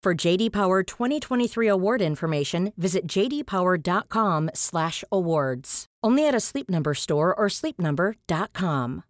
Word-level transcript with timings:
For 0.00 0.14
JD 0.14 0.52
Power 0.52 0.84
2023 0.84 1.66
award 1.68 2.00
information, 2.00 2.72
visit 2.76 3.08
jdpower.com/awards. 3.08 5.86
Only 6.04 6.28
at 6.28 6.36
a 6.36 6.40
Sleep 6.40 6.70
Number 6.70 6.94
store 6.94 7.34
or 7.34 7.48
sleepnumber.com. 7.48 9.02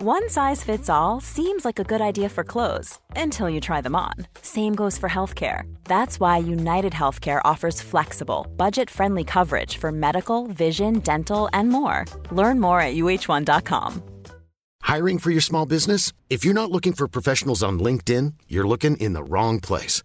One 0.00 0.30
size 0.30 0.62
fits 0.62 0.88
all 0.88 1.20
seems 1.20 1.64
like 1.64 1.80
a 1.80 1.84
good 1.84 2.00
idea 2.00 2.28
for 2.28 2.44
clothes 2.44 3.00
until 3.16 3.50
you 3.50 3.60
try 3.60 3.80
them 3.80 3.96
on. 3.96 4.14
Same 4.40 4.76
goes 4.76 4.96
for 4.96 5.08
healthcare. 5.08 5.62
That's 5.84 6.20
why 6.20 6.38
United 6.38 6.92
Healthcare 6.92 7.40
offers 7.44 7.82
flexible, 7.82 8.46
budget 8.56 8.90
friendly 8.90 9.24
coverage 9.24 9.78
for 9.78 9.90
medical, 9.90 10.46
vision, 10.46 11.00
dental, 11.00 11.48
and 11.52 11.68
more. 11.68 12.04
Learn 12.30 12.60
more 12.60 12.80
at 12.80 12.94
uh1.com. 12.94 14.02
Hiring 14.82 15.18
for 15.18 15.32
your 15.32 15.40
small 15.40 15.66
business? 15.66 16.12
If 16.30 16.44
you're 16.44 16.54
not 16.54 16.70
looking 16.70 16.92
for 16.92 17.08
professionals 17.08 17.64
on 17.64 17.80
LinkedIn, 17.80 18.34
you're 18.46 18.68
looking 18.68 18.96
in 18.98 19.14
the 19.14 19.24
wrong 19.24 19.58
place. 19.58 20.04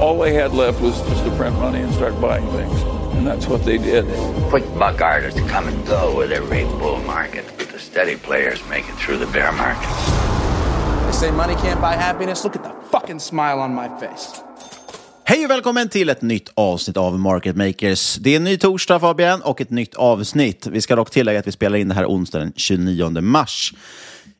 All 0.00 0.18
they 0.18 0.32
had 0.32 0.54
left 0.54 0.80
was 0.80 0.98
just 1.02 1.24
to 1.24 1.30
print 1.32 1.54
money 1.58 1.82
and 1.82 1.92
start 1.92 2.18
buying 2.22 2.46
things. 2.52 2.82
And 3.16 3.26
that's 3.26 3.46
what 3.46 3.64
they 3.66 3.76
did. 3.76 4.06
Quick 4.48 4.64
buck 4.78 5.02
artists 5.02 5.40
come 5.40 5.68
and 5.68 5.86
go 5.86 6.16
with 6.16 6.32
every 6.32 6.64
bull 6.78 7.00
market, 7.06 7.44
but 7.58 7.68
the 7.68 7.78
steady 7.78 8.16
players 8.16 8.62
make 8.70 8.88
it 8.88 8.94
through 8.94 9.18
the 9.18 9.26
bear 9.26 9.52
market. 9.52 9.90
They 11.06 11.12
say 11.12 11.30
money 11.30 11.54
can't 11.54 11.80
buy 11.82 11.96
happiness. 11.96 12.44
Look 12.44 12.56
at 12.56 12.62
the 12.62 12.72
fucking 12.90 13.20
smile 13.20 13.60
on 13.60 13.74
my 13.74 13.88
face. 14.00 14.40
Hej 15.24 15.44
och 15.44 15.50
välkommen 15.50 15.88
till 15.88 16.08
ett 16.08 16.22
nytt 16.22 16.52
avsnitt 16.54 16.96
av 16.96 17.18
Market 17.18 17.56
Makers. 17.56 18.16
Det 18.16 18.30
är 18.30 18.36
en 18.36 18.44
ny 18.44 18.58
torsdag 18.58 19.00
Fabian 19.00 19.42
och 19.42 19.60
ett 19.60 19.70
nytt 19.70 19.94
avsnitt. 19.94 20.66
Vi 20.66 20.80
ska 20.80 20.96
dock 20.96 21.10
tillägga 21.10 21.38
att 21.38 21.46
vi 21.46 21.52
spelar 21.52 21.78
in 21.78 21.88
det 21.88 21.94
här 21.94 22.06
onsdagen 22.06 22.46
den 22.46 22.52
29 22.56 23.20
mars. 23.20 23.74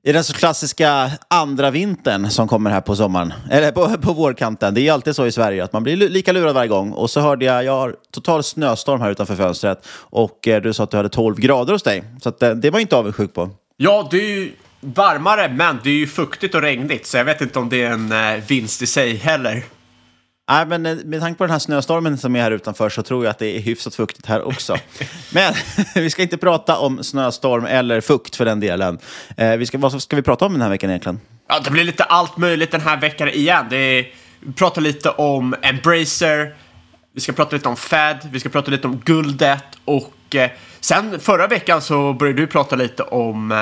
I 0.02 0.12
den 0.12 0.24
så 0.24 0.32
klassiska 0.32 1.10
andra 1.28 1.70
vintern 1.70 2.30
som 2.30 2.48
kommer 2.48 2.70
här 2.70 2.80
på 2.80 2.96
sommaren, 2.96 3.32
eller 3.50 3.72
på, 3.72 3.96
på 3.98 4.12
vårkanten. 4.12 4.74
Det 4.74 4.88
är 4.88 4.92
alltid 4.92 5.16
så 5.16 5.26
i 5.26 5.32
Sverige 5.32 5.64
att 5.64 5.72
man 5.72 5.82
blir 5.82 5.96
lika 5.96 6.32
lurad 6.32 6.54
varje 6.54 6.68
gång. 6.68 6.92
Och 6.92 7.10
så 7.10 7.20
hörde 7.20 7.44
jag, 7.44 7.64
jag 7.64 7.72
har 7.72 7.96
total 8.10 8.42
snöstorm 8.42 9.00
här 9.00 9.10
utanför 9.10 9.36
fönstret 9.36 9.86
och 9.92 10.48
eh, 10.48 10.62
du 10.62 10.72
sa 10.72 10.84
att 10.84 10.90
du 10.90 10.96
hade 10.96 11.08
12 11.08 11.36
grader 11.36 11.72
hos 11.72 11.82
dig. 11.82 12.04
Så 12.22 12.28
att, 12.28 12.42
eh, 12.42 12.50
det 12.50 12.70
var 12.70 12.78
jag 12.78 12.84
inte 12.84 12.96
avundsjuk 12.96 13.34
på. 13.34 13.50
Ja, 13.76 14.08
det 14.10 14.16
är 14.16 14.28
ju 14.28 14.52
varmare, 14.80 15.48
men 15.48 15.78
det 15.84 15.90
är 15.90 15.94
ju 15.94 16.06
fuktigt 16.06 16.54
och 16.54 16.62
regnigt, 16.62 17.06
så 17.06 17.16
jag 17.16 17.24
vet 17.24 17.40
inte 17.40 17.58
om 17.58 17.68
det 17.68 17.82
är 17.82 17.90
en 17.90 18.12
eh, 18.12 18.44
vinst 18.48 18.82
i 18.82 18.86
sig 18.86 19.16
heller. 19.16 19.64
Nej, 20.50 20.66
men 20.66 20.86
eh, 20.86 20.96
med 21.04 21.20
tanke 21.20 21.38
på 21.38 21.44
den 21.44 21.50
här 21.50 21.58
snöstormen 21.58 22.18
som 22.18 22.36
är 22.36 22.42
här 22.42 22.50
utanför 22.50 22.90
så 22.90 23.02
tror 23.02 23.24
jag 23.24 23.30
att 23.30 23.38
det 23.38 23.56
är 23.56 23.60
hyfsat 23.60 23.94
fuktigt 23.94 24.26
här 24.26 24.42
också. 24.42 24.76
men 25.32 25.54
vi 25.94 26.10
ska 26.10 26.22
inte 26.22 26.36
prata 26.36 26.78
om 26.78 27.04
snöstorm 27.04 27.64
eller 27.64 28.00
fukt 28.00 28.36
för 28.36 28.44
den 28.44 28.60
delen. 28.60 28.98
Eh, 29.36 29.56
vi 29.56 29.66
ska, 29.66 29.78
vad 29.78 30.02
ska 30.02 30.16
vi 30.16 30.22
prata 30.22 30.46
om 30.46 30.52
den 30.52 30.62
här 30.62 30.68
veckan 30.68 30.90
egentligen? 30.90 31.20
Ja, 31.48 31.60
det 31.64 31.70
blir 31.70 31.84
lite 31.84 32.04
allt 32.04 32.36
möjligt 32.36 32.70
den 32.70 32.80
här 32.80 33.00
veckan 33.00 33.28
igen. 33.28 33.66
Det 33.70 33.76
är, 33.76 34.08
vi 34.40 34.52
pratar 34.52 34.82
lite 34.82 35.10
om 35.10 35.54
Embracer, 35.62 36.54
vi 37.14 37.20
ska 37.20 37.32
prata 37.32 37.56
lite 37.56 37.68
om 37.68 37.76
Fed, 37.76 38.18
vi 38.32 38.40
ska 38.40 38.48
prata 38.48 38.70
lite 38.70 38.86
om 38.86 39.00
guldet 39.04 39.64
och 39.84 40.36
eh, 40.36 40.50
sen 40.80 41.20
förra 41.20 41.46
veckan 41.46 41.82
så 41.82 42.12
började 42.12 42.40
du 42.40 42.46
prata 42.46 42.76
lite 42.76 43.02
om 43.02 43.52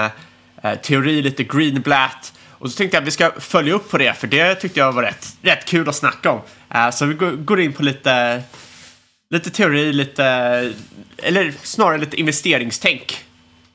eh, 0.62 0.74
teori, 0.74 1.22
lite 1.22 1.44
greenblatt. 1.44 2.32
Och 2.58 2.70
så 2.70 2.76
tänkte 2.76 2.96
jag 2.96 3.02
att 3.02 3.06
vi 3.06 3.10
ska 3.10 3.30
följa 3.40 3.74
upp 3.74 3.90
på 3.90 3.98
det, 3.98 4.14
för 4.14 4.26
det 4.26 4.54
tyckte 4.54 4.80
jag 4.80 4.92
var 4.92 5.02
rätt, 5.02 5.36
rätt 5.42 5.64
kul 5.64 5.88
att 5.88 5.96
snacka 5.96 6.30
om. 6.30 6.40
Uh, 6.74 6.90
så 6.90 7.06
vi 7.06 7.14
går, 7.36 7.60
in 7.60 7.72
på 7.72 7.82
lite, 7.82 8.42
lite 9.30 9.50
teori, 9.50 9.92
lite, 9.92 10.24
eller 11.16 11.54
snarare 11.62 11.98
lite 11.98 12.20
investeringstänk. 12.20 13.24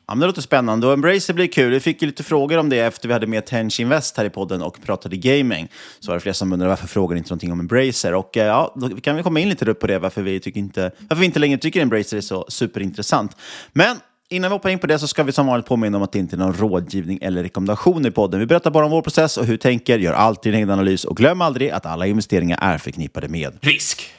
Ja, 0.08 0.16
men 0.16 0.20
det 0.20 0.28
låter 0.28 0.42
spännande 0.42 0.88
och 0.88 0.94
Embracer 0.94 1.34
blir 1.34 1.48
kul. 1.48 1.72
Vi 1.72 1.80
fick 1.80 2.02
ju 2.02 2.08
lite 2.08 2.24
frågor 2.24 2.58
om 2.58 2.70
det 2.70 2.80
efter 2.80 3.08
vi 3.08 3.14
hade 3.14 3.28
med 3.28 3.46
Tench 3.46 3.80
Invest 3.80 4.18
här 4.18 4.26
i 4.26 4.30
podden 4.30 4.62
och 4.62 4.84
pratade 4.86 5.18
gaming. 5.18 5.68
Så 6.00 6.12
var 6.12 6.16
det 6.16 6.22
flera 6.22 6.34
som 6.34 6.54
undrade 6.54 6.70
varför 6.70 6.88
frågar 6.88 7.18
inte 7.18 7.30
någonting 7.30 7.52
om 7.52 7.60
Embracer. 7.60 8.14
Och 8.14 8.38
eh, 8.38 8.46
ja, 8.46 8.74
då 8.76 8.90
kan 8.90 9.16
vi 9.16 9.24
komma 9.24 9.40
in 9.40 9.50
lite 9.50 9.74
på 9.74 9.88
det, 9.88 10.00
varför 10.00 10.22
vi, 10.22 10.40
tycker 10.40 10.60
inte, 10.60 10.92
varför 11.00 11.20
vi 11.20 11.26
inte 11.26 11.40
längre 11.40 11.58
tycker 11.58 11.82
Embracer 11.82 12.18
är 12.18 12.22
så 12.22 12.46
superintressant. 12.48 13.38
Men 13.74 13.98
Innan 14.34 14.52
vi 14.52 14.56
hoppar 14.56 14.70
in 14.70 14.80
på 14.80 14.88
det 14.88 15.00
så 15.00 15.08
ska 15.08 15.24
vi 15.24 15.32
som 15.32 15.48
vanligt 15.48 15.66
påminna 15.66 15.98
om 15.98 16.04
att 16.04 16.12
det 16.12 16.20
inte 16.20 16.36
är 16.36 16.38
någon 16.38 16.54
rådgivning 16.54 17.20
eller 17.22 17.44
rekommendation 17.44 18.06
i 18.06 18.12
podden. 18.12 18.40
Vi 18.40 18.46
berättar 18.46 18.72
bara 18.72 18.86
om 18.86 18.92
vår 18.92 19.02
process 19.02 19.38
och 19.38 19.46
hur 19.46 19.52
vi 19.54 19.58
tänker, 19.58 20.00
gör 20.00 20.14
alltid 20.14 20.54
en 20.54 20.58
egen 20.58 20.70
analys 20.70 21.06
och 21.06 21.18
glöm 21.18 21.42
aldrig 21.42 21.70
att 21.70 21.86
alla 21.86 22.08
investeringar 22.08 22.60
är 22.62 22.78
förknippade 22.78 23.28
med 23.28 23.58
risk. 23.62 24.12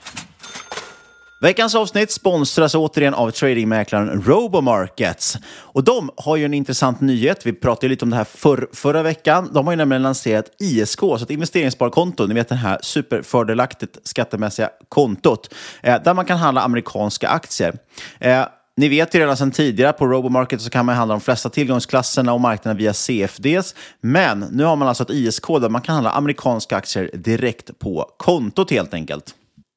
Veckans 1.41 1.75
avsnitt 1.75 2.11
sponsras 2.11 2.75
återigen 2.75 3.15
av 3.15 3.31
tradingmäklaren 3.31 4.23
Robomarkets. 4.23 5.39
Och 5.47 5.85
de 5.85 6.11
har 6.17 6.37
ju 6.37 6.45
en 6.45 6.55
intressant 6.55 7.01
nyhet. 7.01 7.47
Vi 7.47 7.53
pratade 7.53 7.89
lite 7.89 8.05
om 8.05 8.11
det 8.11 8.17
här 8.17 8.25
för, 8.25 8.69
förra 8.73 9.03
veckan. 9.03 9.51
De 9.53 9.67
har 9.67 9.73
ju 9.73 9.77
nämligen 9.77 10.03
lanserat 10.03 10.45
ISK, 10.61 11.01
så 11.01 11.15
ett 11.15 11.31
investeringssparkonto. 11.31 12.27
Ni 12.27 12.35
vet 12.35 12.49
det 12.49 12.55
här 12.55 12.79
superfördelaktigt 12.83 13.99
skattemässiga 14.09 14.71
kontot 14.89 15.55
eh, 15.83 16.03
där 16.05 16.15
man 16.15 16.25
kan 16.25 16.39
handla 16.39 16.63
amerikanska 16.63 17.29
aktier. 17.29 17.79
Eh, 18.21 18.45
ni 18.77 18.89
vet 18.89 19.15
ju 19.15 19.19
redan 19.19 19.37
sedan 19.37 19.51
tidigare 19.51 19.93
på 19.93 20.07
Robomarket 20.07 20.61
så 20.61 20.71
kan 20.71 20.87
man 20.87 20.97
handla 20.97 21.15
de 21.15 21.21
flesta 21.21 21.49
tillgångsklasserna 21.49 22.33
och 22.33 22.41
marknaderna 22.41 22.79
via 22.79 22.93
CFDs. 22.93 23.75
Men 24.01 24.41
nu 24.41 24.65
har 24.65 24.77
man 24.77 24.89
alltså 24.89 25.03
ett 25.03 25.11
ISK 25.11 25.47
där 25.47 25.69
man 25.69 25.81
kan 25.83 25.95
handla 25.95 26.11
amerikanska 26.11 26.77
aktier 26.77 27.11
direkt 27.15 27.79
på 27.79 28.11
kontot 28.17 28.71
helt 28.71 28.95
enkelt. 28.95 29.35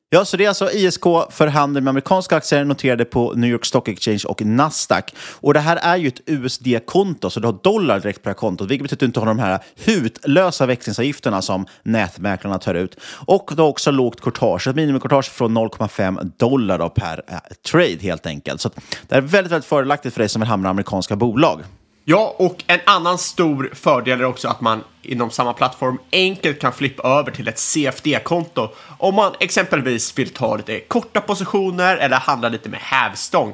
Ja, 0.10 0.26
så 0.26 0.38
det 0.38 0.46
är 0.46 0.50
alltså 0.50 0.72
ISK 0.72 1.04
för 1.30 1.48
handel 1.48 1.84
med 1.84 1.90
amerikanska 1.90 2.36
aktier 2.36 2.66
noterade 2.66 3.06
på 3.06 3.34
New 3.34 3.50
York 3.50 3.66
Stock 3.66 3.88
Exchange 3.88 4.24
och 4.28 4.46
Nasdaq. 4.46 5.16
Och 5.34 5.54
det 5.54 5.60
här 5.60 5.76
är 5.76 5.98
ju 5.98 6.08
ett 6.08 6.22
USD-konto, 6.26 7.30
så 7.30 7.40
du 7.40 7.48
har 7.48 7.60
dollar 7.64 8.00
direkt 8.00 8.24
på 8.24 8.30
det 8.30 8.34
här 8.34 8.38
kontot, 8.38 8.72
vilket 8.72 8.84
betyder 8.84 8.96
att 8.96 9.00
du 9.00 9.06
inte 9.06 9.20
har 9.20 9.28
de 9.28 9.40
här 9.40 9.60
hutlösa 9.76 10.66
växlingsavgifterna 10.66 11.42
som 11.42 11.66
nätmäklarna 11.84 12.60
tar 12.60 12.74
ut. 12.74 13.00
Och 13.06 13.52
du 13.56 13.62
har 13.62 13.70
också 13.70 13.92
lågt 13.92 14.22
courtage, 14.22 14.68
ett 14.68 14.76
minimicourtage 14.76 15.32
från 15.32 15.58
0,5 15.58 16.32
dollar 16.38 16.80
då 16.80 16.90
per 16.90 17.24
eh, 17.28 17.38
trade 17.72 17.98
helt 18.02 18.26
enkelt. 18.26 18.62
Så 18.62 18.70
det 19.08 19.16
är 19.16 19.22
väldigt, 19.22 19.52
väldigt 19.52 19.70
fördelaktigt 19.70 20.14
för 20.14 20.20
dig 20.20 20.30
som 20.30 20.42
vill 20.42 20.50
hamna 20.50 20.70
i 20.70 20.72
amerikanska 20.72 21.16
bolag. 21.16 21.62
Ja, 22.10 22.36
och 22.38 22.64
en 22.68 22.80
annan 22.86 23.18
stor 23.18 23.72
fördel 23.74 24.22
är 24.22 24.26
också 24.26 24.48
att 24.48 24.62
man 24.62 24.84
inom 25.02 25.32
samma 25.32 25.54
plattform 25.54 26.00
enkelt 26.12 26.60
kan 26.60 26.74
flippa 26.74 27.04
över 27.20 27.32
till 27.32 27.48
ett 27.48 27.60
CFD-konto 27.60 28.70
om 28.98 29.16
man 29.16 29.34
exempelvis 29.40 30.18
vill 30.18 30.30
ta 30.30 30.56
lite 30.56 30.80
korta 30.80 31.22
positioner 31.22 31.98
eller 31.98 32.18
handla 32.18 32.50
lite 32.50 32.70
med 32.70 32.80
hävstång. 32.80 33.54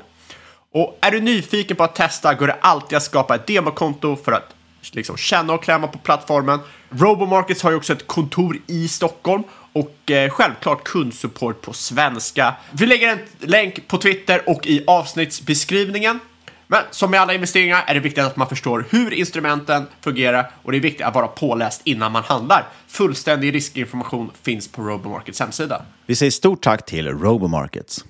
Och 0.73 0.97
är 1.01 1.11
du 1.11 1.21
nyfiken 1.21 1.77
på 1.77 1.83
att 1.83 1.95
testa 1.95 2.33
går 2.33 2.47
det 2.47 2.57
alltid 2.61 2.97
att 2.97 3.03
skapa 3.03 3.35
ett 3.35 3.47
demokonto 3.47 4.15
för 4.15 4.31
att 4.31 4.55
liksom 4.91 5.17
känna 5.17 5.53
och 5.53 5.63
klämma 5.63 5.87
på 5.87 5.97
plattformen. 5.97 6.59
Robomarkets 6.89 7.63
har 7.63 7.71
ju 7.71 7.77
också 7.77 7.93
ett 7.93 8.07
kontor 8.07 8.57
i 8.67 8.87
Stockholm 8.87 9.43
och 9.73 10.11
eh, 10.11 10.29
självklart 10.29 10.83
kundsupport 10.83 11.61
på 11.61 11.73
svenska. 11.73 12.55
Vi 12.71 12.85
lägger 12.85 13.09
en 13.09 13.19
länk 13.39 13.87
på 13.87 13.97
Twitter 13.97 14.49
och 14.49 14.67
i 14.67 14.83
avsnittsbeskrivningen. 14.87 16.19
Men 16.67 16.83
som 16.91 17.11
med 17.11 17.21
alla 17.21 17.33
investeringar 17.33 17.83
är 17.87 17.93
det 17.93 17.99
viktigt 17.99 18.23
att 18.23 18.35
man 18.35 18.49
förstår 18.49 18.85
hur 18.89 19.13
instrumenten 19.13 19.87
fungerar 20.01 20.51
och 20.63 20.71
det 20.71 20.77
är 20.77 20.81
viktigt 20.81 21.05
att 21.05 21.15
vara 21.15 21.27
påläst 21.27 21.81
innan 21.83 22.11
man 22.11 22.23
handlar. 22.23 22.67
Fullständig 22.87 23.53
riskinformation 23.53 24.31
finns 24.43 24.67
på 24.67 24.81
Robomarkets 24.81 25.39
hemsida. 25.39 25.81
Vi 26.05 26.15
säger 26.15 26.31
stort 26.31 26.63
tack 26.63 26.85
till 26.85 27.07
Robomarkets. 27.07 28.05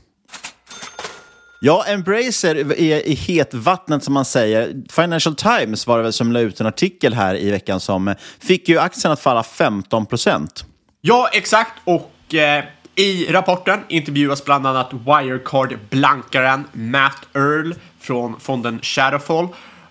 Ja, 1.65 1.85
Embracer 1.87 2.55
är 2.81 3.07
i 3.07 3.13
hetvattnet 3.13 4.03
som 4.03 4.13
man 4.13 4.25
säger. 4.25 4.73
Financial 4.91 5.35
Times 5.35 5.87
var 5.87 5.97
det 5.97 6.03
väl 6.03 6.13
som 6.13 6.31
la 6.31 6.39
ut 6.39 6.59
en 6.59 6.67
artikel 6.67 7.13
här 7.13 7.35
i 7.35 7.51
veckan 7.51 7.79
som 7.79 8.15
fick 8.39 8.69
ju 8.69 8.79
aktien 8.79 9.11
att 9.13 9.19
falla 9.19 9.43
15 9.43 10.05
procent. 10.05 10.65
Ja, 11.01 11.29
exakt. 11.33 11.71
Och 11.83 12.33
eh, 12.33 12.63
i 12.95 13.25
rapporten 13.31 13.79
intervjuas 13.89 14.45
bland 14.45 14.67
annat 14.67 14.93
Wirecard-blankaren 14.93 16.63
Matt 16.71 17.27
Earl 17.33 17.73
från 18.03 18.39
fonden 18.39 18.79
Shadowfall. 18.81 19.47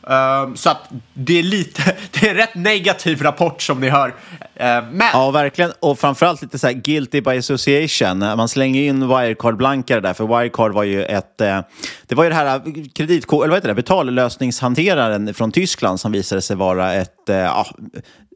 Um, 0.07 0.57
så 0.57 0.71
att 0.71 0.89
det 1.15 1.39
är 1.39 1.43
lite, 1.43 1.83
det 2.11 2.27
är 2.27 2.31
en 2.31 2.37
rätt 2.37 2.55
negativ 2.55 3.23
rapport 3.23 3.63
som 3.63 3.81
ni 3.81 3.89
hör. 3.89 4.09
Uh, 4.09 4.15
men... 4.57 5.09
Ja, 5.13 5.31
verkligen. 5.31 5.73
Och 5.81 5.99
framförallt 5.99 6.43
lite 6.43 6.59
så 6.59 6.67
här 6.67 6.75
guilty 6.75 7.21
by 7.21 7.39
association. 7.39 8.19
Man 8.19 8.49
slänger 8.49 8.83
in 8.83 9.09
Wirecard-blankare 9.09 10.01
där, 10.01 10.15
för 10.15 10.27
Wirecard 10.27 10.73
var 10.73 10.83
ju 10.83 11.05
ett... 11.05 11.41
Eh, 11.41 11.61
det 12.07 12.15
var 12.15 12.25
ju 12.25 12.31
det 12.31 12.37
här 12.37 12.47
eh, 12.47 12.63
kreditkort, 12.95 13.45
eller 13.45 13.51
vad 13.51 13.57
heter 13.57 13.69
det, 13.69 13.75
betallösningshanteraren 13.75 15.35
från 15.35 15.53
Tyskland 15.53 16.01
som 16.01 16.13
visade 16.13 16.43
sig 16.43 16.57
vara 16.57 16.95
ett... 16.95 17.29
Eh, 17.29 17.37
ja, 17.37 17.67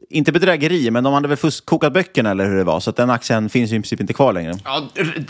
inte 0.09 0.31
bedrägeri, 0.31 0.91
men 0.91 1.03
de 1.03 1.13
hade 1.13 1.27
väl 1.27 1.37
kokat 1.65 1.93
böckerna 1.93 2.31
eller 2.31 2.45
hur 2.45 2.57
det 2.57 2.63
var. 2.63 2.79
Så 2.79 2.89
att 2.89 2.95
den 2.95 3.09
aktien 3.09 3.49
finns 3.49 3.71
ju 3.71 3.75
i 3.75 3.79
princip 3.79 4.01
inte 4.01 4.13
kvar 4.13 4.33
längre. 4.33 4.53
Ja, 4.63 4.87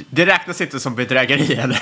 det 0.09 0.25
räknas 0.25 0.61
inte 0.61 0.79
som 0.79 0.95
bedrägeri 0.95 1.53
eller? 1.53 1.81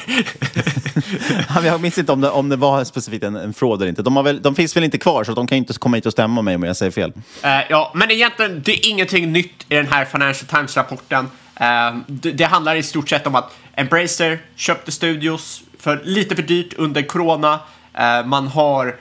jag 1.66 1.82
minns 1.82 1.98
inte 1.98 2.12
om 2.12 2.22
det, 2.22 2.30
om 2.30 2.50
det 2.50 2.56
var 2.56 2.84
specifikt 2.84 3.24
en, 3.24 3.36
en 3.36 3.54
fraud 3.54 3.82
eller 3.82 3.90
inte. 3.90 4.02
De, 4.02 4.24
väl, 4.24 4.42
de 4.42 4.56
finns 4.56 4.76
väl 4.76 4.84
inte 4.84 4.98
kvar, 4.98 5.24
så 5.24 5.34
de 5.34 5.48
kan 5.48 5.58
inte 5.58 5.74
komma 5.74 5.98
hit 5.98 6.06
och 6.06 6.12
stämma 6.12 6.42
mig 6.42 6.56
om 6.56 6.64
jag 6.64 6.78
säger 6.78 6.92
fel. 6.92 7.14
Uh, 7.16 7.50
ja, 7.70 7.92
men 7.96 8.12
egentligen, 8.12 8.62
det 8.66 8.72
är 8.72 8.90
ingenting 8.90 9.32
nytt 9.32 9.66
i 9.70 9.76
den 9.76 9.88
här 9.88 10.06
Financial 10.06 10.48
Times-rapporten. 10.48 11.26
Uh, 11.62 12.02
det, 12.08 12.32
det 12.32 12.46
handlar 12.46 12.76
i 12.76 12.84
stort 12.84 13.10
sett 13.10 13.28
om 13.28 13.36
att 13.36 13.56
Embracer 13.74 14.40
köpte 14.56 14.92
studios 14.92 15.62
för 15.80 16.02
lite 16.04 16.36
för 16.36 16.44
dyrt 16.44 16.74
under 16.74 17.02
corona. 17.02 17.54
Uh, 18.00 18.28
man 18.28 18.48
har 18.48 18.96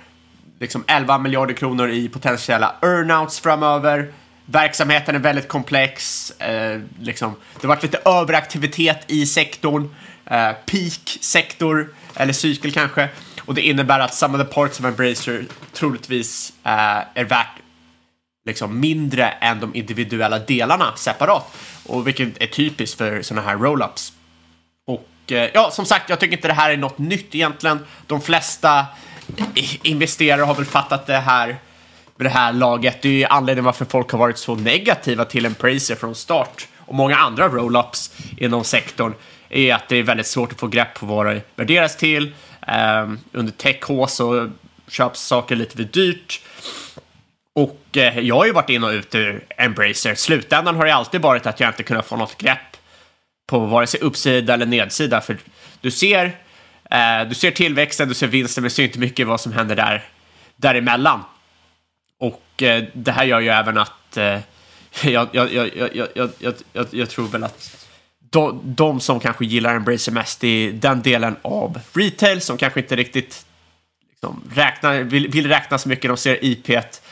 liksom 0.64 0.84
11 0.87 1.19
miljarder 1.19 1.55
kronor 1.55 1.88
i 1.88 2.08
potentiella 2.08 2.75
earnouts 2.82 3.40
framöver. 3.40 4.12
Verksamheten 4.46 5.14
är 5.14 5.19
väldigt 5.19 5.49
komplex. 5.49 6.31
Eh, 6.31 6.81
liksom, 7.00 7.34
det 7.61 7.66
har 7.66 7.75
varit 7.75 7.82
lite 7.82 8.00
överaktivitet 8.05 9.05
i 9.06 9.26
sektorn. 9.26 9.94
Eh, 10.26 10.52
peak-sektor, 10.66 11.94
eller 12.16 12.32
cykel 12.32 12.72
kanske. 12.72 13.08
Och 13.40 13.55
det 13.55 13.62
innebär 13.62 14.00
att 14.00 14.14
some 14.14 14.38
of 14.38 14.49
the 14.49 14.55
parts 14.55 14.81
of 14.81 14.87
Embracer 14.87 15.44
troligtvis 15.72 16.52
eh, 16.64 16.99
är 17.14 17.25
värt 17.25 17.56
liksom 18.46 18.81
mindre 18.81 19.28
än 19.28 19.61
de 19.61 19.75
individuella 19.75 20.38
delarna 20.38 20.93
separat. 20.96 21.56
Och 21.87 22.06
vilket 22.06 22.43
är 22.43 22.46
typiskt 22.46 22.99
för 22.99 23.22
sådana 23.22 23.49
här 23.49 23.56
roll-ups. 23.56 24.12
Och 24.87 25.32
eh, 25.32 25.50
ja, 25.55 25.70
som 25.70 25.87
sagt, 25.87 26.11
jag 26.11 26.20
tycker 26.20 26.37
inte 26.37 26.49
det 26.49 26.55
här 26.55 26.70
är 26.70 26.76
något 26.76 26.99
nytt 26.99 27.34
egentligen. 27.34 27.87
De 28.06 28.20
flesta 28.20 28.87
investerare 29.82 30.42
har 30.42 30.54
väl 30.54 30.64
fattat 30.64 31.06
det 31.06 31.16
här 31.16 31.56
med 32.16 32.26
det 32.26 32.31
här 32.31 32.52
laget. 32.52 33.02
Det 33.02 33.08
är 33.08 33.12
ju 33.12 33.25
anledningen 33.25 33.64
varför 33.64 33.84
folk 33.84 34.10
har 34.10 34.19
varit 34.19 34.38
så 34.38 34.54
negativa 34.54 35.25
till 35.25 35.46
Embracer 35.46 35.94
från 35.94 36.14
start. 36.14 36.69
Och 36.78 36.94
många 36.94 37.16
andra 37.16 37.48
roll-ups 37.48 38.12
inom 38.36 38.64
sektorn 38.64 39.14
är 39.48 39.75
att 39.75 39.88
det 39.88 39.96
är 39.96 40.02
väldigt 40.02 40.26
svårt 40.26 40.52
att 40.52 40.60
få 40.60 40.66
grepp 40.66 40.94
på 40.94 41.06
vad 41.06 41.26
det 41.26 41.42
värderas 41.56 41.96
till. 41.96 42.34
Um, 43.04 43.19
under 43.32 43.52
tech 43.52 43.81
så 44.08 44.50
köps 44.88 45.20
saker 45.20 45.56
lite 45.56 45.76
för 45.76 45.84
dyrt. 45.84 46.40
Och 47.54 47.96
eh, 47.96 48.19
jag 48.19 48.34
har 48.34 48.46
ju 48.46 48.52
varit 48.52 48.70
in 48.70 48.84
och 48.84 48.90
ut 48.90 49.14
ur 49.14 49.44
Embracer. 49.56 50.14
Slutändan 50.14 50.76
har 50.76 50.87
det 50.87 50.94
alltid 50.94 51.20
varit 51.20 51.46
att 51.46 51.60
jag 51.60 51.70
inte 51.70 51.82
kunnat 51.82 52.06
få 52.06 52.16
något 52.16 52.38
grepp 52.38 52.76
på 53.46 53.58
vare 53.58 53.87
sig 53.87 54.00
uppsida 54.00 54.54
eller 54.54 54.66
nedsida. 54.66 55.20
För 55.20 55.37
du 55.80 55.90
ser 55.90 56.37
Eh, 56.90 57.28
du 57.28 57.34
ser 57.34 57.50
tillväxten, 57.50 58.08
du 58.08 58.14
ser 58.14 58.26
vinsten, 58.26 58.62
men 58.62 58.69
du 58.69 58.75
ser 58.75 58.84
inte 58.84 58.98
mycket 58.98 59.26
vad 59.26 59.40
som 59.40 59.52
händer 59.52 59.76
där, 59.76 60.04
däremellan. 60.56 61.20
Och 62.19 62.62
eh, 62.62 62.84
det 62.92 63.12
här 63.12 63.25
gör 63.25 63.40
ju 63.40 63.48
även 63.48 63.78
att 63.78 64.16
eh, 64.16 64.38
jag, 65.02 65.28
jag, 65.32 65.52
jag, 65.52 66.86
jag, 66.90 67.10
tror 67.10 67.28
väl 67.28 67.44
att 67.44 67.86
de, 68.31 68.60
de 68.64 69.00
som 69.00 69.20
kanske 69.20 69.44
gillar 69.44 69.75
Embracer 69.75 70.12
mest 70.12 70.44
i 70.44 70.70
den 70.70 71.02
delen 71.02 71.36
av 71.42 71.81
retail 71.92 72.40
som 72.40 72.56
kanske 72.58 72.81
inte 72.81 72.96
riktigt 72.96 73.46
liksom, 74.10 74.42
räknar, 74.54 75.00
vill, 75.00 75.28
vill 75.28 75.48
räkna 75.48 75.78
så 75.78 75.88
mycket. 75.88 76.08
De 76.08 76.16
ser 76.16 76.44
IP, 76.44 76.66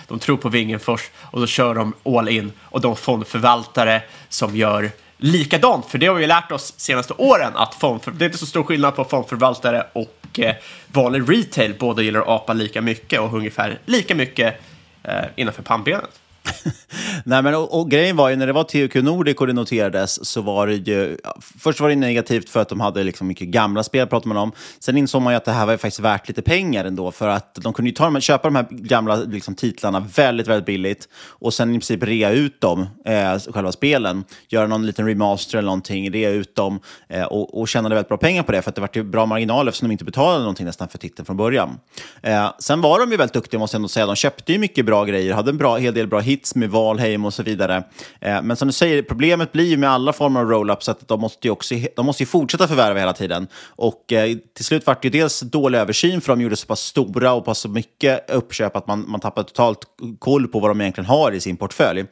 de 0.08 0.18
tror 0.18 0.36
på 0.36 0.48
Vingenfors 0.48 1.10
och 1.16 1.40
då 1.40 1.46
kör 1.46 1.74
de 1.74 1.92
all 2.04 2.28
in. 2.28 2.52
Och 2.60 2.80
de 2.80 2.96
fondförvaltare 2.96 4.02
som 4.28 4.56
gör 4.56 4.90
likadant, 5.22 5.86
för 5.86 5.98
det 5.98 6.06
har 6.06 6.14
vi 6.14 6.26
lärt 6.26 6.52
oss 6.52 6.74
senaste 6.76 7.14
åren 7.14 7.52
att 7.54 7.74
fondför, 7.74 8.10
det 8.10 8.24
är 8.24 8.26
inte 8.26 8.38
så 8.38 8.46
stor 8.46 8.62
skillnad 8.62 8.96
på 8.96 9.04
fondförvaltare 9.04 9.86
och 9.92 10.38
eh, 10.38 10.54
vanlig 10.86 11.22
retail. 11.30 11.74
Båda 11.78 12.02
gillar 12.02 12.20
att 12.20 12.28
apa 12.28 12.52
lika 12.52 12.80
mycket 12.80 13.20
och 13.20 13.34
ungefär 13.34 13.78
lika 13.84 14.14
mycket 14.14 14.60
eh, 15.02 15.24
innanför 15.36 15.62
pannbenet. 15.62 16.20
Nej, 17.24 17.42
men 17.42 17.54
och, 17.54 17.80
och, 17.80 17.90
grejen 17.90 18.16
var 18.16 18.28
ju 18.28 18.36
när 18.36 18.46
det 18.46 18.52
var 18.52 18.64
THQ 18.64 18.94
Nordic 18.94 19.36
och 19.36 19.46
det 19.46 19.52
noterades 19.52 20.28
så 20.28 20.40
var 20.40 20.66
det 20.66 20.74
ju... 20.74 21.16
Först 21.58 21.80
var 21.80 21.88
det 21.88 21.96
negativt 21.96 22.48
för 22.48 22.60
att 22.60 22.68
de 22.68 22.80
hade 22.80 23.04
liksom 23.04 23.26
mycket 23.26 23.48
gamla 23.48 23.82
spel, 23.82 24.06
pratar 24.06 24.28
man 24.28 24.36
om. 24.36 24.52
Sen 24.78 24.96
insåg 24.96 25.22
man 25.22 25.32
ju 25.32 25.36
att 25.36 25.44
det 25.44 25.52
här 25.52 25.66
var 25.66 25.76
faktiskt 25.76 26.00
värt 26.00 26.28
lite 26.28 26.42
pengar 26.42 26.84
ändå 26.84 27.12
för 27.12 27.28
att 27.28 27.54
de 27.54 27.72
kunde 27.72 27.88
ju 27.88 27.94
ta, 27.94 28.20
köpa 28.20 28.48
de 28.48 28.56
här 28.56 28.66
gamla 28.70 29.16
liksom, 29.16 29.54
titlarna 29.54 30.00
väldigt, 30.00 30.46
väldigt 30.46 30.66
billigt 30.66 31.08
och 31.28 31.54
sen 31.54 31.70
i 31.70 31.72
princip 31.72 32.02
rea 32.02 32.30
ut 32.30 32.60
dem, 32.60 32.86
eh, 33.04 33.38
själva 33.52 33.72
spelen. 33.72 34.24
Göra 34.48 34.66
någon 34.66 34.86
liten 34.86 35.06
remaster 35.06 35.58
eller 35.58 35.66
någonting, 35.66 36.12
rea 36.12 36.30
ut 36.30 36.54
dem 36.54 36.80
eh, 37.08 37.24
och, 37.24 37.60
och 37.60 37.68
tjänade 37.68 37.94
väldigt 37.94 38.08
bra 38.08 38.18
pengar 38.18 38.42
på 38.42 38.52
det 38.52 38.62
för 38.62 38.70
att 38.70 38.74
det 38.74 38.80
var 38.80 38.90
ju 38.92 39.02
bra 39.02 39.26
marginaler 39.26 39.68
eftersom 39.68 39.88
de 39.88 39.92
inte 39.92 40.04
betalade 40.04 40.38
någonting 40.38 40.66
nästan 40.66 40.88
för 40.88 40.98
titeln 40.98 41.26
från 41.26 41.36
början. 41.36 41.78
Eh, 42.22 42.50
sen 42.58 42.80
var 42.80 42.98
de 42.98 43.10
ju 43.10 43.16
väldigt 43.16 43.34
duktiga 43.34 43.60
måste 43.60 43.74
jag 43.74 43.78
ändå 43.78 43.88
säga. 43.88 44.06
De 44.06 44.16
köpte 44.16 44.52
ju 44.52 44.58
mycket 44.58 44.86
bra 44.86 45.04
grejer, 45.04 45.34
hade 45.34 45.50
en 45.50 45.58
bra, 45.58 45.76
hel 45.76 45.94
del 45.94 46.06
bra 46.06 46.20
hits 46.32 46.54
med 46.54 46.70
Valheim 46.70 47.24
och 47.24 47.34
så 47.34 47.42
vidare. 47.42 47.84
Eh, 48.20 48.42
men 48.42 48.56
som 48.56 48.68
du 48.68 48.72
säger, 48.72 49.02
problemet 49.02 49.52
blir 49.52 49.64
ju 49.64 49.76
med 49.76 49.90
alla 49.90 50.12
former 50.12 50.40
av 50.40 50.50
roll-ups 50.50 50.90
att 50.90 51.08
de 51.08 51.20
måste 51.20 51.46
ju, 51.46 51.50
också, 51.50 51.74
de 51.96 52.06
måste 52.06 52.22
ju 52.22 52.26
fortsätta 52.26 52.68
förvärva 52.68 53.00
hela 53.00 53.12
tiden. 53.12 53.46
Och 53.66 54.12
eh, 54.12 54.36
till 54.54 54.64
slut 54.64 54.86
vart 54.86 55.02
det 55.02 55.08
ju 55.08 55.20
dels 55.20 55.40
dålig 55.40 55.78
översyn 55.78 56.20
för 56.20 56.32
de 56.32 56.42
gjorde 56.42 56.56
så 56.56 56.66
pass 56.66 56.80
stora 56.80 57.32
och 57.32 57.56
så 57.56 57.68
mycket 57.68 58.30
uppköp 58.30 58.76
att 58.76 58.86
man, 58.86 59.04
man 59.10 59.20
tappar 59.20 59.42
totalt 59.42 59.78
koll 60.18 60.48
på 60.48 60.60
vad 60.60 60.70
de 60.70 60.80
egentligen 60.80 61.06
har 61.06 61.32
i 61.32 61.40
sin 61.40 61.56
portfölj. 61.56 62.04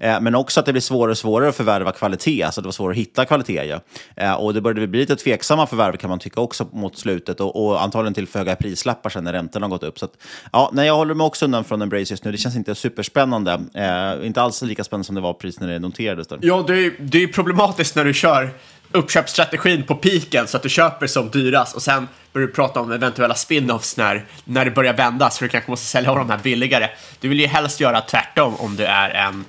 Eh, 0.00 0.20
men 0.20 0.34
också 0.34 0.60
att 0.60 0.66
det 0.66 0.72
blir 0.72 0.82
svårare 0.82 1.10
och 1.10 1.18
svårare 1.18 1.48
att 1.48 1.56
förvärva 1.56 1.92
kvalitet, 1.92 2.42
alltså 2.42 2.60
det 2.60 2.66
var 2.66 2.72
svårare 2.72 2.92
att 2.92 2.98
hitta 2.98 3.24
kvalitet. 3.24 3.64
Ja. 3.64 3.80
Eh, 4.16 4.34
och 4.34 4.54
det 4.54 4.60
började 4.60 4.86
bli 4.86 5.00
lite 5.00 5.16
tveksamma 5.16 5.66
förvärv 5.66 5.96
kan 5.96 6.10
man 6.10 6.18
tycka 6.18 6.40
också 6.40 6.68
mot 6.72 6.98
slutet 6.98 7.40
och, 7.40 7.66
och 7.66 7.82
antagligen 7.82 8.14
till 8.14 8.26
för 8.26 8.38
höga 8.38 8.56
prislappar 8.56 9.10
sen 9.10 9.24
när 9.24 9.32
räntorna 9.32 9.66
har 9.66 9.70
gått 9.70 9.82
upp. 9.82 9.98
Så 9.98 10.04
att, 10.04 10.12
ja, 10.52 10.70
nej, 10.72 10.86
jag 10.86 10.96
håller 10.96 11.14
mig 11.14 11.24
också 11.24 11.44
undan 11.44 11.64
från 11.64 11.82
Embrace 11.82 12.12
just 12.12 12.24
nu. 12.24 12.32
Det 12.32 12.38
känns 12.38 12.56
inte 12.56 12.74
superspännande. 12.74 13.60
Eh, 13.74 14.26
inte 14.26 14.42
alls 14.42 14.62
lika 14.62 14.84
spännande 14.84 15.04
som 15.06 15.14
det 15.14 15.20
var 15.20 15.32
precis 15.32 15.60
när 15.60 15.68
det 15.68 15.78
noterades. 15.78 16.28
Där. 16.28 16.38
Ja, 16.42 16.64
det 16.66 16.74
är, 16.86 16.92
det 16.98 17.22
är 17.22 17.26
problematiskt 17.26 17.96
när 17.96 18.04
du 18.04 18.14
kör 18.14 18.50
uppköpsstrategin 18.92 19.82
på 19.82 19.94
piken 19.94 20.46
så 20.46 20.56
att 20.56 20.62
du 20.62 20.68
köper 20.68 21.06
som 21.06 21.30
dyrast 21.30 21.76
och 21.76 21.82
sen 21.82 22.08
börjar 22.32 22.46
du 22.46 22.52
prata 22.52 22.80
om 22.80 22.92
eventuella 22.92 23.34
spin-offs 23.34 23.96
när, 23.96 24.24
när 24.44 24.64
det 24.64 24.70
börjar 24.70 24.92
vända 24.92 25.30
så 25.30 25.44
du 25.44 25.48
kanske 25.48 25.70
måste 25.70 25.86
sälja 25.86 26.10
av 26.10 26.16
de 26.16 26.30
här 26.30 26.38
billigare. 26.38 26.88
Du 27.20 27.28
vill 27.28 27.40
ju 27.40 27.46
helst 27.46 27.80
göra 27.80 28.00
tvärtom 28.00 28.56
om 28.56 28.76
du 28.76 28.84
är 28.84 29.10
en 29.10 29.44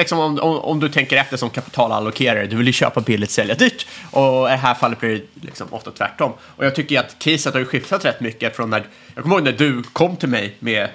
liksom, 0.00 0.18
om, 0.18 0.38
om, 0.38 0.58
om 0.58 0.80
du 0.80 0.88
tänker 0.88 1.16
efter 1.16 1.36
som 1.36 1.50
kapitalallokerare, 1.50 2.46
du 2.46 2.56
vill 2.56 2.66
ju 2.66 2.72
köpa 2.72 3.00
billigt, 3.00 3.30
sälja 3.30 3.54
dyrt. 3.54 3.86
Och 4.10 4.48
i 4.48 4.50
det 4.50 4.56
här 4.56 4.74
fallet 4.74 5.00
blir 5.00 5.10
det 5.10 5.46
liksom 5.46 5.66
ofta 5.70 5.90
tvärtom. 5.90 6.32
Och 6.40 6.64
jag 6.64 6.74
tycker 6.74 7.00
att 7.00 7.16
caset 7.18 7.52
har 7.52 7.60
ju 7.60 7.66
skiftat 7.66 8.04
rätt 8.04 8.20
mycket 8.20 8.56
från 8.56 8.70
när, 8.70 8.86
jag 9.14 9.22
kommer 9.22 9.36
ihåg 9.36 9.44
när 9.44 9.52
du 9.52 9.82
kom 9.82 10.16
till 10.16 10.28
mig 10.28 10.56
med 10.58 10.88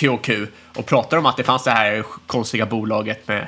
THQ 0.00 0.30
och 0.76 0.86
pratade 0.86 1.20
om 1.20 1.26
att 1.26 1.36
det 1.36 1.44
fanns 1.44 1.64
det 1.64 1.70
här 1.70 2.04
konstiga 2.26 2.66
bolaget 2.66 3.28
med 3.28 3.46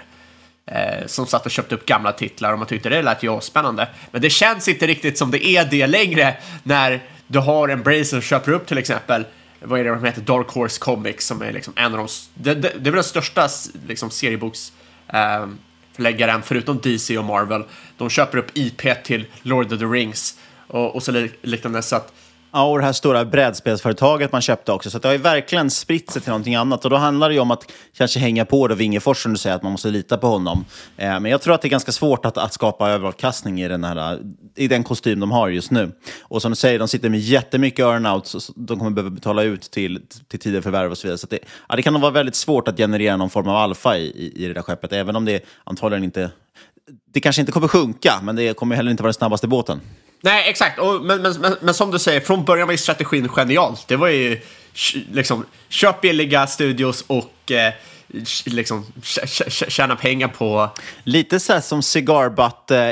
eh, 0.67 1.07
som 1.07 1.26
satt 1.26 1.47
och 1.47 1.50
köpte 1.50 1.75
upp 1.75 1.87
gamla 1.87 2.12
titlar 2.12 2.52
och 2.52 2.59
man 2.59 2.69
tyckte 2.69 2.88
det 2.88 3.02
lät 3.02 3.23
ju 3.23 3.40
spännande. 3.40 3.88
Men 4.11 4.23
det 4.23 4.31
känns 4.31 4.69
inte 4.69 4.87
riktigt 4.87 5.19
som 5.19 5.31
det 5.31 5.47
är 5.47 5.64
det 5.64 5.87
längre 5.87 6.37
när 6.62 7.00
du 7.26 7.38
har 7.38 7.69
en 7.69 7.83
Brace 7.83 8.05
som 8.05 8.21
köper 8.21 8.52
upp 8.52 8.67
till 8.67 8.78
exempel 8.78 9.25
vad 9.61 9.81
är 9.81 9.85
det 9.85 9.90
de 9.90 10.05
heter, 10.05 10.21
Dark 10.21 10.49
Horse 10.49 10.81
Comics 10.81 11.26
som 11.26 11.43
är 11.43 11.52
liksom 11.52 11.73
en 11.76 11.95
av 11.95 11.99
de, 11.99 12.09
det, 12.35 12.55
det, 12.55 12.61
det 12.61 12.69
är 12.69 12.78
väl 12.78 12.93
den 12.93 13.05
största 13.05 13.49
liksom, 13.87 14.11
serieboksförläggaren 14.11 16.35
ehm, 16.35 16.40
eh, 16.40 16.45
förutom 16.45 16.78
DC 16.78 17.19
och 17.19 17.25
Marvel. 17.25 17.64
De 17.97 18.11
köper 18.11 18.38
upp 18.38 18.50
IP 18.55 19.05
till 19.05 19.26
Lord 19.43 19.73
of 19.73 19.78
the 19.78 19.85
Rings 19.85 20.38
och, 20.67 20.95
och 20.95 21.02
så 21.02 21.28
liknande 21.43 21.83
så 21.83 21.97
att 21.97 22.12
Ja, 22.52 22.71
och 22.71 22.78
det 22.78 22.85
här 22.85 22.93
stora 22.93 23.25
brädspelsföretaget 23.25 24.33
man 24.33 24.40
köpte 24.40 24.73
också. 24.73 24.90
Så 24.90 24.99
det 24.99 25.09
har 25.09 25.12
ju 25.12 25.19
verkligen 25.19 25.71
spritt 25.71 26.11
sig 26.11 26.23
till 26.23 26.31
någonting 26.31 26.55
annat. 26.55 26.85
Och 26.85 26.90
då 26.90 26.97
handlar 26.97 27.28
det 27.28 27.35
ju 27.35 27.40
om 27.40 27.50
att 27.50 27.73
kanske 27.97 28.21
hänga 28.21 28.45
på 28.45 28.69
då 28.69 28.75
Wingefors 28.75 29.23
som 29.23 29.33
du 29.33 29.38
säger, 29.38 29.57
att 29.57 29.62
man 29.62 29.73
måste 29.73 29.90
lita 29.90 30.19
på 30.19 30.26
honom. 30.26 30.64
Eh, 30.97 31.21
men 31.21 31.25
jag 31.25 31.43
tror 31.43 31.55
att 31.55 31.62
det 31.62 31.69
är 31.69 31.71
ganska 31.71 31.93
svårt 31.93 32.26
att, 32.26 32.38
att 32.38 32.52
skapa 32.52 32.90
överavkastning 32.90 33.61
i 33.61 33.69
den, 33.69 33.85
här, 33.85 34.19
i 34.57 34.69
den 34.69 34.85
kostym 34.85 35.21
de 35.21 35.31
har 35.31 35.49
just 35.49 35.71
nu. 35.71 35.93
Och 36.23 36.43
som 36.43 36.50
du 36.50 36.57
säger, 36.57 36.78
de 36.78 36.88
sitter 36.88 37.09
med 37.09 37.21
jättemycket 37.21 37.85
earnouts. 37.85 38.31
Så 38.31 38.52
de 38.57 38.78
kommer 38.78 38.90
behöva 38.90 39.11
betala 39.11 39.43
ut 39.43 39.62
till, 39.62 40.00
till 40.28 40.38
tidigare 40.38 40.62
förvärv 40.62 40.90
och 40.90 40.99
så 40.99 41.07
vidare. 41.07 41.19
Så 41.19 41.26
det, 41.26 41.38
ja, 41.69 41.76
det 41.76 41.83
kan 41.83 41.93
nog 41.93 42.02
vara 42.02 42.12
väldigt 42.12 42.37
svårt 42.37 42.69
att 42.69 42.76
generera 42.76 43.17
någon 43.17 43.31
form 43.31 43.49
av 43.49 43.57
alfa 43.57 43.97
i, 43.97 44.05
i, 44.05 44.45
i 44.45 44.49
det 44.49 44.55
där 44.55 44.62
skeppet. 44.62 44.93
Även 44.93 45.17
om 45.17 45.25
det 45.25 45.45
antagligen 45.64 46.05
inte... 46.05 46.31
Det 47.12 47.21
kanske 47.21 47.43
inte 47.43 47.52
kommer 47.52 47.69
sjunka, 47.69 48.14
men 48.23 48.37
det 48.37 48.57
kommer 48.57 48.76
heller 48.76 48.90
inte 48.90 49.02
vara 49.02 49.09
den 49.09 49.14
snabbaste 49.14 49.49
båten. 49.49 49.81
Nej, 50.21 50.51
exakt. 50.51 50.79
Och, 50.79 51.03
men, 51.03 51.23
men, 51.23 51.41
men, 51.41 51.57
men, 51.61 51.75
som 51.75 51.91
du 51.91 51.99
säger, 51.99 52.21
från 52.21 52.45
början 52.45 52.69
var 52.69 52.73
ju 52.73 52.79
strategin 52.79 53.29
genial. 53.37 53.77
Det 53.87 53.97
var 53.97 54.09
ju 54.09 54.41
liksom, 55.13 55.45
köp 55.69 56.01
billiga 56.01 56.47
studios 56.47 57.05
och 57.07 57.53
eh, 57.53 57.73
liksom 58.45 58.87
tjäna 59.49 59.97
pengar 59.97 60.29
på... 60.29 60.71
Lite 61.05 61.41
så 61.41 61.61
som 61.61 61.83
cigar 61.83 62.29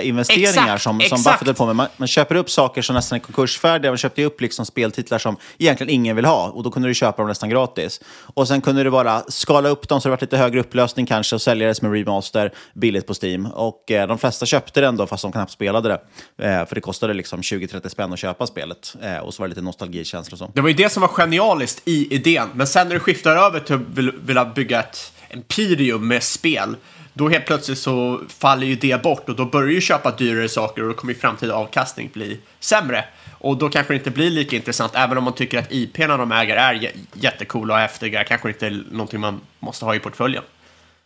investeringar 0.02 0.78
som, 0.78 1.00
som 1.00 1.22
Buffett 1.22 1.46
höll 1.46 1.54
på 1.54 1.66
med. 1.66 1.76
Man, 1.76 1.88
man, 1.96 2.08
köper 2.08 2.34
upp 2.34 2.50
saker 2.50 2.82
som 2.82 2.94
nästan 2.94 3.16
är 3.16 3.20
konkursfärdiga. 3.20 3.90
Man 3.90 3.98
köpte 3.98 4.24
upp 4.24 4.40
liksom 4.40 4.66
speltitlar 4.66 5.18
som 5.18 5.36
egentligen 5.58 5.92
ingen 5.92 6.16
vill 6.16 6.24
ha 6.24 6.48
och 6.48 6.62
då 6.62 6.70
kunde 6.70 6.88
du 6.88 6.94
köpa 6.94 7.22
dem 7.22 7.28
nästan 7.28 7.50
gratis. 7.50 8.00
Och 8.34 8.48
sen 8.48 8.60
kunde 8.60 8.84
du 8.84 8.90
bara 8.90 9.22
skala 9.28 9.68
upp 9.68 9.88
dem 9.88 10.00
så 10.00 10.08
det 10.08 10.10
var 10.10 10.18
lite 10.20 10.36
högre 10.36 10.60
upplösning 10.60 11.06
kanske 11.06 11.34
och 11.34 11.42
sälja 11.42 11.68
det 11.68 11.74
som 11.74 11.86
en 11.86 11.94
remaster 11.94 12.52
billigt 12.74 13.06
på 13.06 13.14
Steam. 13.22 13.46
Och 13.46 13.90
eh, 13.90 14.08
de 14.08 14.18
flesta 14.18 14.46
köpte 14.46 14.80
det 14.80 14.86
ändå 14.86 15.06
fast 15.06 15.22
de 15.22 15.32
knappt 15.32 15.52
spelade 15.52 15.88
det. 15.88 16.00
Eh, 16.46 16.66
för 16.66 16.74
det 16.74 16.80
kostade 16.80 17.14
liksom 17.14 17.40
20-30 17.40 17.88
spänn 17.88 18.12
att 18.12 18.18
köpa 18.18 18.46
spelet. 18.46 18.96
Eh, 19.02 19.18
och 19.18 19.34
så 19.34 19.42
var 19.42 19.48
det 19.48 19.50
lite 19.50 19.62
nostalgikänsla 19.62 20.34
och 20.34 20.38
så. 20.38 20.50
Det 20.54 20.60
var 20.60 20.68
ju 20.68 20.74
det 20.74 20.92
som 20.92 21.00
var 21.00 21.08
genialiskt 21.08 21.82
i 21.84 22.14
idén. 22.14 22.48
Men 22.54 22.66
sen 22.66 22.88
när 22.88 22.94
du 22.94 23.00
skiftar 23.00 23.36
över 23.36 23.60
till 23.60 23.74
att 23.74 23.80
vilja 24.24 24.44
bygga 24.44 24.80
ett 24.80 25.05
Empirium 25.36 26.08
med 26.08 26.22
spel, 26.22 26.76
då 27.12 27.28
helt 27.28 27.46
plötsligt 27.46 27.78
så 27.78 28.20
faller 28.28 28.66
ju 28.66 28.76
det 28.76 29.02
bort 29.02 29.28
och 29.28 29.36
då 29.36 29.44
börjar 29.44 29.70
ju 29.70 29.80
köpa 29.80 30.10
dyrare 30.10 30.48
saker 30.48 30.82
och 30.82 30.88
då 30.88 30.94
kommer 30.94 31.12
ju 31.12 31.18
framtida 31.18 31.54
avkastning 31.54 32.10
bli 32.12 32.40
sämre. 32.60 33.04
Och 33.38 33.56
då 33.56 33.68
kanske 33.68 33.92
det 33.92 33.98
inte 33.98 34.10
blir 34.10 34.30
lika 34.30 34.56
intressant, 34.56 34.92
även 34.94 35.18
om 35.18 35.24
man 35.24 35.32
tycker 35.32 35.58
att 35.58 35.72
IP-na 35.72 36.16
de 36.16 36.32
äger 36.32 36.56
är 36.56 36.92
jättekola 37.12 37.74
och 37.74 37.80
häftiga, 37.80 38.24
kanske 38.24 38.48
inte 38.48 38.66
är 38.66 38.84
någonting 38.90 39.20
man 39.20 39.40
måste 39.60 39.84
ha 39.84 39.94
i 39.94 39.98
portföljen. 39.98 40.42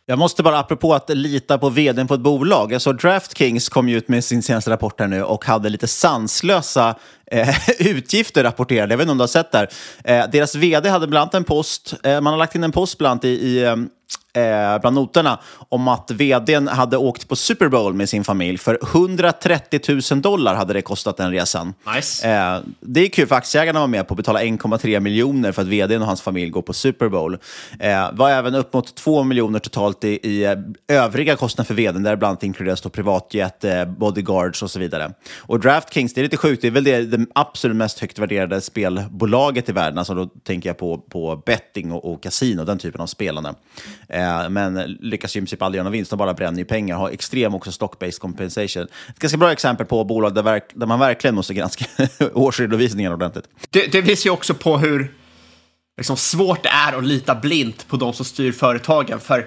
Jag 0.06 0.18
måste 0.18 0.42
bara, 0.42 0.58
apropå 0.58 0.94
att 0.94 1.10
lita 1.10 1.58
på 1.58 1.68
vdn 1.68 2.08
på 2.08 2.14
ett 2.14 2.20
bolag. 2.20 2.72
Jag 2.72 2.82
såg 2.82 2.98
DraftKings 2.98 3.68
kom 3.68 3.88
ut 3.88 4.08
med 4.08 4.24
sin 4.24 4.42
senaste 4.42 4.70
rapport 4.70 5.00
här 5.00 5.06
nu 5.06 5.22
och 5.22 5.44
hade 5.44 5.68
lite 5.68 5.86
sanslösa 5.86 6.94
eh, 7.30 7.70
utgifter 7.78 8.44
rapporterade. 8.44 8.92
Jag 8.92 8.98
vet 8.98 9.04
inte 9.04 9.12
om 9.12 9.18
du 9.18 9.22
har 9.22 9.28
sett 9.28 9.52
det 9.52 9.68
eh, 10.04 10.30
Deras 10.32 10.54
vd 10.54 10.88
hade 10.88 11.06
bland 11.06 11.22
annat 11.22 11.34
en 11.34 11.44
post, 11.44 11.94
eh, 12.02 12.20
man 12.20 12.32
har 12.32 12.38
lagt 12.38 12.54
in 12.54 12.64
en 12.64 12.72
post 12.72 12.98
bland 12.98 13.10
annat 13.10 13.24
i, 13.24 13.28
i 13.28 13.64
eh, 13.64 13.76
eh, 14.32 14.80
bland 14.80 14.94
noterna 14.94 15.38
om 15.68 15.88
att 15.88 16.10
vdn 16.10 16.68
hade 16.68 16.96
åkt 16.96 17.28
på 17.28 17.36
Super 17.36 17.68
Bowl 17.68 17.94
med 17.94 18.08
sin 18.08 18.24
familj. 18.24 18.58
För 18.58 18.78
130 18.82 20.00
000 20.10 20.22
dollar 20.22 20.54
hade 20.54 20.72
det 20.72 20.82
kostat 20.82 21.16
den 21.16 21.30
resan. 21.30 21.74
Nice. 21.94 22.28
Eh, 22.28 22.60
det 22.80 23.00
är 23.00 23.08
kul 23.08 23.26
för 23.26 23.36
aktieägarna 23.36 23.80
var 23.80 23.86
med 23.86 24.08
på 24.08 24.14
att 24.14 24.16
betala 24.16 24.42
1,3 24.42 25.00
miljoner 25.00 25.52
för 25.52 25.62
att 25.62 25.68
vdn 25.68 26.02
och 26.02 26.06
hans 26.06 26.22
familj 26.22 26.50
går 26.50 26.62
på 26.62 26.72
Super 26.72 27.08
Bowl. 27.08 27.38
Eh, 27.78 28.12
var 28.12 28.30
även 28.30 28.54
upp 28.54 28.72
mot 28.72 28.94
2 28.94 29.24
miljoner 29.24 29.58
totalt 29.58 30.04
i, 30.04 30.08
i 30.08 30.44
eh, 30.44 30.56
övriga 30.88 31.36
kostnader 31.36 31.66
för 31.66 31.74
vdn, 31.74 32.02
där 32.02 32.16
bland 32.16 32.30
annat 32.30 32.42
inkluderas 32.42 32.80
privatjet, 32.80 33.64
eh, 33.64 33.84
bodyguards 33.84 34.62
och 34.62 34.70
så 34.70 34.78
vidare. 34.78 35.12
Och 35.36 35.60
DraftKings, 35.60 36.14
det 36.14 36.20
är 36.20 36.22
lite 36.22 36.36
sjukt, 36.36 36.62
det 36.62 36.68
är 36.68 36.72
väl 36.72 36.84
det, 36.84 37.02
det 37.02 37.26
absolut 37.34 37.76
mest 37.76 37.98
högt 37.98 38.18
värderade 38.18 38.60
spelbolaget 38.60 39.68
i 39.68 39.72
världen. 39.72 39.98
Alltså 39.98 40.14
då 40.14 40.26
tänker 40.26 40.68
jag 40.68 40.78
på, 40.78 40.98
på 40.98 41.42
betting 41.46 41.92
och, 41.92 42.12
och 42.12 42.22
kasino, 42.22 42.64
den 42.64 42.78
typen 42.78 43.00
av 43.00 43.06
spelande. 43.06 43.54
Eh, 44.08 44.19
Eh, 44.20 44.48
men 44.48 44.74
lyckas 45.00 45.36
i 45.36 45.40
princip 45.40 45.62
aldrig 45.62 45.78
göra 45.78 45.84
någon 45.84 45.92
vinst, 45.92 46.10
de 46.10 46.18
bara 46.18 46.34
bränner 46.34 46.58
ju 46.58 46.64
pengar. 46.64 46.96
Har 46.96 47.10
extrem 47.10 47.54
också 47.54 47.70
stock-based 47.70 48.18
compensation. 48.18 48.86
Ett 49.08 49.18
ganska 49.18 49.38
bra 49.38 49.52
exempel 49.52 49.86
på 49.86 50.04
bolag 50.04 50.34
där, 50.34 50.42
verk, 50.42 50.64
där 50.74 50.86
man 50.86 50.98
verkligen 50.98 51.34
måste 51.34 51.54
granska 51.54 51.84
årsredovisningen 52.34 53.12
ordentligt. 53.12 53.44
Det, 53.70 53.92
det 53.92 54.00
visar 54.00 54.28
ju 54.30 54.34
också 54.34 54.54
på 54.54 54.78
hur 54.78 55.14
liksom, 55.96 56.16
svårt 56.16 56.62
det 56.62 56.68
är 56.68 56.98
att 56.98 57.04
lita 57.04 57.34
blint 57.34 57.88
på 57.88 57.96
de 57.96 58.12
som 58.12 58.24
styr 58.24 58.52
företagen. 58.52 59.20
För 59.20 59.46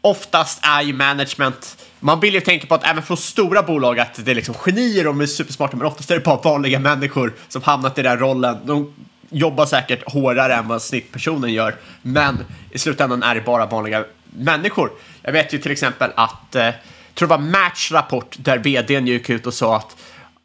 oftast 0.00 0.60
är 0.62 0.82
ju 0.82 0.92
management 0.92 1.76
man 2.04 2.20
vill 2.20 2.34
ju 2.34 2.40
tänka 2.40 2.66
på 2.66 2.74
att 2.74 2.84
även 2.84 3.02
från 3.02 3.16
stora 3.16 3.62
bolag 3.62 3.98
att 3.98 4.24
det 4.24 4.30
är 4.30 4.34
liksom 4.34 4.54
genier 4.54 5.06
och 5.06 5.14
de 5.14 5.20
är 5.20 5.26
supersmarta, 5.26 5.76
men 5.76 5.86
oftast 5.86 6.10
är 6.10 6.14
det 6.14 6.24
bara 6.24 6.36
vanliga 6.36 6.78
människor 6.78 7.32
som 7.48 7.62
hamnat 7.62 7.98
i 7.98 8.02
den 8.02 8.18
rollen. 8.18 8.56
De 8.64 8.94
jobbar 9.30 9.66
säkert 9.66 10.12
hårdare 10.12 10.54
än 10.54 10.68
vad 10.68 10.82
snittpersonen 10.82 11.52
gör, 11.52 11.74
men 12.02 12.44
i 12.70 12.78
slutändan 12.78 13.22
är 13.22 13.34
det 13.34 13.40
bara 13.40 13.66
vanliga 13.66 14.04
människor. 14.30 14.90
Jag 15.22 15.32
vet 15.32 15.54
ju 15.54 15.58
till 15.58 15.72
exempel 15.72 16.10
att, 16.16 16.54
eh, 16.54 16.70
tror 17.14 17.28
det 17.28 17.36
var 17.36 17.38
Match 17.38 17.92
rapport 17.92 18.36
där 18.38 18.58
vdn 18.58 19.06
gick 19.06 19.30
ut 19.30 19.46
och 19.46 19.54
sa 19.54 19.76
att 19.76 19.96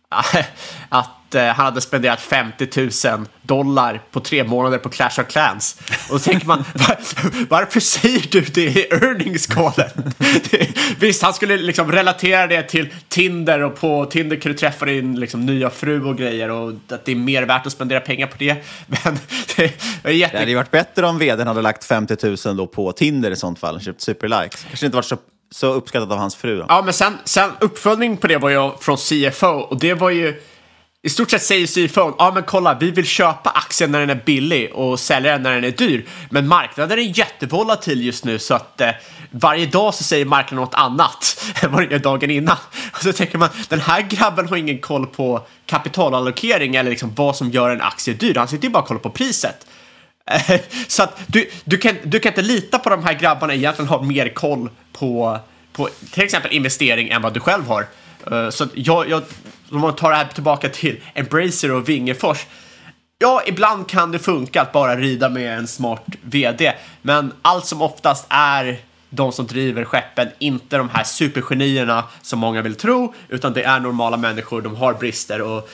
att 0.89 1.35
eh, 1.35 1.43
han 1.43 1.65
hade 1.65 1.81
spenderat 1.81 2.21
50 2.21 2.89
000 3.09 3.25
dollar 3.41 4.01
på 4.11 4.19
tre 4.19 4.43
månader 4.43 4.77
på 4.77 4.89
Clash 4.89 5.19
of 5.19 5.27
Clans. 5.27 5.77
Och 6.09 6.13
då 6.13 6.19
tänker 6.19 6.47
man, 6.47 6.57
var, 6.73 6.97
varför 7.49 7.79
säger 7.79 8.27
du 8.31 8.41
det 8.41 8.61
i 8.61 8.87
earnings 8.91 9.47
callen? 9.47 10.13
Visst, 10.99 11.23
han 11.23 11.33
skulle 11.33 11.57
liksom 11.57 11.91
relatera 11.91 12.47
det 12.47 12.63
till 12.63 12.93
Tinder 13.07 13.59
och 13.59 13.79
på 13.79 14.05
Tinder 14.05 14.35
kan 14.35 14.51
du 14.51 14.57
träffa 14.57 14.85
din 14.85 15.19
liksom, 15.19 15.45
nya 15.45 15.69
fru 15.69 16.03
och 16.03 16.17
grejer 16.17 16.49
och 16.49 16.73
att 16.89 17.05
det 17.05 17.11
är 17.11 17.15
mer 17.15 17.43
värt 17.43 17.65
att 17.65 17.71
spendera 17.71 17.99
pengar 17.99 18.27
på 18.27 18.35
det. 18.39 18.55
Men 18.87 19.19
det 19.55 19.63
är 20.03 20.11
jätte... 20.11 20.33
Det 20.33 20.39
hade 20.39 20.51
ju 20.51 20.57
varit 20.57 20.71
bättre 20.71 21.07
om 21.07 21.19
vdn 21.19 21.47
hade 21.47 21.61
lagt 21.61 21.83
50 21.83 22.47
000 22.47 22.57
då 22.57 22.67
på 22.67 22.91
Tinder 22.91 23.31
i 23.31 23.35
sånt 23.35 23.59
fall, 23.59 23.81
köpt 23.81 24.01
superlikes. 24.01 24.63
Kanske 24.63 24.85
inte 24.85 24.95
varit 24.95 25.05
så 25.05 25.17
så 25.51 25.73
uppskattat 25.73 26.11
av 26.11 26.17
hans 26.17 26.35
fru. 26.35 26.57
Då. 26.57 26.65
Ja, 26.69 26.81
men 26.81 26.93
sen, 26.93 27.17
sen 27.23 27.51
uppföljning 27.59 28.17
på 28.17 28.27
det 28.27 28.37
var 28.37 28.49
ju 28.49 28.71
från 28.79 28.97
CFO 28.97 29.47
och 29.47 29.79
det 29.79 29.93
var 29.93 30.09
ju 30.09 30.41
i 31.01 31.09
stort 31.09 31.31
sett 31.31 31.43
säger 31.43 31.87
CFO, 31.87 32.15
ja 32.17 32.31
men 32.33 32.43
kolla, 32.43 32.77
vi 32.79 32.91
vill 32.91 33.05
köpa 33.05 33.49
aktien 33.49 33.91
när 33.91 33.99
den 33.99 34.09
är 34.09 34.21
billig 34.25 34.73
och 34.73 34.99
sälja 34.99 35.31
den 35.31 35.43
när 35.43 35.55
den 35.55 35.63
är 35.63 35.71
dyr. 35.71 36.05
Men 36.29 36.47
marknaden 36.47 36.99
är 36.99 37.17
jättevolatil 37.17 38.05
just 38.05 38.25
nu 38.25 38.39
så 38.39 38.53
att 38.53 38.81
eh, 38.81 38.89
varje 39.31 39.65
dag 39.65 39.93
så 39.93 40.03
säger 40.03 40.25
marknaden 40.25 40.65
något 40.65 40.73
annat 40.73 41.45
än 41.61 41.71
vad 41.71 41.81
den 41.81 41.91
gör 41.91 41.99
dagen 41.99 42.29
innan. 42.29 42.57
Och 42.93 43.03
så 43.03 43.13
tänker 43.13 43.37
man, 43.37 43.49
den 43.69 43.79
här 43.79 44.01
grabben 44.01 44.49
har 44.49 44.57
ingen 44.57 44.79
koll 44.79 45.07
på 45.07 45.47
kapitalallokering 45.65 46.75
eller 46.75 46.89
liksom 46.89 47.13
vad 47.15 47.35
som 47.35 47.49
gör 47.49 47.69
en 47.69 47.81
aktie 47.81 48.13
dyr. 48.13 48.35
Han 48.35 48.47
sitter 48.47 48.63
ju 48.63 48.69
bara 48.69 48.81
och 48.81 48.87
kollar 48.87 49.01
på 49.01 49.09
priset. 49.09 49.65
Så 50.87 51.03
att 51.03 51.19
du, 51.27 51.49
du, 51.63 51.77
kan, 51.77 51.95
du 52.03 52.19
kan 52.19 52.31
inte 52.31 52.41
lita 52.41 52.79
på 52.79 52.89
de 52.89 53.03
här 53.03 53.13
grabbarna 53.13 53.53
egentligen 53.53 53.89
har 53.89 54.03
mer 54.03 54.29
koll 54.29 54.69
på, 54.93 55.39
på 55.73 55.89
till 56.11 56.23
exempel 56.23 56.51
investering 56.51 57.09
än 57.09 57.21
vad 57.21 57.33
du 57.33 57.39
själv 57.39 57.67
har. 57.67 57.85
Eh, 58.31 58.49
så 58.49 58.67
jag, 58.73 59.09
jag, 59.09 59.23
om 59.71 59.79
man 59.79 59.95
tar 59.95 60.09
det 60.09 60.15
här 60.15 60.25
tillbaka 60.25 60.69
till 60.69 61.01
Embracer 61.13 61.71
och 61.71 61.89
Vingefors. 61.89 62.45
Ja, 63.17 63.41
ibland 63.45 63.87
kan 63.87 64.11
det 64.11 64.19
funka 64.19 64.61
att 64.61 64.71
bara 64.71 64.95
rida 64.95 65.29
med 65.29 65.57
en 65.57 65.67
smart 65.67 66.03
vd, 66.21 66.73
men 67.01 67.33
allt 67.41 67.65
som 67.65 67.81
oftast 67.81 68.25
är 68.29 68.79
de 69.09 69.31
som 69.31 69.47
driver 69.47 69.85
skeppen, 69.85 70.27
inte 70.39 70.77
de 70.77 70.89
här 70.89 71.03
supergenierna 71.03 72.03
som 72.21 72.39
många 72.39 72.61
vill 72.61 72.75
tro, 72.75 73.13
utan 73.29 73.53
det 73.53 73.63
är 73.63 73.79
normala 73.79 74.17
människor, 74.17 74.61
de 74.61 74.75
har 74.75 74.93
brister 74.93 75.41
och 75.41 75.69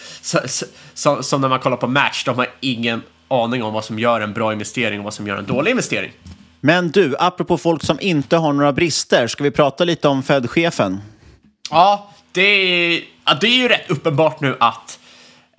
som 1.22 1.42
när 1.42 1.50
man 1.50 1.60
kollar 1.60 1.78
på 1.78 1.88
Match, 1.88 2.24
de 2.24 2.38
har 2.38 2.48
ingen 2.60 3.02
aning 3.27 3.63
om 3.63 3.74
vad 3.74 3.86
som 3.86 4.00
gör 4.00 4.22
en 4.22 4.34
bra 4.34 4.53
investering 4.53 5.00
och 5.00 5.03
vad 5.03 5.13
som 5.13 5.27
gör 5.27 5.38
en 5.38 5.46
dålig 5.46 5.72
investering. 5.72 6.12
Men 6.60 6.91
du, 6.91 7.15
apropå 7.20 7.58
folk 7.58 7.84
som 7.84 8.00
inte 8.01 8.38
har 8.38 8.53
några 8.53 8.74
brister, 8.74 9.27
ska 9.27 9.44
vi 9.44 9.51
prata 9.51 9.84
lite 9.84 10.08
om 10.08 10.24
Fed-chefen? 10.24 11.01
Ja, 11.70 12.12
det 12.32 12.41
är, 12.41 13.01
ja, 13.25 13.38
det 13.41 13.48
är 13.48 13.58
ju 13.58 13.67
rätt 13.67 13.89
uppenbart 13.91 14.39
nu 14.39 14.58
att 14.60 15.00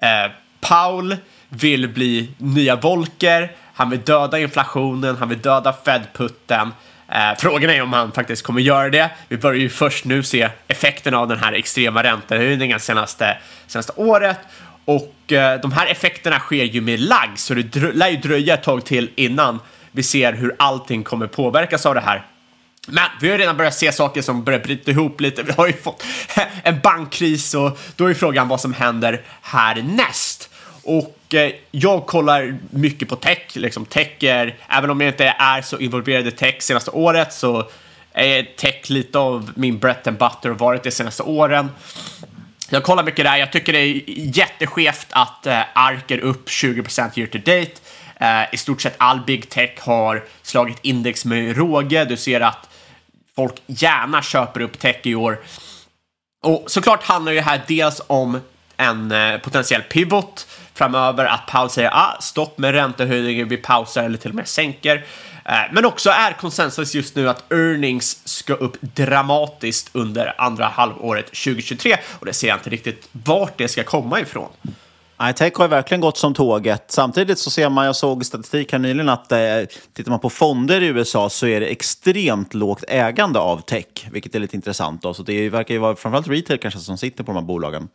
eh, 0.02 0.32
Paul 0.60 1.16
vill 1.48 1.88
bli 1.88 2.30
nya 2.38 2.76
Volker, 2.76 3.52
han 3.74 3.90
vill 3.90 4.00
döda 4.00 4.38
inflationen, 4.38 5.16
han 5.16 5.28
vill 5.28 5.40
döda 5.40 5.74
Fed-putten. 5.84 6.72
Eh, 7.08 7.38
frågan 7.38 7.70
är 7.70 7.82
om 7.82 7.92
han 7.92 8.12
faktiskt 8.12 8.42
kommer 8.42 8.60
göra 8.60 8.90
det. 8.90 9.10
Vi 9.28 9.36
börjar 9.36 9.60
ju 9.60 9.68
först 9.68 10.04
nu 10.04 10.22
se 10.22 10.48
effekterna 10.68 11.18
av 11.18 11.28
den 11.28 11.38
här 11.38 11.52
extrema 11.52 12.02
räntehöjningen 12.02 12.80
senaste, 12.80 13.38
senaste 13.66 13.92
året. 13.96 14.38
Och 14.86 15.32
eh, 15.32 15.60
de 15.60 15.72
här 15.72 15.86
effekterna 15.86 16.38
sker 16.38 16.64
ju 16.64 16.80
med 16.80 17.00
lagg 17.00 17.30
så 17.36 17.54
det 17.54 17.94
lär 17.94 18.08
ju 18.08 18.16
dröja 18.16 18.54
ett 18.54 18.62
tag 18.62 18.84
till 18.84 19.10
innan 19.14 19.60
vi 19.92 20.02
ser 20.02 20.32
hur 20.32 20.56
allting 20.58 21.04
kommer 21.04 21.26
påverkas 21.26 21.86
av 21.86 21.94
det 21.94 22.00
här. 22.00 22.26
Men 22.88 23.04
vi 23.20 23.30
har 23.30 23.38
redan 23.38 23.56
börjat 23.56 23.74
se 23.74 23.92
saker 23.92 24.22
som 24.22 24.44
börjar 24.44 24.60
bryta 24.60 24.90
ihop 24.90 25.20
lite. 25.20 25.42
Vi 25.42 25.52
har 25.52 25.66
ju 25.66 25.72
fått 25.72 26.04
en 26.62 26.80
bankkris 26.80 27.54
och 27.54 27.78
då 27.96 28.06
är 28.06 28.14
frågan 28.14 28.48
vad 28.48 28.60
som 28.60 28.72
händer 28.74 29.22
härnäst. 29.42 30.50
Och 30.82 31.34
eh, 31.34 31.52
jag 31.70 32.06
kollar 32.06 32.58
mycket 32.70 33.08
på 33.08 33.16
tech. 33.16 33.56
Liksom 33.56 33.84
tech 33.84 34.22
är, 34.22 34.56
även 34.68 34.90
om 34.90 35.00
jag 35.00 35.08
inte 35.08 35.34
är 35.38 35.62
så 35.62 35.78
involverad 35.78 36.26
i 36.26 36.30
tech 36.30 36.62
senaste 36.62 36.90
året 36.90 37.32
så 37.32 37.70
är 38.12 38.42
tech 38.42 38.90
lite 38.90 39.18
av 39.18 39.52
min 39.54 39.78
bread 39.78 40.08
and 40.08 40.18
butter 40.18 40.50
och 40.50 40.58
varit 40.58 40.82
det 40.82 40.90
senaste 40.90 41.22
åren. 41.22 41.68
Jag 42.68 42.82
kollar 42.82 43.02
mycket 43.02 43.24
där. 43.24 43.36
Jag 43.36 43.52
tycker 43.52 43.72
det 43.72 43.78
är 43.78 44.02
jätteskevt 44.36 45.06
att 45.10 45.46
eh, 45.46 45.60
ARK 45.72 46.10
är 46.10 46.18
upp 46.18 46.48
20% 46.48 47.18
year 47.18 47.26
to 47.28 47.38
date. 47.38 47.72
Eh, 48.16 48.54
I 48.54 48.56
stort 48.56 48.82
sett 48.82 48.94
all 48.98 49.20
big 49.20 49.48
tech 49.48 49.70
har 49.80 50.24
slagit 50.42 50.78
index 50.82 51.24
med 51.24 51.56
råge. 51.56 52.04
Du 52.04 52.16
ser 52.16 52.40
att 52.40 52.68
folk 53.36 53.54
gärna 53.66 54.22
köper 54.22 54.60
upp 54.60 54.78
tech 54.78 54.96
i 55.02 55.14
år. 55.14 55.38
Och 56.42 56.64
såklart 56.66 57.02
handlar 57.02 57.32
det 57.32 57.40
här 57.40 57.62
dels 57.66 58.00
om 58.06 58.40
en 58.76 59.12
eh, 59.12 59.38
potentiell 59.38 59.82
pivot 59.82 60.46
framöver, 60.74 61.24
att 61.24 61.46
Powell 61.46 61.70
säger 61.70 61.90
ah, 61.92 62.16
stopp 62.20 62.58
med 62.58 62.72
räntehöjningen, 62.74 63.48
vi 63.48 63.56
pausar 63.56 64.04
eller 64.04 64.18
till 64.18 64.30
och 64.30 64.34
med 64.34 64.48
sänker. 64.48 65.04
Eh, 65.48 65.54
men 65.72 65.84
också 65.84 66.10
är 66.10 66.32
konsensus 66.32 66.94
just 66.94 67.14
nu 67.16 67.28
att 67.28 67.52
earnings 67.52 68.28
ska 68.28 68.54
upp 68.54 68.76
dramatiskt 68.80 69.90
under 69.92 70.34
andra 70.38 70.64
halvåret 70.64 71.26
2023 71.26 71.96
och 72.18 72.26
det 72.26 72.32
ser 72.32 72.48
jag 72.48 72.56
inte 72.56 72.70
riktigt 72.70 73.08
vart 73.12 73.58
det 73.58 73.68
ska 73.68 73.84
komma 73.84 74.20
ifrån 74.20 74.48
iTech 75.22 75.36
tech 75.36 75.52
har 75.54 75.68
verkligen 75.68 76.00
gått 76.00 76.16
som 76.16 76.34
tåget. 76.34 76.84
Samtidigt 76.88 77.38
så 77.38 77.50
ser 77.50 77.68
man, 77.68 77.86
jag 77.86 77.96
såg 77.96 78.26
statistik 78.26 78.72
här 78.72 78.78
nyligen, 78.78 79.08
att 79.08 79.32
eh, 79.32 79.38
tittar 79.92 80.10
man 80.10 80.20
på 80.20 80.30
fonder 80.30 80.82
i 80.82 80.86
USA 80.86 81.30
så 81.30 81.46
är 81.46 81.60
det 81.60 81.66
extremt 81.66 82.54
lågt 82.54 82.84
ägande 82.88 83.38
av 83.38 83.60
tech, 83.60 83.86
vilket 84.10 84.34
är 84.34 84.38
lite 84.38 84.56
intressant. 84.56 85.02
Då. 85.02 85.14
Så 85.14 85.22
det 85.22 85.48
verkar 85.48 85.74
ju 85.74 85.80
vara 85.80 85.96
framförallt 85.96 86.28
retail 86.28 86.58
kanske 86.58 86.80
som 86.80 86.98
sitter 86.98 87.24
på 87.24 87.32
de 87.32 87.38
här 87.38 87.44
bolagen. 87.44 87.88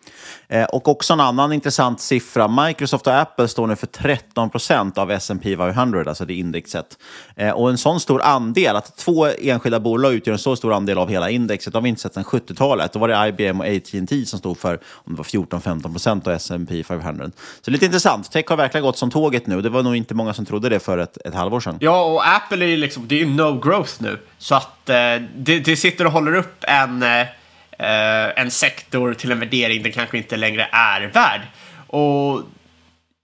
Eh, 0.48 0.64
och 0.64 0.88
också 0.88 1.14
en 1.14 1.20
annan 1.20 1.54
intressant 1.54 2.02
siffra, 2.02 2.48
Microsoft 2.48 3.08
och 3.08 3.14
Apple 3.14 3.48
står 3.48 3.68
nu 3.68 3.76
för 3.76 3.88
13 3.88 4.50
procent 4.50 4.98
av 4.98 5.12
S&P 5.12 5.58
500, 5.58 6.04
alltså 6.08 6.26
det 6.26 6.34
indexet. 6.34 6.98
Eh, 7.36 7.52
och 7.52 7.70
en 7.70 7.78
sån 7.78 8.00
stor 8.00 8.22
andel, 8.22 8.76
att 8.76 8.98
två 8.98 9.28
enskilda 9.42 9.80
bolag 9.80 10.14
utgör 10.14 10.34
en 10.34 10.40
så 10.40 10.56
stor 10.56 10.74
andel 10.74 10.98
av 10.98 11.10
hela 11.10 11.30
indexet, 11.30 11.74
har 11.74 11.82
vi 11.82 11.90
inte 11.90 12.02
sett 12.02 12.14
sedan 12.14 12.24
70-talet. 12.24 12.94
Då 12.94 13.00
var 13.00 13.08
det 13.08 13.28
IBM 13.28 13.60
och 13.62 13.68
AT&T 13.68 14.26
som 14.26 14.40
stod 14.40 14.58
för 14.58 14.80
om 14.94 15.14
det 15.14 15.18
var 15.18 15.24
14-15 15.24 15.82
procent 15.92 16.28
av 16.28 16.34
S&P 16.34 16.84
500. 16.84 17.11
Så 17.62 17.72
lite 17.72 17.86
intressant. 17.86 18.32
Tech 18.32 18.46
har 18.48 18.58
verkligen 18.58 18.84
gått 18.84 18.98
som 18.98 19.12
tåget 19.12 19.48
nu. 19.48 19.62
Det 19.62 19.70
var 19.70 19.84
nog 19.84 19.96
inte 19.96 20.14
många 20.14 20.34
som 20.34 20.46
trodde 20.46 20.70
det 20.70 20.80
för 20.80 20.98
ett, 20.98 21.18
ett 21.26 21.34
halvår 21.34 21.60
sedan. 21.60 21.78
Ja, 21.82 22.04
och 22.04 22.28
Apple 22.28 22.66
är 22.66 22.70
ju 22.70 22.78
liksom, 22.78 23.08
det 23.08 23.16
är 23.16 23.20
ju 23.20 23.26
no 23.26 23.60
growth 23.60 23.94
nu. 24.00 24.20
Så 24.38 24.56
att 24.56 24.90
eh, 24.90 24.96
det, 25.36 25.60
det 25.60 25.76
sitter 25.76 26.06
och 26.06 26.12
håller 26.12 26.36
upp 26.36 26.64
en, 26.68 27.04
eh, 27.04 27.28
en 28.36 28.52
sektor 28.52 29.14
till 29.14 29.32
en 29.32 29.40
värdering 29.40 29.84
den 29.84 29.92
kanske 29.92 30.18
inte 30.18 30.38
längre 30.38 30.68
är 30.72 31.02
värd. 31.02 31.42
Och 31.88 32.42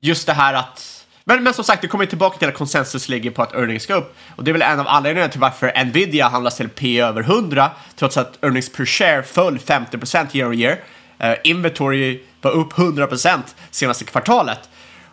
just 0.02 0.28
det 0.28 0.34
här 0.34 0.54
att 0.54 0.98
men, 1.30 1.44
men 1.44 1.54
som 1.54 1.64
sagt, 1.64 1.82
det 1.82 1.88
kommer 1.88 2.06
tillbaka 2.06 2.38
till 2.38 2.48
att 2.48 2.54
konsensus 2.54 3.10
ligger 3.10 3.32
på 3.32 3.42
att 3.42 3.54
earnings 3.54 3.84
ska 3.84 3.94
upp. 3.94 4.16
Och 4.36 4.44
det 4.44 4.52
är 4.52 4.54
väl 4.54 4.62
en 4.62 4.80
av 4.80 4.88
anledningarna 4.88 5.32
till 5.32 5.40
varför 5.40 5.86
Nvidia 5.86 6.28
handlas 6.28 6.58
till 6.58 6.70
P 6.70 7.00
över 7.00 7.22
100, 7.22 7.72
trots 7.96 8.18
att 8.18 8.44
earnings 8.44 8.72
per 8.72 8.86
share 8.86 9.24
föll 9.24 9.58
50% 9.58 10.36
year 10.36 10.50
on 10.50 10.54
year. 10.54 10.80
Uh, 11.24 11.36
inventory 11.44 12.20
var 12.42 12.52
upp 12.52 12.74
100% 12.74 13.40
senaste 13.72 14.06
kvartalet. 14.06 14.70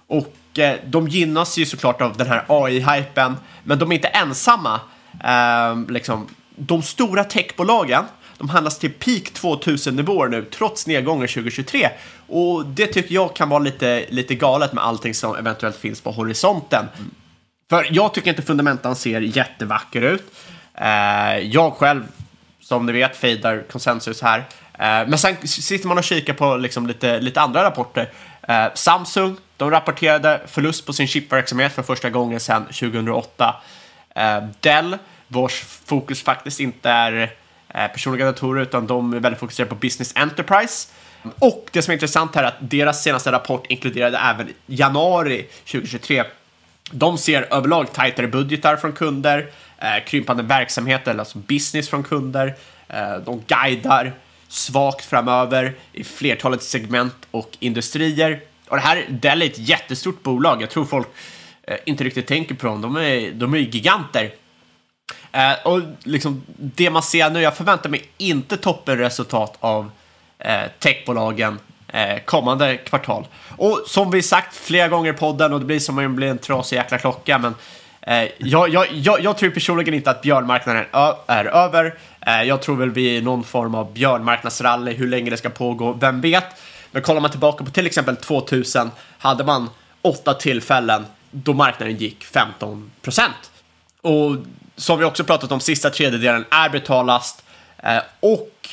Och 0.06 0.58
eh, 0.58 0.76
de 0.86 1.08
gynnas 1.08 1.56
ju 1.56 1.66
såklart 1.66 2.00
av 2.02 2.16
den 2.16 2.26
här 2.26 2.44
AI-hypen, 2.48 3.34
men 3.64 3.78
de 3.78 3.92
är 3.92 3.96
inte 3.96 4.08
ensamma. 4.08 4.80
Eh, 5.24 5.78
liksom, 5.88 6.26
de 6.56 6.82
stora 6.82 7.24
techbolagen, 7.24 8.04
de 8.38 8.48
handlas 8.48 8.78
till 8.78 8.92
peak 8.92 9.22
2000-nivåer 9.22 10.28
nu, 10.28 10.44
trots 10.44 10.86
nedgången 10.86 11.28
2023. 11.28 11.88
Och 12.26 12.66
det 12.66 12.86
tycker 12.86 13.14
jag 13.14 13.36
kan 13.36 13.48
vara 13.48 13.60
lite, 13.60 14.06
lite 14.08 14.34
galet 14.34 14.72
med 14.72 14.84
allting 14.84 15.14
som 15.14 15.36
eventuellt 15.36 15.76
finns 15.76 16.00
på 16.00 16.10
horisonten. 16.10 16.86
För 17.70 17.88
jag 17.90 18.14
tycker 18.14 18.30
inte 18.30 18.42
fundamentan 18.42 18.96
ser 18.96 19.20
jättevacker 19.20 20.02
ut. 20.02 20.24
Eh, 20.74 21.38
jag 21.38 21.72
själv, 21.72 22.02
som 22.60 22.86
ni 22.86 22.92
vet, 22.92 23.16
fejdar 23.16 23.64
konsensus 23.70 24.22
här. 24.22 24.44
Eh, 24.78 25.08
men 25.08 25.18
sen 25.18 25.36
sitter 25.46 25.88
man 25.88 25.98
och 25.98 26.04
kikar 26.04 26.34
på 26.34 26.56
liksom 26.56 26.86
lite, 26.86 27.20
lite 27.20 27.40
andra 27.40 27.64
rapporter. 27.64 28.10
Eh, 28.42 28.66
Samsung, 28.74 29.36
de 29.56 29.70
rapporterade 29.70 30.40
förlust 30.46 30.86
på 30.86 30.92
sin 30.92 31.06
chipverksamhet 31.06 31.72
för 31.72 31.82
första 31.82 32.10
gången 32.10 32.40
sedan 32.40 32.64
2008. 32.64 33.56
Eh, 34.14 34.44
Dell, 34.60 34.98
vars 35.28 35.64
fokus 35.84 36.22
faktiskt 36.22 36.60
inte 36.60 36.90
är 36.90 37.32
personliga 37.88 38.26
datorer 38.26 38.62
utan 38.62 38.86
de 38.86 39.12
är 39.12 39.20
väldigt 39.20 39.40
fokuserade 39.40 39.68
på 39.68 39.74
business 39.74 40.12
enterprise. 40.16 40.88
Och 41.38 41.68
det 41.72 41.82
som 41.82 41.92
är 41.92 41.94
intressant 41.94 42.34
här 42.34 42.42
är 42.42 42.46
att 42.46 42.54
deras 42.58 43.02
senaste 43.02 43.32
rapport 43.32 43.66
inkluderade 43.68 44.18
även 44.18 44.48
januari 44.66 45.46
2023. 45.64 46.24
De 46.90 47.18
ser 47.18 47.54
överlag 47.54 47.92
tajtare 47.92 48.26
budgetar 48.26 48.76
från 48.76 48.92
kunder, 48.92 49.50
krympande 50.06 50.42
verksamheter, 50.42 51.18
alltså 51.18 51.38
business 51.38 51.88
från 51.88 52.02
kunder. 52.02 52.54
de 53.24 53.42
guidar 53.46 54.12
svagt 54.54 55.04
framöver 55.04 55.74
i 55.92 56.04
flertalet 56.04 56.62
segment 56.62 57.14
och 57.30 57.50
industrier. 57.60 58.40
Och 58.68 58.76
det 58.76 58.82
här, 58.82 59.06
Dell 59.08 59.42
är 59.42 59.46
ett 59.46 59.58
jättestort 59.58 60.22
bolag. 60.22 60.62
Jag 60.62 60.70
tror 60.70 60.84
folk 60.84 61.08
eh, 61.62 61.76
inte 61.86 62.04
riktigt 62.04 62.26
tänker 62.26 62.54
på 62.54 62.66
dem. 62.66 62.80
De 62.80 62.96
är, 62.96 63.32
de 63.32 63.54
är 63.54 63.58
giganter. 63.58 64.34
Eh, 65.32 65.52
och 65.64 65.80
liksom 66.02 66.42
det 66.56 66.90
man 66.90 67.02
ser 67.02 67.30
nu, 67.30 67.40
jag 67.40 67.56
förväntar 67.56 67.90
mig 67.90 68.04
inte 68.16 68.56
toppenresultat 68.56 69.56
av 69.60 69.90
eh, 70.38 70.62
techbolagen 70.78 71.58
eh, 71.88 72.18
kommande 72.24 72.76
kvartal. 72.76 73.26
Och 73.56 73.82
som 73.86 74.10
vi 74.10 74.22
sagt 74.22 74.56
flera 74.56 74.88
gånger 74.88 75.12
i 75.12 75.16
podden, 75.16 75.52
och 75.52 75.60
det 75.60 75.66
blir 75.66 75.80
som 75.80 75.98
om 75.98 76.04
det 76.04 76.08
blir 76.08 76.28
en 76.28 76.38
trasig 76.38 76.76
jäkla 76.76 76.98
klocka, 76.98 77.38
men 77.38 77.54
Eh, 77.54 77.83
Eh, 78.06 78.28
jag, 78.38 78.68
jag, 78.68 78.86
jag, 78.92 79.20
jag, 79.20 79.38
tror 79.38 79.50
personligen 79.50 79.94
inte 79.94 80.10
att 80.10 80.22
björnmarknaden 80.22 80.84
är 81.26 81.44
över. 81.44 81.94
Eh, 82.26 82.42
jag 82.42 82.62
tror 82.62 82.76
väl 82.76 82.90
vi 82.90 83.06
är 83.06 83.18
i 83.18 83.22
någon 83.22 83.44
form 83.44 83.74
av 83.74 83.92
björnmarknadsrally, 83.92 84.92
hur 84.92 85.08
länge 85.08 85.30
det 85.30 85.36
ska 85.36 85.48
pågå, 85.48 85.92
vem 85.92 86.20
vet. 86.20 86.44
Men 86.90 87.02
kollar 87.02 87.20
man 87.20 87.30
tillbaka 87.30 87.64
på 87.64 87.70
till 87.70 87.86
exempel 87.86 88.16
2000 88.16 88.90
hade 89.18 89.44
man 89.44 89.70
åtta 90.02 90.34
tillfällen 90.34 91.06
då 91.30 91.52
marknaden 91.52 91.96
gick 91.96 92.24
15 92.24 92.90
procent. 93.02 93.50
Och 94.00 94.36
som 94.76 94.98
vi 94.98 95.04
också 95.04 95.24
pratat 95.24 95.52
om, 95.52 95.60
sista 95.60 95.90
tredjedelen 95.90 96.44
är 96.50 96.68
betalast 96.68 97.44
eh, 97.82 98.02
och 98.20 98.68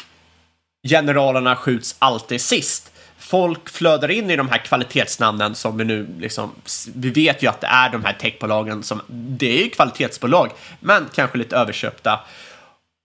generalerna 0.88 1.56
skjuts 1.56 1.96
alltid 2.00 2.42
sist 2.42 2.91
folk 3.32 3.70
flödar 3.70 4.12
in 4.12 4.32
i 4.32 4.36
de 4.36 4.50
här 4.50 4.58
kvalitetsnamnen 4.58 5.56
som 5.56 5.78
vi 5.78 5.84
nu 5.84 6.08
liksom, 6.20 6.52
vi 6.96 7.10
vet 7.10 7.44
ju 7.44 7.48
att 7.48 7.62
det 7.62 7.68
är 7.68 7.90
de 7.90 8.06
här 8.06 8.14
techbolagen 8.14 8.84
som, 8.84 9.02
det 9.08 9.60
är 9.60 9.64
ju 9.64 9.70
kvalitetsbolag, 9.70 10.52
men 10.80 11.10
kanske 11.14 11.38
lite 11.38 11.56
överköpta. 11.56 12.20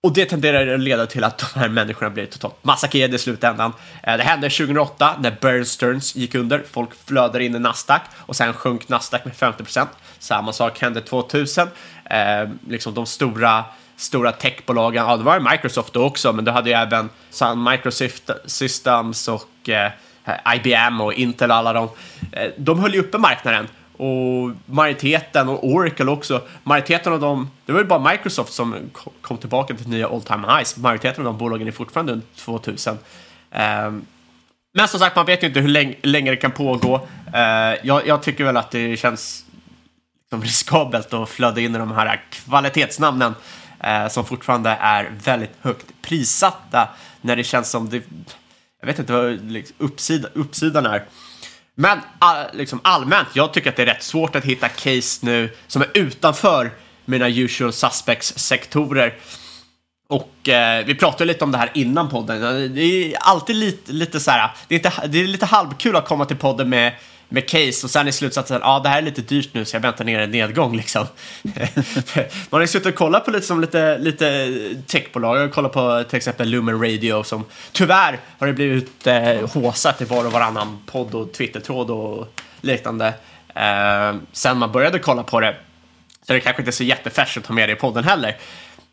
Och 0.03 0.13
det 0.13 0.25
tenderar 0.25 0.75
att 0.75 0.81
leda 0.81 1.07
till 1.07 1.25
att 1.25 1.39
de 1.39 1.61
här 1.61 1.69
människorna 1.69 2.11
blir 2.11 2.27
totalt 2.27 2.65
massakrerade 2.65 3.17
i 3.17 3.19
slutändan. 3.19 3.73
Eh, 4.03 4.17
det 4.17 4.23
hände 4.23 4.51
2008 4.51 5.17
när 5.21 5.37
Bear 5.41 5.65
Stearns 5.65 6.17
gick 6.17 6.35
under. 6.35 6.65
Folk 6.73 6.91
flödade 7.07 7.45
in 7.45 7.55
i 7.55 7.59
Nasdaq 7.59 8.03
och 8.17 8.37
sen 8.37 8.53
sjönk 8.53 8.89
Nasdaq 8.89 9.25
med 9.25 9.35
50%. 9.35 9.87
Samma 10.19 10.53
sak 10.53 10.81
hände 10.81 11.01
2000. 11.01 11.69
Eh, 12.05 12.49
liksom 12.69 12.95
de 12.95 13.07
stora 13.07 13.65
stora 13.97 14.33
techbolagen, 14.33 15.07
ja 15.07 15.17
det 15.17 15.25
var 15.25 15.51
Microsoft 15.51 15.93
då 15.93 16.05
också, 16.05 16.33
men 16.33 16.45
du 16.45 16.51
hade 16.51 16.71
ju 16.71 16.77
även 16.77 17.09
Sun 17.31 17.63
Microsystems 17.71 19.29
och 19.29 19.69
eh, 19.69 19.93
Eh, 20.27 20.57
IBM 20.57 21.01
och 21.01 21.13
Intel 21.13 21.51
och 21.51 21.57
alla 21.57 21.73
de, 21.73 21.89
eh, 22.33 22.51
de 22.57 22.79
höll 22.79 22.95
ju 22.95 23.01
uppe 23.01 23.19
marknaden. 23.19 23.69
Och 23.99 24.51
majoriteten 24.67 25.49
och 25.49 25.67
Oracle 25.67 26.11
också. 26.11 26.43
Majoriteten 26.63 27.13
av 27.13 27.21
dem, 27.21 27.51
det 27.67 27.73
var 27.73 27.81
ju 27.81 27.87
bara 27.87 28.11
Microsoft 28.11 28.53
som 28.53 28.75
kom 29.21 29.37
tillbaka 29.37 29.75
till 29.75 29.89
nya 29.89 30.09
all 30.09 30.23
time 30.23 30.47
highs. 30.57 30.77
Majoriteten 30.77 31.27
av 31.27 31.33
de 31.33 31.39
bolagen 31.39 31.69
är 31.69 31.73
fortfarande 31.73 32.13
under 32.13 32.27
2000. 32.37 32.99
Ehm, 33.51 34.07
men 34.75 34.89
som 34.89 35.01
sagt, 35.01 35.17
man 35.17 35.27
vet 35.27 35.43
ju 35.43 35.47
inte 35.47 35.61
hur 35.61 35.69
länge, 36.03 36.31
det 36.31 36.37
kan 36.37 36.51
pågå. 36.51 36.95
Eh, 37.35 37.41
jag, 37.83 38.07
jag, 38.07 38.23
tycker 38.23 38.45
väl 38.45 38.57
att 38.57 38.71
det 38.71 38.97
känns 38.97 39.45
liksom 40.23 40.43
riskabelt 40.49 41.13
att 41.13 41.29
flöda 41.29 41.61
in 41.61 41.75
i 41.75 41.79
de 41.79 41.93
här 41.93 42.23
kvalitetsnamnen 42.31 43.35
som 44.11 44.25
fortfarande 44.25 44.71
är 44.71 45.11
väldigt 45.25 45.53
högt 45.61 45.87
prissatta 46.03 46.89
när 47.21 47.37
det 47.37 47.45
känns 47.45 47.71
som 47.71 47.89
det 47.91 48.03
jag 48.81 48.87
vet 48.87 48.99
inte 48.99 49.13
vad 49.13 49.53
liksom, 49.53 49.77
uppsida, 49.79 50.29
uppsidan 50.35 50.87
är. 50.87 51.05
Men 51.75 51.99
all, 52.19 52.47
liksom 52.53 52.81
allmänt, 52.85 53.29
jag 53.35 53.53
tycker 53.53 53.71
att 53.71 53.77
det 53.77 53.83
är 53.83 53.87
rätt 53.87 54.03
svårt 54.03 54.37
att 54.37 54.45
hitta 54.45 54.69
case 54.69 55.27
nu 55.27 55.51
som 55.67 55.83
är 55.83 55.89
utanför 55.95 56.71
mina 57.05 57.29
usual 57.29 57.73
suspects-sektorer. 57.73 59.15
Och 60.09 60.49
eh, 60.49 60.85
vi 60.87 60.95
pratade 60.95 61.25
lite 61.25 61.45
om 61.45 61.53
det 61.53 61.59
här 61.59 61.71
innan 61.75 62.09
podden. 62.09 62.41
Det 62.75 62.81
är 62.83 63.17
alltid 63.21 63.57
lite, 63.57 63.93
lite 63.93 64.21
så 64.21 64.31
här, 64.31 64.51
det 64.69 64.75
är, 64.75 64.79
inte, 64.79 65.07
det 65.07 65.19
är 65.19 65.27
lite 65.27 65.47
halvkul 65.47 65.97
att 65.97 66.09
komma 66.09 66.25
till 66.25 66.37
podden 66.37 66.69
med, 66.69 66.93
med 67.29 67.49
case 67.49 67.87
och 67.87 67.91
sen 67.91 68.09
i 68.09 68.13
slutsatsen, 68.13 68.61
ja 68.63 68.69
ah, 68.69 68.81
det 68.81 68.89
här 68.89 68.99
är 68.99 69.03
lite 69.03 69.23
dyrt 69.23 69.49
nu 69.53 69.65
så 69.65 69.77
jag 69.77 69.81
väntar 69.81 70.05
ner 70.05 70.19
en 70.19 70.31
nedgång 70.31 70.77
liksom. 70.77 71.07
Man 71.43 72.25
har 72.51 72.61
ju 72.61 72.67
suttit 72.67 72.87
och 72.87 72.95
kollat 72.95 73.25
på 73.25 73.31
lite, 73.31 73.47
som 73.47 73.61
lite, 73.61 73.99
lite 73.99 74.55
techbolag, 74.87 75.37
jag 75.37 75.41
har 75.41 75.49
kollat 75.49 75.73
på 75.73 76.05
till 76.09 76.17
exempel 76.17 76.49
Lumen 76.49 76.81
Radio 76.83 77.23
som 77.23 77.45
tyvärr 77.73 78.19
har 78.39 78.47
det 78.47 78.53
blivit 78.53 79.07
eh, 79.07 79.51
håsat 79.53 80.01
i 80.03 80.05
var 80.05 80.27
och 80.27 80.33
varannan 80.33 80.79
podd 80.87 81.15
och 81.15 81.33
Twittertråd 81.33 81.91
och 81.91 82.41
liknande. 82.61 83.15
Eh, 83.55 84.15
sen 84.33 84.59
man 84.59 84.73
började 84.73 84.99
kolla 84.99 85.23
på 85.23 85.41
det. 85.41 85.57
Så 86.27 86.33
det 86.33 86.41
kanske 86.41 86.63
inte 86.63 86.71
är 86.71 86.73
så 86.73 86.85
jättefärskt 86.85 87.37
att 87.37 87.45
ta 87.45 87.53
med 87.53 87.69
det 87.69 87.73
i 87.73 87.77
podden 87.77 88.05
heller. 88.05 88.37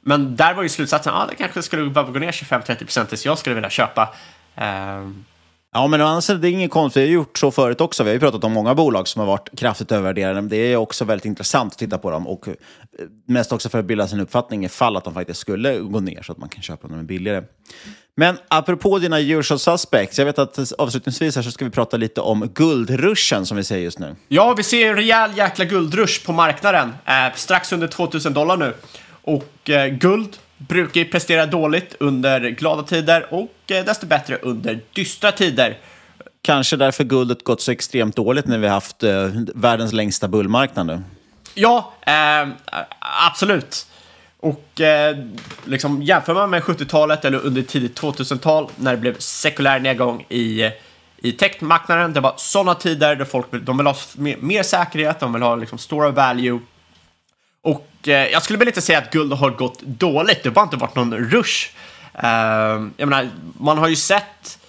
Men 0.01 0.35
där 0.35 0.53
var 0.53 0.63
ju 0.63 0.69
slutsatsen, 0.69 1.13
ja, 1.13 1.25
det 1.29 1.35
kanske 1.35 1.61
skulle 1.61 1.89
behöva 1.89 2.11
gå 2.11 2.19
ner 2.19 2.31
25-30% 2.31 3.05
tills 3.05 3.25
jag 3.25 3.37
skulle 3.37 3.55
vilja 3.55 3.69
köpa. 3.69 4.13
Eh, 4.55 5.09
Ja, 5.73 5.87
men 5.87 6.01
annars 6.01 6.29
är 6.29 6.35
det 6.35 6.49
inget 6.49 6.71
konstigt. 6.71 7.03
Vi 7.03 7.07
har 7.07 7.13
gjort 7.13 7.37
så 7.37 7.51
förut 7.51 7.81
också. 7.81 8.03
Vi 8.03 8.09
har 8.09 8.13
ju 8.13 8.19
pratat 8.19 8.43
om 8.43 8.51
många 8.51 8.75
bolag 8.75 9.07
som 9.07 9.19
har 9.19 9.27
varit 9.27 9.49
kraftigt 9.59 9.91
övervärderade. 9.91 10.41
Det 10.41 10.57
är 10.57 10.75
också 10.75 11.05
väldigt 11.05 11.25
intressant 11.25 11.73
att 11.73 11.79
titta 11.79 11.97
på 11.97 12.11
dem 12.11 12.27
och 12.27 12.47
eh, 12.47 12.53
mest 13.27 13.51
också 13.51 13.69
för 13.69 13.79
att 13.79 13.85
bilda 13.85 14.07
sin 14.07 14.19
uppfattning 14.19 14.65
ifall 14.65 14.97
att 14.97 15.03
de 15.03 15.13
faktiskt 15.13 15.39
skulle 15.39 15.77
gå 15.77 15.99
ner 15.99 16.21
så 16.21 16.31
att 16.31 16.37
man 16.37 16.49
kan 16.49 16.61
köpa 16.61 16.87
dem 16.87 17.05
billigare. 17.05 17.43
Men 18.15 18.37
apropå 18.47 18.99
dina 18.99 19.19
usual 19.19 19.59
suspects, 19.59 20.19
jag 20.19 20.25
vet 20.25 20.39
att 20.39 20.71
avslutningsvis 20.77 21.35
här 21.35 21.43
så 21.43 21.51
ska 21.51 21.65
vi 21.65 21.71
prata 21.71 21.97
lite 21.97 22.21
om 22.21 22.49
guldruschen 22.53 23.45
som 23.45 23.57
vi 23.57 23.63
ser 23.63 23.77
just 23.77 23.99
nu. 23.99 24.15
Ja, 24.27 24.53
vi 24.53 24.63
ser 24.63 24.89
en 24.89 24.95
rejäl 24.95 25.37
jäkla 25.37 25.65
guldrush 25.65 26.25
på 26.25 26.31
marknaden. 26.31 26.93
Eh, 27.05 27.35
strax 27.35 27.73
under 27.73 27.87
2000 27.87 28.33
dollar 28.33 28.57
nu. 28.57 28.73
Och 29.21 29.69
eh, 29.69 29.87
guld 29.87 30.37
brukar 30.67 31.01
ju 31.01 31.05
prestera 31.05 31.45
dåligt 31.45 31.95
under 31.99 32.49
glada 32.49 32.83
tider 32.83 33.33
och 33.33 33.71
eh, 33.71 33.85
desto 33.85 34.05
bättre 34.05 34.37
under 34.37 34.79
dystra 34.93 35.31
tider. 35.31 35.77
Kanske 36.41 36.75
därför 36.75 37.03
guldet 37.03 37.43
gått 37.43 37.61
så 37.61 37.71
extremt 37.71 38.15
dåligt 38.15 38.47
när 38.47 38.57
vi 38.57 38.67
haft 38.67 39.03
eh, 39.03 39.29
världens 39.55 39.93
längsta 39.93 40.27
bullmarknad 40.27 40.85
nu. 40.85 41.01
Ja, 41.53 41.93
eh, 42.01 42.49
absolut. 43.29 43.87
Och 44.39 44.81
eh, 44.81 45.17
liksom, 45.65 46.03
jämför 46.03 46.33
man 46.33 46.49
med 46.49 46.61
70-talet 46.61 47.25
eller 47.25 47.45
under 47.45 47.61
tidigt 47.61 47.99
2000-tal 48.01 48.69
när 48.75 48.91
det 48.91 48.97
blev 48.97 49.17
sekulär 49.17 49.79
nedgång 49.79 50.25
i, 50.29 50.71
i 51.17 51.31
techmarknaden. 51.31 52.13
Det 52.13 52.19
var 52.19 52.33
sådana 52.37 52.75
tider 52.75 53.15
där 53.15 53.25
folk 53.25 53.45
de 53.51 53.77
vill 53.77 53.87
ha 53.87 53.95
mer, 54.15 54.37
mer 54.39 54.63
säkerhet, 54.63 55.19
de 55.19 55.33
vill 55.33 55.41
ha 55.41 55.55
liksom, 55.55 55.77
store 55.77 56.11
value. 56.11 56.59
Och 57.63 58.07
eh, 58.07 58.27
jag 58.27 58.43
skulle 58.43 58.59
väl 58.59 58.67
inte 58.67 58.81
säga 58.81 58.97
att 58.97 59.11
guld 59.11 59.33
har 59.33 59.49
gått 59.49 59.81
dåligt, 59.81 60.43
det 60.43 60.49
har 60.49 60.53
bara 60.53 60.63
inte 60.63 60.77
varit 60.77 60.95
någon 60.95 61.13
rush. 61.13 61.69
Eh, 62.13 62.29
jag 62.97 63.09
menar, 63.09 63.29
man 63.59 63.77
har 63.77 63.87
ju 63.87 63.95
sett 63.95 64.59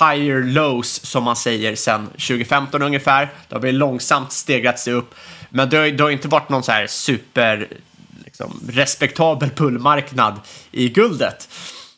higher 0.00 0.42
lows 0.42 1.04
som 1.04 1.24
man 1.24 1.36
säger 1.36 1.76
sedan 1.76 2.06
2015 2.06 2.82
ungefär. 2.82 3.28
Det 3.48 3.54
har 3.54 3.60
väl 3.60 3.76
långsamt 3.76 4.32
stegrat 4.32 4.78
sig 4.78 4.92
upp, 4.92 5.14
men 5.50 5.70
det 5.70 5.76
har, 5.76 5.86
det 5.86 6.02
har 6.02 6.10
inte 6.10 6.28
varit 6.28 6.48
någon 6.48 6.62
så 6.62 6.72
här 6.72 6.86
super 6.86 7.68
liksom, 8.24 8.60
respektabel 8.68 9.50
pullmarknad 9.50 10.40
i 10.70 10.88
guldet. 10.88 11.48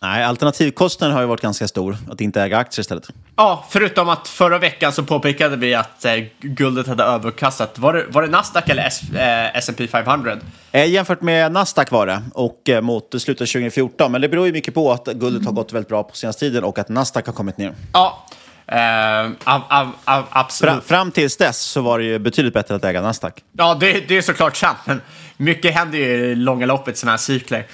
Nej, 0.04 0.24
alternativkostnaden 0.24 1.14
har 1.14 1.22
ju 1.22 1.28
varit 1.28 1.40
ganska 1.40 1.68
stor, 1.68 1.96
att 2.10 2.20
inte 2.20 2.42
äga 2.42 2.58
aktier 2.58 2.80
istället. 2.80 3.08
Ja, 3.36 3.64
förutom 3.70 4.08
att 4.08 4.28
förra 4.28 4.58
veckan 4.58 4.92
så 4.92 5.02
påpekade 5.02 5.56
vi 5.56 5.74
att 5.74 6.04
eh, 6.04 6.12
guldet 6.40 6.86
hade 6.86 7.04
överkastat. 7.04 7.78
Var 7.78 7.92
det, 7.92 8.04
var 8.08 8.22
det 8.22 8.28
Nasdaq 8.28 8.68
eller 8.68 8.86
S, 8.86 9.00
eh, 9.14 9.56
S&P 9.56 9.86
500? 9.86 10.38
Eh, 10.72 10.90
jämfört 10.90 11.20
med 11.20 11.52
Nasdaq 11.52 11.90
var 11.90 12.06
det, 12.06 12.22
och 12.34 12.68
eh, 12.68 12.80
mot 12.80 13.22
slutet 13.22 13.42
av 13.42 13.46
2014. 13.46 14.12
Men 14.12 14.20
det 14.20 14.28
beror 14.28 14.46
ju 14.46 14.52
mycket 14.52 14.74
på 14.74 14.92
att 14.92 15.04
guldet 15.04 15.44
har 15.44 15.52
gått 15.52 15.72
väldigt 15.72 15.88
bra 15.88 16.02
på 16.02 16.16
senaste 16.16 16.40
tiden 16.40 16.64
och 16.64 16.78
att 16.78 16.88
Nasdaq 16.88 17.26
har 17.26 17.32
kommit 17.32 17.58
ner. 17.58 17.74
Ja, 17.92 18.26
Uh, 18.72 19.32
av, 19.44 19.62
av, 19.68 19.92
av, 20.04 20.24
absolut. 20.30 20.72
Fram, 20.72 20.82
fram 20.82 21.10
tills 21.10 21.36
dess 21.36 21.58
så 21.58 21.80
var 21.80 21.98
det 21.98 22.04
ju 22.04 22.18
betydligt 22.18 22.54
bättre 22.54 22.74
att 22.74 22.84
äga 22.84 23.02
Nasdaq. 23.02 23.42
Ja, 23.52 23.74
det, 23.80 24.08
det 24.08 24.16
är 24.16 24.22
såklart 24.22 24.56
sant, 24.56 24.78
men 24.84 25.00
mycket 25.36 25.74
händer 25.74 25.98
ju 25.98 26.04
i 26.04 26.34
långa 26.34 26.66
loppet, 26.66 26.98
sådana 26.98 27.12
här 27.12 27.18
cykler. 27.18 27.66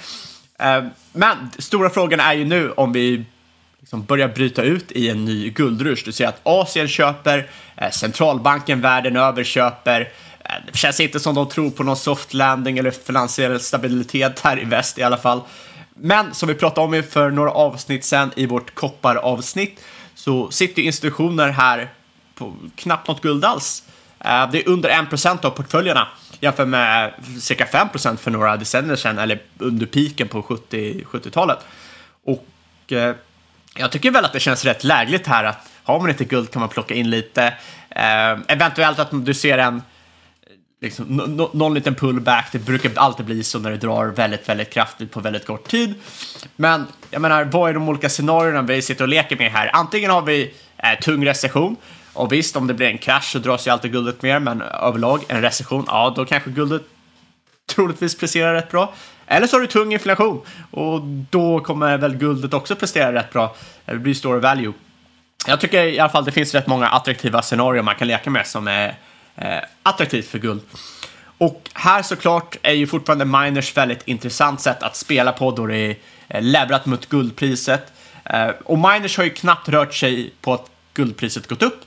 Eh, 0.61 0.83
men 1.13 1.51
stora 1.57 1.89
frågan 1.89 2.19
är 2.19 2.33
ju 2.33 2.45
nu 2.45 2.71
om 2.71 2.93
vi 2.93 3.25
liksom 3.79 4.03
börjar 4.03 4.27
bryta 4.27 4.61
ut 4.61 4.91
i 4.91 5.09
en 5.09 5.25
ny 5.25 5.49
guldrush. 5.49 6.05
Du 6.05 6.11
ser 6.11 6.27
att 6.27 6.39
Asien 6.43 6.87
köper, 6.87 7.49
eh, 7.77 7.89
centralbanken 7.89 8.81
världen 8.81 9.15
över 9.15 9.43
köper. 9.43 10.01
Eh, 10.39 10.51
det 10.71 10.77
känns 10.77 10.99
inte 10.99 11.19
som 11.19 11.35
de 11.35 11.49
tror 11.49 11.69
på 11.69 11.83
någon 11.83 11.97
soft 11.97 12.33
landing 12.33 12.77
eller 12.77 12.91
finansiell 12.91 13.59
stabilitet 13.59 14.39
här 14.39 14.61
i 14.61 14.65
väst 14.65 14.97
i 14.97 15.03
alla 15.03 15.17
fall. 15.17 15.41
Men 15.93 16.33
som 16.33 16.47
vi 16.47 16.55
pratade 16.55 16.97
om 16.97 17.03
för 17.03 17.31
några 17.31 17.51
avsnitt 17.51 18.05
sen 18.05 18.31
i 18.35 18.45
vårt 18.45 18.75
kopparavsnitt 18.75 19.81
så 20.15 20.51
sitter 20.51 20.81
institutioner 20.81 21.49
här 21.49 21.89
på 22.35 22.53
knappt 22.75 23.07
något 23.07 23.21
guld 23.21 23.45
alls. 23.45 23.83
Det 24.51 24.63
är 24.63 24.69
under 24.69 24.89
1% 24.89 25.45
av 25.45 25.49
portföljerna 25.49 26.07
jämfört 26.41 26.67
med 26.67 27.13
cirka 27.39 27.65
5 27.65 27.89
procent 27.89 28.19
för 28.19 28.31
några 28.31 28.57
decennier 28.57 28.95
sedan 28.95 29.17
eller 29.17 29.39
under 29.57 29.85
piken 29.85 30.27
på 30.27 30.43
70, 30.43 31.03
70-talet. 31.03 31.59
Och 32.25 32.47
eh, 32.91 33.15
jag 33.75 33.91
tycker 33.91 34.11
väl 34.11 34.25
att 34.25 34.33
det 34.33 34.39
känns 34.39 34.65
rätt 34.65 34.83
lägligt 34.83 35.27
här 35.27 35.43
att 35.43 35.69
har 35.83 35.99
man 35.99 36.09
inte 36.09 36.25
guld 36.25 36.51
kan 36.51 36.59
man 36.59 36.69
plocka 36.69 36.93
in 36.93 37.09
lite. 37.09 37.53
Eh, 37.89 38.31
eventuellt 38.47 38.99
att 38.99 39.25
du 39.25 39.33
ser 39.33 39.57
en 39.57 39.81
liksom, 40.81 41.05
no, 41.05 41.49
någon 41.53 41.73
liten 41.73 41.95
pullback. 41.95 42.49
Det 42.51 42.59
brukar 42.59 42.91
alltid 42.95 43.25
bli 43.25 43.43
så 43.43 43.59
när 43.59 43.71
det 43.71 43.77
drar 43.77 44.05
väldigt, 44.05 44.49
väldigt 44.49 44.69
kraftigt 44.69 45.11
på 45.11 45.19
väldigt 45.19 45.45
kort 45.45 45.67
tid. 45.67 45.93
Men 46.55 46.87
jag 47.11 47.21
menar, 47.21 47.43
vad 47.43 47.69
är 47.69 47.73
de 47.73 47.89
olika 47.89 48.09
scenarierna 48.09 48.61
vi 48.61 48.81
sitter 48.81 49.03
och 49.03 49.07
leker 49.07 49.37
med 49.37 49.51
här? 49.51 49.69
Antingen 49.73 50.11
har 50.11 50.21
vi 50.21 50.53
eh, 50.77 50.99
tung 51.01 51.25
recession. 51.25 51.75
Och 52.13 52.31
visst, 52.31 52.55
om 52.55 52.67
det 52.67 52.73
blir 52.73 52.87
en 52.87 52.97
krasch 52.97 53.31
så 53.31 53.39
dras 53.39 53.67
ju 53.67 53.71
alltid 53.71 53.91
guldet 53.91 54.21
mer, 54.21 54.39
men 54.39 54.61
överlag 54.61 55.23
en 55.27 55.41
recession, 55.41 55.85
ja, 55.87 56.13
då 56.15 56.25
kanske 56.25 56.49
guldet 56.49 56.81
troligtvis 57.75 58.17
presterar 58.17 58.53
rätt 58.53 58.71
bra. 58.71 58.93
Eller 59.27 59.47
så 59.47 59.55
har 59.55 59.61
du 59.61 59.67
tung 59.67 59.93
inflation 59.93 60.41
och 60.71 61.01
då 61.29 61.59
kommer 61.59 61.97
väl 61.97 62.15
guldet 62.15 62.53
också 62.53 62.75
prestera 62.75 63.13
rätt 63.13 63.33
bra. 63.33 63.55
Det 63.85 63.95
blir 63.95 64.13
store 64.13 64.39
value. 64.39 64.73
Jag 65.47 65.59
tycker 65.59 65.83
i 65.83 65.99
alla 65.99 66.09
fall 66.09 66.25
det 66.25 66.31
finns 66.31 66.53
rätt 66.53 66.67
många 66.67 66.87
attraktiva 66.87 67.41
scenarier 67.41 67.83
man 67.83 67.95
kan 67.95 68.07
leka 68.07 68.29
med 68.29 68.47
som 68.47 68.67
är 68.67 68.95
eh, 69.35 69.59
attraktivt 69.83 70.27
för 70.27 70.39
guld. 70.39 70.61
Och 71.37 71.69
här 71.73 72.01
såklart 72.01 72.57
är 72.61 72.73
ju 72.73 72.87
fortfarande 72.87 73.25
miners 73.25 73.77
väldigt 73.77 74.07
intressant 74.07 74.61
sätt 74.61 74.83
att 74.83 74.95
spela 74.95 75.31
på 75.31 75.51
då 75.51 75.67
det 75.67 75.77
är 75.77 75.95
eh, 76.27 76.41
levrat 76.41 76.85
mot 76.85 77.09
guldpriset. 77.09 77.93
Eh, 78.23 78.47
och 78.47 78.77
miners 78.77 79.17
har 79.17 79.23
ju 79.23 79.29
knappt 79.29 79.69
rört 79.69 79.93
sig 79.93 80.33
på 80.41 80.53
att 80.53 80.69
guldpriset 80.93 81.47
gått 81.47 81.63
upp. 81.63 81.81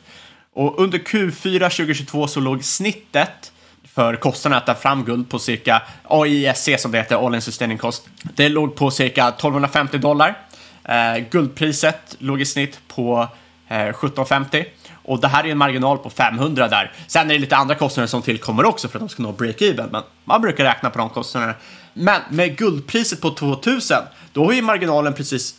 Och 0.55 0.79
under 0.79 0.99
Q4 0.99 1.59
2022 1.59 2.27
så 2.27 2.41
låg 2.41 2.65
snittet 2.65 3.53
för 3.95 4.17
kostnaden 4.17 4.59
att 4.59 4.67
ta 4.67 4.75
fram 4.75 5.05
guld 5.05 5.31
på 5.31 5.39
cirka 5.39 5.83
AISC 6.05 6.69
som 6.79 6.93
det 6.93 6.99
heter, 6.99 7.27
All 7.27 7.35
In 7.35 7.43
Sustaining 7.43 7.79
Cost. 7.79 8.09
Det 8.23 8.49
låg 8.49 8.77
på 8.77 8.91
cirka 8.91 9.29
1250 9.29 9.99
dollar. 9.99 10.39
Eh, 10.85 11.19
guldpriset 11.31 12.17
låg 12.19 12.41
i 12.41 12.45
snitt 12.45 12.81
på 12.89 13.29
eh, 13.69 13.89
1750 13.89 14.65
och 15.05 15.21
det 15.21 15.29
här 15.29 15.47
är 15.47 15.49
en 15.49 15.59
marginal 15.59 15.99
på 15.99 16.11
500 16.11 16.69
där. 16.69 16.93
Sen 17.07 17.31
är 17.31 17.35
det 17.35 17.41
lite 17.41 17.57
andra 17.57 17.75
kostnader 17.75 18.07
som 18.07 18.23
tillkommer 18.23 18.65
också 18.65 18.89
för 18.89 18.99
att 18.99 19.01
de 19.01 19.09
ska 19.09 19.23
nå 19.23 19.33
break-even, 19.33 19.89
men 19.93 20.03
man 20.25 20.41
brukar 20.41 20.65
räkna 20.65 20.91
på 20.91 20.99
de 20.99 21.11
kostnaderna. 21.11 21.55
Men 21.95 22.21
med 22.31 22.57
guldpriset 22.57 23.21
på 23.21 23.31
2000, 23.31 23.97
då 24.33 24.45
har 24.45 24.53
ju 24.53 24.63
marginalen 24.63 25.15
precis 25.15 25.55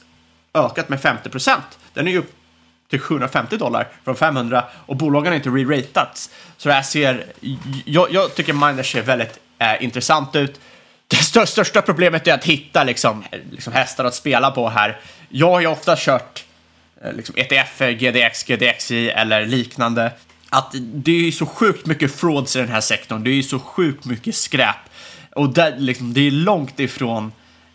ökat 0.54 0.90
med 0.90 1.02
50 1.02 1.30
procent. 1.30 1.80
Den 1.94 2.08
är 2.08 2.12
ju 2.12 2.18
upp 2.18 2.32
till 2.90 3.00
750 3.00 3.58
dollar 3.58 3.88
från 4.04 4.16
500 4.16 4.64
och 4.86 4.96
bolagen 4.96 5.28
har 5.28 5.36
inte 5.36 5.50
re-ratats. 5.50 6.30
Så 6.58 6.70
det 6.70 6.76
här 6.76 6.82
ser, 6.82 7.26
jag, 7.86 8.08
jag 8.12 8.36
tycker 8.36 8.54
miners 8.54 8.92
ser 8.92 9.02
väldigt 9.02 9.40
eh, 9.60 9.84
intressant 9.84 10.36
ut. 10.36 10.60
Det 11.08 11.16
största, 11.16 11.46
största 11.46 11.82
problemet 11.82 12.28
är 12.28 12.34
att 12.34 12.46
hitta 12.46 12.84
liksom, 12.84 13.24
liksom 13.52 13.74
hästar 13.74 14.06
att 14.06 14.16
spela 14.16 14.52
på 14.52 14.70
här. 14.70 15.00
Jag 15.30 15.50
har 15.50 15.60
ju 15.60 15.68
ofta 15.68 15.96
kört 15.98 16.46
Eh, 17.06 17.14
liksom 17.14 17.36
ETF, 17.38 17.80
GDX, 17.80 18.44
GDXI 18.44 19.10
eller 19.10 19.46
liknande. 19.46 20.12
Att 20.50 20.76
det 20.80 21.12
är 21.12 21.22
ju 21.22 21.32
så 21.32 21.46
sjukt 21.46 21.86
mycket 21.86 22.16
frauds 22.16 22.56
i 22.56 22.60
den 22.60 22.70
här 22.70 22.82
sektorn. 22.82 23.24
Det 23.24 23.30
är 23.30 23.36
ju 23.36 23.44
så 23.44 23.60
sjukt 23.60 24.06
mycket 24.06 24.36
skräp. 24.36 24.76
Och 25.36 25.50
det, 25.50 25.76
liksom, 25.78 26.14
det 26.14 26.28
är 26.28 26.32
långt 26.32 26.80
ifrån 26.80 27.32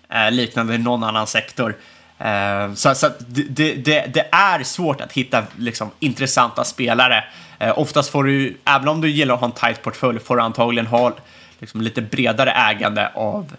eh, 0.08 0.30
liknande 0.30 0.74
i 0.74 0.78
någon 0.78 1.04
annan 1.04 1.26
sektor. 1.26 1.76
Eh, 2.20 2.74
så 2.74 2.94
så 2.94 3.10
det, 3.28 3.74
det, 3.74 4.06
det, 4.14 4.28
är 4.32 4.62
svårt 4.62 5.00
att 5.00 5.12
hitta 5.12 5.42
liksom, 5.56 5.90
intressanta 5.98 6.64
spelare. 6.64 7.24
Eh, 7.58 7.78
oftast 7.78 8.10
får 8.10 8.24
du, 8.24 8.56
även 8.64 8.88
om 8.88 9.00
du 9.00 9.10
gillar 9.10 9.34
att 9.34 9.40
ha 9.40 9.46
en 9.46 9.52
tight 9.52 9.82
portfölj, 9.82 10.18
får 10.18 10.36
du 10.36 10.42
antagligen 10.42 10.86
ha 10.86 11.12
liksom, 11.58 11.80
lite 11.80 12.02
bredare 12.02 12.50
ägande 12.50 13.10
av 13.14 13.52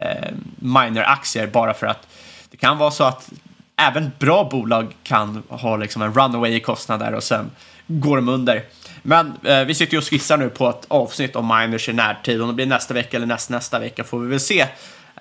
eh, 0.00 0.30
minor-aktier 0.56 1.46
bara 1.46 1.74
för 1.74 1.86
att 1.86 2.06
det 2.50 2.56
kan 2.56 2.78
vara 2.78 2.90
så 2.90 3.04
att 3.04 3.30
även 3.76 4.10
bra 4.18 4.48
bolag 4.50 4.94
kan 5.02 5.42
ha 5.48 5.76
liksom 5.76 6.02
en 6.02 6.14
runaway 6.14 6.54
i 6.54 6.60
kostnader 6.60 7.14
och 7.14 7.22
sen 7.22 7.50
går 7.86 8.16
de 8.16 8.28
under. 8.28 8.64
Men 9.02 9.32
eh, 9.44 9.64
vi 9.64 9.74
sitter 9.74 9.92
ju 9.92 9.98
och 9.98 10.04
skissar 10.04 10.36
nu 10.36 10.48
på 10.48 10.68
ett 10.68 10.84
avsnitt 10.88 11.36
om 11.36 11.48
miners 11.48 11.88
i 11.88 11.92
närtid. 11.92 12.42
Om 12.42 12.48
det 12.48 12.54
blir 12.54 12.66
nästa 12.66 12.94
vecka 12.94 13.16
eller 13.16 13.26
näst, 13.26 13.50
nästa 13.50 13.78
vecka 13.78 14.04
får 14.04 14.20
vi 14.20 14.28
väl 14.28 14.40
se. 14.40 14.60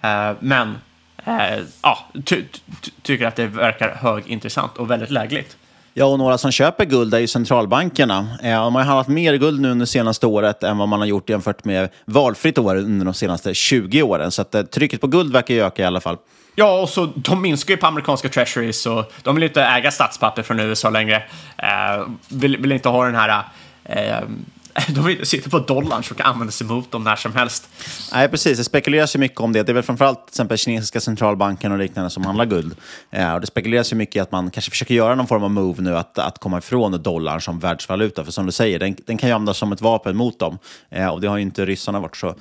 Eh, 0.02 0.32
men 0.40 0.78
eh, 1.28 1.64
ja, 1.82 2.06
ty 2.26 2.44
ty 2.82 2.92
tycker 3.02 3.26
att 3.28 3.36
det 3.36 3.48
verkar 3.48 3.90
högintressant 3.90 4.78
och 4.78 4.92
väldigt 4.92 5.10
lägligt. 5.10 5.58
Ja, 6.00 6.06
och 6.06 6.20
några 6.20 6.38
som 6.38 6.52
köper 6.52 6.86
guld 6.86 7.14
är 7.14 7.20
ju 7.20 7.28
centralbankerna. 7.28 8.28
Eh, 8.44 8.64
de 8.64 8.76
har 8.76 8.84
handlat 8.84 9.08
mer 9.08 9.36
guld 9.36 9.62
nu 9.62 9.72
under 9.72 9.86
senaste 9.86 10.28
året 10.28 10.64
än 10.64 10.78
vad 10.78 10.88
man 10.88 11.00
har 11.00 11.08
gjort 11.08 11.30
jämfört 11.30 11.66
med 11.66 11.90
valfritt 12.06 12.58
år 12.58 12.76
under 12.76 13.06
de 13.06 13.14
senaste 13.14 13.54
20 13.54 14.04
åren. 14.04 14.32
Så 14.32 14.42
att, 14.42 14.56
eh, 14.56 14.62
trycket 14.62 15.02
på 15.02 15.08
guld 15.08 15.34
verkar 15.34 15.54
ju 15.54 15.62
öka 15.62 15.82
i 15.82 15.86
alla 15.86 16.02
fall. 16.02 16.18
Ja, 16.56 16.82
och 16.82 16.90
så 16.90 17.06
de 17.06 17.42
minskar 17.42 17.74
ju 17.74 17.78
på 17.78 17.88
amerikanska 17.88 18.30
treasuries 18.30 18.86
och 18.86 19.12
de 19.24 19.36
vill 19.36 19.44
inte 19.44 19.64
äga 19.64 19.92
statspapper 19.92 20.44
från 20.44 20.60
USA 20.60 20.90
längre. 20.90 21.16
Eh, 21.58 22.08
vill, 22.28 22.58
vill 22.58 22.72
inte 22.72 22.90
ha 22.90 23.06
den 23.06 23.16
här 23.16 23.44
eh, 23.84 24.18
de 24.88 25.06
vill 25.06 25.26
sitta 25.26 25.50
på 25.50 25.60
dollarn 25.60 26.04
som 26.04 26.18
kan 26.18 26.26
användas 26.26 26.62
emot 26.62 26.92
dem 26.92 27.04
när 27.04 27.16
som 27.16 27.36
helst. 27.36 27.70
Nej, 28.14 28.30
precis. 28.30 28.58
Det 28.58 28.64
spekuleras 28.64 29.16
ju 29.16 29.20
mycket 29.20 29.40
om 29.40 29.54
det. 29.54 29.64
Det 29.64 29.72
är 29.72 29.74
väl 29.74 29.84
framförallt 29.84 30.26
till 30.26 30.32
exempel 30.32 30.58
kinesiska 30.58 31.00
centralbanken 31.00 31.72
och 31.72 31.78
liknande 31.78 32.10
som 32.10 32.26
handlar 32.26 32.46
guld. 32.46 32.76
Eh, 33.12 33.34
och 33.34 33.42
det 33.42 33.48
spekuleras 33.48 33.92
ju 33.92 33.96
mycket 33.96 34.16
i 34.16 34.20
att 34.20 34.32
man 34.32 34.52
kanske 34.52 34.72
försöker 34.72 34.94
göra 34.94 35.16
någon 35.16 35.28
form 35.28 35.44
av 35.44 35.52
move 35.52 35.82
nu 35.82 35.98
att, 35.98 36.18
att 36.18 36.40
komma 36.40 36.58
ifrån 36.58 37.04
dollarn 37.04 37.42
som 37.42 37.60
världsvaluta. 37.60 38.26
För 38.26 38.32
som 38.32 38.46
du 38.46 38.52
säger, 38.52 38.80
den, 38.80 38.96
den 39.06 39.18
kan 39.18 39.30
ju 39.30 39.36
användas 39.36 39.58
som 39.58 39.72
ett 39.72 39.82
vapen 39.82 40.18
mot 40.18 40.40
dem. 40.40 40.58
Eh, 40.90 41.08
och 41.08 41.22
det 41.22 41.28
har 41.28 41.38
ju 41.38 41.44
inte 41.44 41.66
ryssarna 41.66 42.00
varit 42.00 42.16
så 42.16 42.36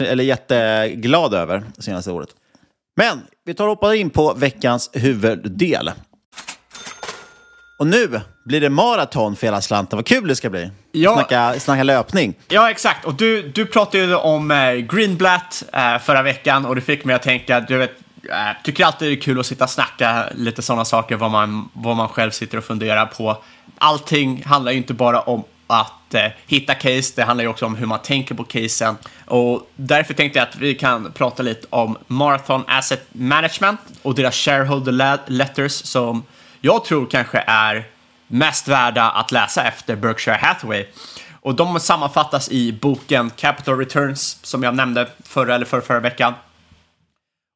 eller 0.00 0.24
jätteglada 0.24 1.38
över 1.38 1.62
det 1.76 1.82
senaste 1.82 2.10
året. 2.10 2.28
Men 2.96 3.22
vi 3.44 3.54
tar 3.54 3.64
och 3.64 3.70
hoppar 3.70 3.92
in 3.92 4.10
på 4.10 4.34
veckans 4.34 4.90
huvuddel. 4.92 5.90
Och 7.78 7.86
nu 7.86 8.20
blir 8.44 8.60
det 8.60 8.70
maraton 8.70 9.36
för 9.36 9.46
hela 9.46 9.60
slanten. 9.60 9.96
Vad 9.96 10.06
kul 10.06 10.28
det 10.28 10.36
ska 10.36 10.50
bli. 10.50 10.70
Ja. 10.92 11.14
Snacka, 11.14 11.60
snacka 11.60 11.82
löpning. 11.82 12.34
Ja, 12.48 12.70
exakt. 12.70 13.04
Och 13.04 13.14
du, 13.14 13.42
du 13.48 13.66
pratade 13.66 14.04
ju 14.04 14.14
om 14.14 14.50
eh, 14.50 14.72
Greenblatt 14.72 15.64
eh, 15.72 15.98
förra 15.98 16.22
veckan 16.22 16.66
och 16.66 16.74
det 16.74 16.80
fick 16.80 17.04
mig 17.04 17.14
att 17.14 17.22
tänka, 17.22 17.60
du 17.60 17.76
vet, 17.76 17.90
eh, 18.30 18.62
tycker 18.64 18.84
alltid 18.84 19.08
det 19.08 19.14
är 19.14 19.20
kul 19.20 19.40
att 19.40 19.46
sitta 19.46 19.64
och 19.64 19.70
snacka 19.70 20.24
lite 20.34 20.62
sådana 20.62 20.84
saker, 20.84 21.16
vad 21.16 21.30
man, 21.30 21.68
vad 21.72 21.96
man 21.96 22.08
själv 22.08 22.30
sitter 22.30 22.58
och 22.58 22.64
funderar 22.64 23.06
på. 23.06 23.42
Allting 23.78 24.42
handlar 24.44 24.72
ju 24.72 24.78
inte 24.78 24.94
bara 24.94 25.20
om 25.20 25.44
att 25.66 26.14
eh, 26.14 26.26
hitta 26.46 26.74
case, 26.74 27.12
det 27.16 27.22
handlar 27.22 27.44
ju 27.44 27.50
också 27.50 27.66
om 27.66 27.74
hur 27.74 27.86
man 27.86 27.98
tänker 27.98 28.34
på 28.34 28.44
casen. 28.44 28.96
Och 29.24 29.70
därför 29.76 30.14
tänkte 30.14 30.38
jag 30.38 30.48
att 30.48 30.56
vi 30.56 30.74
kan 30.74 31.12
prata 31.12 31.42
lite 31.42 31.66
om 31.70 31.98
Marathon 32.06 32.64
Asset 32.66 33.06
Management 33.12 33.80
och 34.02 34.14
deras 34.14 34.34
shareholder 34.34 35.18
letters 35.30 35.72
som 35.72 36.22
jag 36.60 36.84
tror 36.84 37.06
kanske 37.06 37.44
är 37.46 37.86
mest 38.26 38.68
värda 38.68 39.10
att 39.10 39.32
läsa 39.32 39.64
efter 39.64 39.96
Berkshire 39.96 40.38
Hathaway. 40.40 40.86
Och 41.40 41.54
de 41.54 41.80
sammanfattas 41.80 42.48
i 42.50 42.72
boken 42.72 43.30
Capital 43.30 43.78
Returns 43.78 44.38
som 44.42 44.62
jag 44.62 44.74
nämnde 44.74 45.08
förra 45.24 45.54
eller 45.54 45.66
förra, 45.66 45.80
förra 45.80 46.00
veckan. 46.00 46.34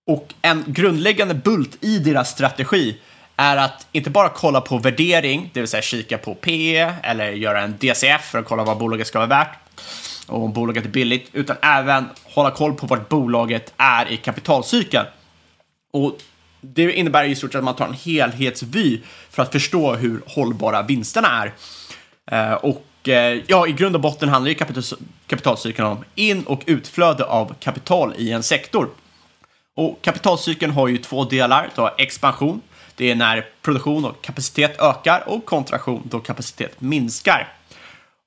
Och 0.06 0.34
en 0.42 0.64
grundläggande 0.66 1.34
bult 1.34 1.84
i 1.84 1.98
deras 1.98 2.30
strategi 2.30 2.98
är 3.36 3.56
att 3.56 3.86
inte 3.92 4.10
bara 4.10 4.28
kolla 4.28 4.60
på 4.60 4.78
värdering, 4.78 5.50
det 5.52 5.60
vill 5.60 5.68
säga 5.68 5.82
kika 5.82 6.18
på 6.18 6.34
PE 6.34 6.94
eller 7.02 7.30
göra 7.30 7.62
en 7.62 7.76
DCF 7.78 8.30
för 8.30 8.38
att 8.38 8.44
kolla 8.44 8.64
vad 8.64 8.78
bolaget 8.78 9.06
ska 9.06 9.18
vara 9.18 9.28
värt 9.28 9.58
och 10.30 10.44
om 10.44 10.52
bolaget 10.52 10.84
är 10.84 10.88
billigt, 10.88 11.30
utan 11.32 11.56
även 11.62 12.08
hålla 12.24 12.50
koll 12.50 12.74
på 12.74 12.86
vart 12.86 13.08
bolaget 13.08 13.72
är 13.76 14.12
i 14.12 14.16
kapitalcykeln. 14.16 15.06
Och 15.92 16.18
det 16.61 16.92
innebär 16.92 17.25
i 17.25 17.37
stort 17.37 17.53
sett 17.53 17.59
att 17.59 17.64
man 17.64 17.77
tar 17.77 17.87
en 17.87 17.94
helhetsvy 17.94 19.01
för 19.31 19.42
att 19.42 19.53
förstå 19.53 19.94
hur 19.94 20.23
hållbara 20.27 20.83
vinsterna 20.83 21.29
är. 21.29 21.53
Eh, 22.31 22.55
och 22.55 23.09
eh, 23.09 23.40
ja, 23.46 23.66
i 23.66 23.73
grund 23.73 23.94
och 23.94 24.01
botten 24.01 24.29
handlar 24.29 24.49
ju 24.49 24.55
kapital, 24.55 24.99
kapitalcykeln 25.27 25.88
om 25.88 26.05
in 26.14 26.42
och 26.42 26.62
utflöde 26.66 27.25
av 27.25 27.55
kapital 27.61 28.14
i 28.18 28.33
en 28.33 28.42
sektor. 28.42 28.88
Och 29.75 29.99
kapitalcykeln 30.03 30.73
har 30.73 30.88
ju 30.88 30.99
två 30.99 31.25
delar, 31.25 31.70
då 31.75 31.94
expansion, 31.99 32.61
det 32.94 33.11
är 33.11 33.14
när 33.14 33.46
produktion 33.62 34.05
och 34.05 34.23
kapacitet 34.23 34.81
ökar 34.81 35.29
och 35.29 35.44
kontraktion 35.44 36.03
då 36.05 36.20
kapacitet 36.20 36.81
minskar. 36.81 37.53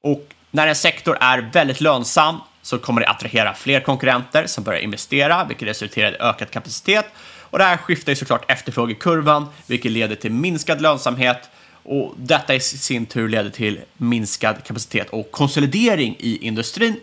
Och 0.04 0.34
när 0.52 0.68
en 0.68 0.76
sektor 0.76 1.18
är 1.20 1.50
väldigt 1.54 1.82
lönsam 1.82 2.40
så 2.62 2.78
kommer 2.78 3.02
det 3.02 3.10
attrahera 3.10 3.54
fler 3.54 3.80
konkurrenter 3.80 4.48
som 4.48 4.64
börjar 4.64 4.80
investera, 4.80 5.46
vilket 5.46 5.68
resulterar 5.68 6.12
i 6.12 6.18
ökad 6.20 6.52
kapacitet 6.52 7.06
och 7.54 7.60
det 7.60 7.66
här 7.66 7.78
skiftar 7.78 8.12
ju 8.12 8.16
såklart 8.16 8.52
efterfrågekurvan, 8.52 9.48
vilket 9.68 9.92
leder 9.92 10.16
till 10.16 10.32
minskad 10.32 10.82
lönsamhet 10.82 11.50
och 11.84 12.14
detta 12.18 12.56
i 12.56 12.60
sin 12.60 13.06
tur 13.06 13.30
leder 13.30 13.50
till 13.50 13.80
minskad 13.98 14.64
kapacitet 14.64 15.10
och 15.10 15.32
konsolidering 15.32 16.16
i 16.20 16.38
industrin. 16.38 17.00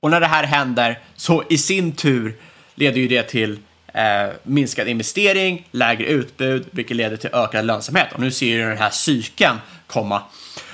Och 0.00 0.10
när 0.10 0.20
det 0.20 0.26
här 0.26 0.44
händer 0.44 0.98
så 1.16 1.44
i 1.48 1.58
sin 1.58 1.92
tur 1.92 2.36
leder 2.74 3.00
ju 3.00 3.08
det 3.08 3.22
till 3.22 3.58
eh, 3.94 4.02
minskad 4.42 4.88
investering, 4.88 5.68
lägre 5.70 6.06
utbud, 6.06 6.66
vilket 6.70 6.96
leder 6.96 7.16
till 7.16 7.30
ökad 7.32 7.64
lönsamhet. 7.64 8.08
Och 8.12 8.20
nu 8.20 8.30
ser 8.30 8.46
ju 8.46 8.68
den 8.68 8.78
här 8.78 8.90
cykeln 8.90 9.56
komma. 9.86 10.22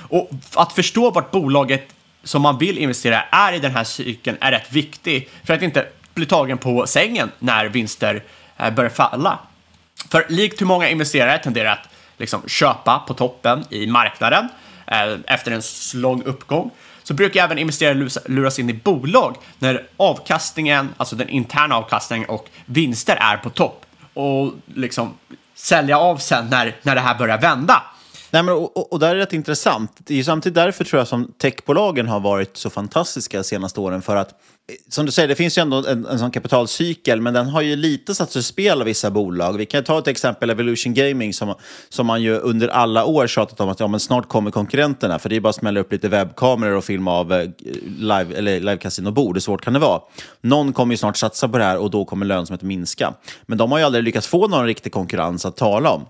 Och 0.08 0.30
att 0.54 0.72
förstå 0.72 1.10
vart 1.10 1.30
bolaget 1.30 1.88
som 2.22 2.42
man 2.42 2.58
vill 2.58 2.78
investera 2.78 3.22
är 3.22 3.52
i 3.52 3.58
den 3.58 3.72
här 3.72 3.84
cykeln 3.84 4.36
är 4.40 4.50
rätt 4.50 4.72
viktig 4.72 5.28
för 5.44 5.54
att 5.54 5.62
inte 5.62 5.86
bli 6.14 6.26
tagen 6.26 6.58
på 6.58 6.86
sängen 6.86 7.30
när 7.38 7.68
vinster 7.68 8.22
Eh, 8.64 8.70
börjar 8.70 8.90
falla. 8.90 9.38
För 10.10 10.26
likt 10.28 10.60
hur 10.60 10.66
många 10.66 10.88
investerare 10.88 11.38
tenderar 11.38 11.72
att 11.72 11.88
liksom 12.16 12.42
köpa 12.48 12.98
på 12.98 13.14
toppen 13.14 13.64
i 13.70 13.86
marknaden 13.86 14.48
eh, 14.86 15.18
efter 15.26 15.50
en 15.50 15.62
lång 15.94 16.22
uppgång 16.22 16.70
så 17.02 17.14
brukar 17.14 17.44
även 17.44 17.58
investerare 17.58 18.08
luras 18.26 18.58
in 18.58 18.70
i 18.70 18.72
bolag 18.72 19.36
när 19.58 19.86
avkastningen, 19.96 20.94
alltså 20.96 21.16
den 21.16 21.28
interna 21.28 21.76
avkastningen 21.76 22.28
och 22.28 22.48
vinster 22.64 23.16
är 23.20 23.36
på 23.36 23.50
topp 23.50 23.86
och 24.14 24.52
liksom 24.74 25.14
sälja 25.54 25.98
av 25.98 26.16
sen 26.16 26.48
när, 26.50 26.76
när 26.82 26.94
det 26.94 27.00
här 27.00 27.14
börjar 27.14 27.38
vända. 27.38 27.82
Nej, 28.34 28.42
men, 28.42 28.54
och, 28.54 28.76
och, 28.76 28.92
och 28.92 28.98
där 28.98 29.10
är 29.10 29.14
det 29.14 29.20
rätt 29.20 29.32
intressant. 29.32 29.92
Det 29.98 30.14
är 30.14 30.18
ju 30.18 30.24
samtidigt 30.24 30.54
därför 30.54 30.84
tror 30.84 31.00
jag 31.00 31.08
som 31.08 31.32
techbolagen 31.38 32.08
har 32.08 32.20
varit 32.20 32.56
så 32.56 32.70
fantastiska 32.70 33.36
de 33.36 33.44
senaste 33.44 33.80
åren. 33.80 34.02
För 34.02 34.16
att, 34.16 34.30
eh, 34.30 34.34
som 34.88 35.06
du 35.06 35.12
säger, 35.12 35.28
det 35.28 35.34
finns 35.34 35.58
ju 35.58 35.62
ändå 35.62 35.86
en, 35.86 36.06
en 36.06 36.18
sån 36.18 36.30
kapitalcykel, 36.30 37.20
men 37.20 37.34
den 37.34 37.46
har 37.46 37.62
ju 37.62 37.76
lite 37.76 38.14
satt 38.14 38.36
ur 38.36 38.40
spel 38.40 38.80
av 38.80 38.86
vissa 38.86 39.10
bolag. 39.10 39.52
Vi 39.58 39.66
kan 39.66 39.84
ta 39.84 39.98
ett 39.98 40.08
exempel, 40.08 40.50
Evolution 40.50 40.94
Gaming, 40.94 41.34
som, 41.34 41.54
som 41.88 42.06
man 42.06 42.22
ju 42.22 42.38
under 42.38 42.68
alla 42.68 43.04
år 43.04 43.26
tjatat 43.26 43.60
om 43.60 43.68
att 43.68 43.80
ja, 43.80 43.86
men 43.86 44.00
snart 44.00 44.28
kommer 44.28 44.50
konkurrenterna, 44.50 45.18
för 45.18 45.28
det 45.28 45.36
är 45.36 45.40
bara 45.40 45.48
att 45.48 45.56
smälla 45.56 45.80
upp 45.80 45.92
lite 45.92 46.08
webbkameror 46.08 46.76
och 46.76 46.84
filma 46.84 47.12
av 47.12 47.32
eh, 47.32 47.48
live, 47.98 48.36
eller 48.36 48.60
live-casinobord. 48.60 49.36
Hur 49.36 49.40
svårt 49.40 49.64
kan 49.64 49.72
det 49.72 49.78
vara? 49.78 50.00
Någon 50.40 50.72
kommer 50.72 50.92
ju 50.92 50.98
snart 50.98 51.16
satsa 51.16 51.48
på 51.48 51.58
det 51.58 51.64
här 51.64 51.78
och 51.78 51.90
då 51.90 52.04
kommer 52.04 52.26
lönsamheten 52.26 52.68
minska. 52.68 53.14
Men 53.46 53.58
de 53.58 53.72
har 53.72 53.78
ju 53.78 53.84
aldrig 53.84 54.04
lyckats 54.04 54.26
få 54.26 54.48
någon 54.48 54.66
riktig 54.66 54.92
konkurrens 54.92 55.46
att 55.46 55.56
tala 55.56 55.90
om. 55.90 56.06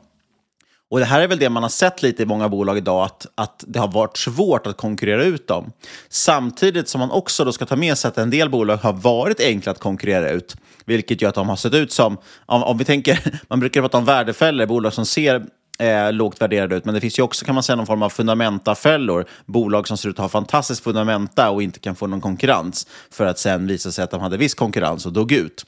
Och 0.94 1.00
det 1.00 1.07
här 1.07 1.20
är 1.20 1.28
väl 1.28 1.38
det 1.38 1.50
man 1.50 1.62
har 1.62 1.70
sett 1.70 2.02
lite 2.02 2.22
i 2.22 2.26
många 2.26 2.48
bolag 2.48 2.78
idag, 2.78 3.04
att, 3.04 3.26
att 3.35 3.64
det 3.66 3.78
har 3.78 3.88
varit 3.88 4.16
svårt 4.16 4.66
att 4.66 4.76
konkurrera 4.76 5.24
ut 5.24 5.48
dem. 5.48 5.72
Samtidigt 6.09 6.88
som 6.88 6.98
man 6.98 7.11
också 7.11 7.44
då 7.44 7.52
ska 7.52 7.66
ta 7.66 7.76
med 7.76 7.98
sig 7.98 8.09
att 8.09 8.18
en 8.18 8.30
del 8.30 8.50
bolag 8.50 8.76
har 8.76 8.92
varit 8.92 9.40
enkla 9.40 9.72
att 9.72 9.78
konkurrera 9.78 10.30
ut, 10.30 10.57
vilket 10.85 11.22
gör 11.22 11.28
att 11.28 11.35
de 11.35 11.48
har 11.48 11.57
sett 11.57 11.74
ut 11.74 11.92
som, 11.92 12.18
om, 12.46 12.62
om 12.62 12.78
vi 12.78 12.85
tänker, 12.85 13.18
man 13.48 13.61
brukar 13.61 13.80
prata 13.80 13.98
om 13.98 14.04
värdefällor, 14.04 14.66
bolag 14.66 14.92
som 14.92 15.07
ser 15.07 15.46
eh, 15.78 16.12
lågt 16.12 16.40
värderade 16.40 16.76
ut, 16.76 16.85
men 16.85 16.94
det 16.94 17.00
finns 17.00 17.18
ju 17.18 17.22
också 17.22 17.44
kan 17.44 17.54
man 17.54 17.64
säga 17.64 17.76
någon 17.76 17.87
form 17.87 18.02
av 18.02 18.11
fundamentafällor. 18.11 19.24
Bolag 19.46 19.88
som 19.88 19.96
ser 19.96 20.09
ut 20.09 20.18
att 20.18 20.22
ha 20.22 20.28
fantastiskt 20.28 20.85
fundamenta 20.85 21.50
och 21.50 21.62
inte 21.62 21.78
kan 21.78 21.96
få 21.96 22.07
någon 22.07 22.20
konkurrens 22.20 22.87
för 23.11 23.26
att 23.26 23.38
sen 23.38 23.66
visa 23.66 23.92
sig 23.92 24.04
att 24.04 24.11
de 24.11 24.20
hade 24.20 24.37
viss 24.37 24.54
konkurrens 24.54 25.07
och 25.07 25.12
dog 25.12 25.33
ut. 25.33 25.64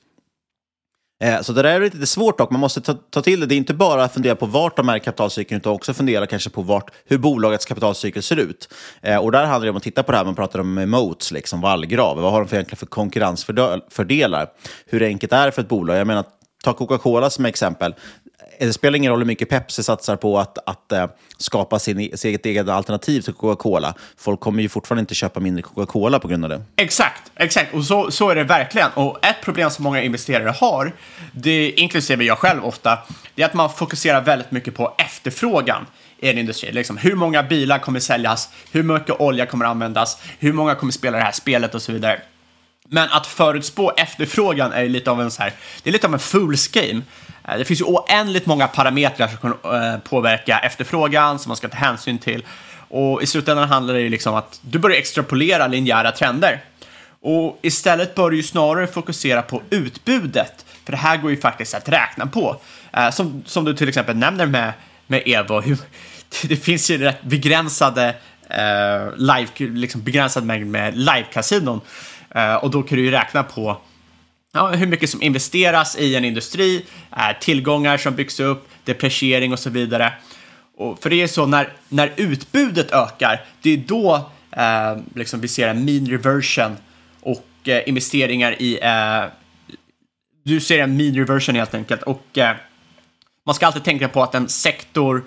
Eh, 1.21 1.41
så 1.41 1.53
det 1.53 1.63
där 1.63 1.81
är 1.81 1.81
lite 1.81 2.07
svårt 2.07 2.39
dock, 2.39 2.51
man 2.51 2.61
måste 2.61 2.81
ta, 2.81 2.95
ta, 2.95 3.23
till 3.23 3.41
det. 3.41 3.47
Det 3.47 3.55
är 3.55 3.57
inte 3.57 3.75
bara 3.75 4.05
att 4.05 4.15
fundera 4.15 4.37
på 4.37 4.47
vart 4.47 4.77
de 4.77 4.89
är 4.89 4.97
i 4.97 5.01
kapitalcykeln, 5.01 5.61
utan 5.61 5.73
också 5.73 5.95
fundera 5.95 6.27
kanske 6.27 6.51
på 6.51 6.63
vart, 6.63 6.91
hur 7.05 7.19
bolagets 7.19 7.65
kapitalcykel 7.65 8.23
ser 8.23 8.37
ut. 8.37 8.69
Eh, 9.03 9.17
och 9.17 9.33
där 9.33 9.45
handlar 9.45 9.65
det 9.65 9.71
om 9.71 9.77
att 9.77 9.83
titta 9.83 10.03
på 10.03 10.13
det 10.13 10.19
här, 10.19 10.25
man 10.25 10.35
pratar 10.35 10.59
om 10.59 10.91
moats, 10.91 11.33
liksom 11.33 11.61
vallgrav. 11.61 12.21
Vad 12.21 12.33
har 12.33 12.41
de 12.41 12.49
för, 12.49 12.57
egentligen 12.57 12.79
för 12.79 12.87
konkurrensfördelar? 12.87 14.47
Hur 14.87 15.03
enkelt 15.03 15.33
är 15.33 15.47
det 15.47 15.53
för 15.53 15.63
ett 15.63 15.69
bolag? 15.69 15.97
Jag 15.97 16.07
menar, 16.07 16.25
ta 16.65 16.73
Coca-Cola 16.73 17.31
som 17.31 17.45
exempel 17.45 17.95
eh, 18.59 18.67
det 18.67 18.73
spelar 18.73 18.97
ingen 18.97 19.11
roll 19.11 19.21
hur 19.21 19.27
mycket 19.27 19.49
Pepsi 19.49 19.83
satsar 19.83 20.17
på 20.17 20.39
att, 20.39 20.59
att 20.67 20.93
äh, 20.93 21.07
skapa 21.39 21.79
sin, 21.79 22.01
e-, 22.01 22.17
sitt 22.17 22.47
eget 22.47 22.69
alternativ 22.69 23.21
till 23.21 23.35
Coca-Cola. 23.35 23.95
Folk 24.17 24.41
kommer 24.41 24.63
ju 24.63 24.69
fortfarande 24.69 25.01
inte 25.01 25.15
köpa 25.15 25.41
mindre 25.41 25.63
Coca-Cola 25.63 26.19
på 26.19 26.29
grund 26.29 26.45
av 26.45 26.51
det. 26.51 26.63
Exakt, 26.77 27.33
exakt. 27.37 27.75
Och 27.75 27.85
så, 27.85 28.11
så 28.11 28.31
är 28.31 28.35
det 28.35 28.45
verkligen. 28.45 28.91
Och 28.95 29.25
ett 29.25 29.41
problem 29.43 29.71
som 29.71 29.85
många 29.85 30.03
investerare 30.03 30.51
har, 30.51 30.93
det, 31.33 31.71
inklusive 31.71 32.25
jag 32.25 32.39
själv 32.39 32.65
ofta, 32.65 32.99
det 33.35 33.43
är 33.43 33.47
att 33.47 33.55
man 33.55 33.71
fokuserar 33.71 34.21
väldigt 34.21 34.51
mycket 34.51 34.75
på 34.75 34.95
efterfrågan 34.99 35.87
i 36.19 36.31
en 36.31 36.39
industri. 36.39 36.73
Liksom, 36.73 36.97
hur 36.97 37.15
många 37.15 37.43
bilar 37.43 37.79
kommer 37.79 38.01
säljas? 38.01 38.49
Hur 38.73 38.83
mycket 38.83 39.21
olja 39.21 39.47
kommer 39.47 39.65
användas? 39.65 40.19
Hur 40.39 40.53
många 40.53 40.75
kommer 40.75 40.93
spela 40.93 41.19
det 41.19 41.25
här 41.25 41.33
spelet 41.33 41.75
och 41.75 41.83
så 41.83 41.93
vidare. 41.93 42.21
Men 42.89 43.09
att 43.11 43.27
förutspå 43.27 43.93
efterfrågan 43.97 44.73
är 44.73 44.89
lite 44.89 45.11
av 45.11 45.21
en 45.21 45.31
så 45.31 45.43
här, 45.43 45.53
det 45.83 45.91
är 45.91 45.93
lite 45.93 46.07
av 46.07 46.13
en 46.13 46.21
fool's 46.21 46.75
game. 46.75 47.03
Eh, 47.49 47.59
det 47.59 47.65
finns 47.65 47.81
ju 47.81 47.85
oändligt 47.85 48.47
många 48.47 48.69
parametrar 48.69 49.29
som 49.29 49.37
kan 49.37 49.75
eh, 49.75 49.99
påverka 49.99 50.59
efterfrågan 50.59 51.39
som 51.39 51.51
man 51.51 51.57
ska 51.57 51.69
ta 51.69 51.77
hänsyn 51.77 52.19
till. 52.19 52.45
Och 52.89 53.23
i 53.23 53.27
slutändan 53.27 53.69
handlar 53.69 53.95
det 53.95 54.01
ju 54.01 54.09
liksom 54.09 54.35
att 54.35 54.61
du 54.63 54.79
börjar 54.79 54.97
extrapolera 54.97 55.67
linjära 55.67 56.13
trender. 56.13 56.65
Och 57.21 57.59
istället 57.63 58.15
bör 58.15 58.31
du 58.31 58.37
ju 58.37 58.43
snarare 58.43 58.87
fokusera 58.87 59.43
på 59.43 59.63
utbudet, 59.71 60.65
för 60.85 60.93
det 60.93 60.99
här 60.99 61.17
går 61.17 61.31
ju 61.31 61.37
faktiskt 61.41 61.75
att 61.75 61.89
räkna 61.89 62.27
på. 62.27 62.61
Eh, 62.93 63.11
som, 63.11 63.43
som 63.47 63.65
du 63.65 63.75
till 63.75 63.89
exempel 63.89 64.17
nämner 64.17 64.47
med, 64.47 64.73
med 65.07 65.23
Evo, 65.27 65.63
det 66.43 66.57
finns 66.57 66.91
ju 66.91 66.99
rätt 66.99 67.23
begränsade 67.23 68.15
eh, 68.51 69.17
live, 69.17 69.49
liksom 69.59 70.03
begränsad 70.03 70.45
mängd 70.45 70.67
med 70.67 70.97
live-kasinon. 70.97 71.81
Eh, 72.37 72.55
och 72.55 72.71
då 72.71 72.83
kan 72.83 72.99
du 72.99 73.05
ju 73.05 73.11
räkna 73.11 73.43
på 73.43 73.81
ja, 74.53 74.69
hur 74.69 74.87
mycket 74.87 75.11
som 75.11 75.23
investeras 75.23 75.97
i 75.97 76.17
en 76.17 76.25
industri, 76.25 76.85
eh, 77.13 77.39
tillgångar 77.41 77.97
som 77.97 78.15
byggs 78.15 78.41
upp, 78.41 78.69
depreciering 78.85 79.53
och 79.53 79.59
så 79.59 79.71
vidare. 79.71 80.13
Och 80.77 81.03
för 81.03 81.11
det 81.11 81.23
är 81.23 81.27
så 81.27 81.47
när, 81.47 81.73
när 81.89 82.13
utbudet 82.17 82.93
ökar, 82.93 83.45
det 83.63 83.71
är 83.71 83.77
då 83.77 84.31
eh, 84.51 84.97
liksom 85.15 85.41
vi 85.41 85.49
ser 85.49 85.69
en 85.69 85.85
mean 85.85 86.07
reversion 86.07 86.77
och 87.21 87.69
eh, 87.69 87.89
investeringar 87.89 88.63
i... 88.63 88.79
Eh, 88.83 89.25
du 90.45 90.61
ser 90.61 90.79
en 90.79 90.97
mean 90.97 91.15
reversion 91.15 91.55
helt 91.55 91.75
enkelt. 91.75 92.03
Och 92.03 92.39
eh, 92.39 92.57
man 93.47 93.55
ska 93.55 93.67
alltid 93.67 93.85
tänka 93.85 94.09
på 94.09 94.23
att 94.23 94.35
en 94.35 94.49
sektor... 94.49 95.25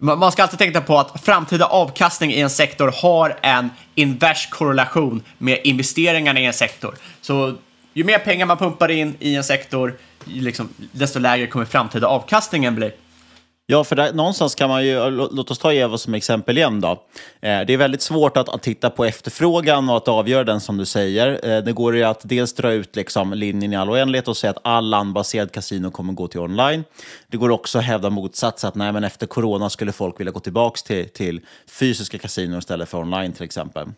Man 0.00 0.32
ska 0.32 0.42
alltid 0.42 0.58
tänka 0.58 0.80
på 0.80 0.98
att 0.98 1.24
framtida 1.24 1.66
avkastning 1.66 2.32
i 2.32 2.40
en 2.40 2.50
sektor 2.50 2.94
har 3.02 3.38
en 3.42 3.70
invers 3.94 4.48
korrelation 4.50 5.22
med 5.38 5.60
investeringarna 5.64 6.40
i 6.40 6.44
en 6.44 6.52
sektor. 6.52 6.94
Så 7.20 7.54
ju 7.92 8.04
mer 8.04 8.18
pengar 8.18 8.46
man 8.46 8.56
pumpar 8.56 8.90
in 8.90 9.16
i 9.18 9.34
en 9.34 9.44
sektor, 9.44 9.94
liksom, 10.24 10.68
desto 10.92 11.18
lägre 11.18 11.46
kommer 11.46 11.66
framtida 11.66 12.06
avkastningen 12.06 12.74
bli. 12.74 12.92
Ja, 13.66 13.84
för 13.84 13.96
där, 13.96 14.12
någonstans 14.12 14.54
kan 14.54 14.68
man 14.68 14.86
ju, 14.86 15.10
låt 15.10 15.50
oss 15.50 15.58
ta 15.58 15.72
Evo 15.72 15.98
som 15.98 16.14
exempel 16.14 16.58
igen 16.58 16.80
då. 16.80 16.90
Eh, 16.90 16.98
det 17.40 17.72
är 17.72 17.76
väldigt 17.76 18.02
svårt 18.02 18.36
att, 18.36 18.48
att, 18.48 18.62
titta 18.62 18.90
på 18.90 19.04
efterfrågan 19.04 19.88
och 19.88 19.96
att 19.96 20.08
avgöra 20.08 20.44
den 20.44 20.60
som 20.60 20.76
du 20.76 20.86
säger. 20.86 21.50
Eh, 21.50 21.64
det 21.64 21.72
går 21.72 21.96
ju 21.96 22.04
att 22.04 22.20
dels 22.22 22.52
dra 22.52 22.72
ut 22.72 22.96
liksom, 22.96 23.32
linjen 23.32 23.72
i 23.72 23.76
all 23.76 23.90
oändlighet 23.90 24.28
och 24.28 24.36
säga 24.36 24.50
att 24.50 24.58
all 24.62 24.90
landbaserad 24.90 25.52
kasino 25.52 25.90
kommer 25.90 26.12
gå 26.12 26.28
till 26.28 26.40
online. 26.40 26.84
Det 27.34 27.38
går 27.38 27.50
också 27.50 27.78
att 27.78 27.84
hävda 27.84 28.10
motsats, 28.10 28.64
att 28.64 28.74
nej, 28.74 28.92
men 28.92 29.04
efter 29.04 29.26
corona 29.26 29.70
skulle 29.70 29.92
folk 29.92 30.20
vilja 30.20 30.32
gå 30.32 30.40
tillbaka 30.40 30.80
till, 30.86 31.08
till 31.08 31.40
fysiska 31.66 32.18
kasinon 32.18 32.58
istället 32.58 32.88
för 32.88 32.98
online 32.98 33.32
till 33.32 33.44
exempel. 33.44 33.88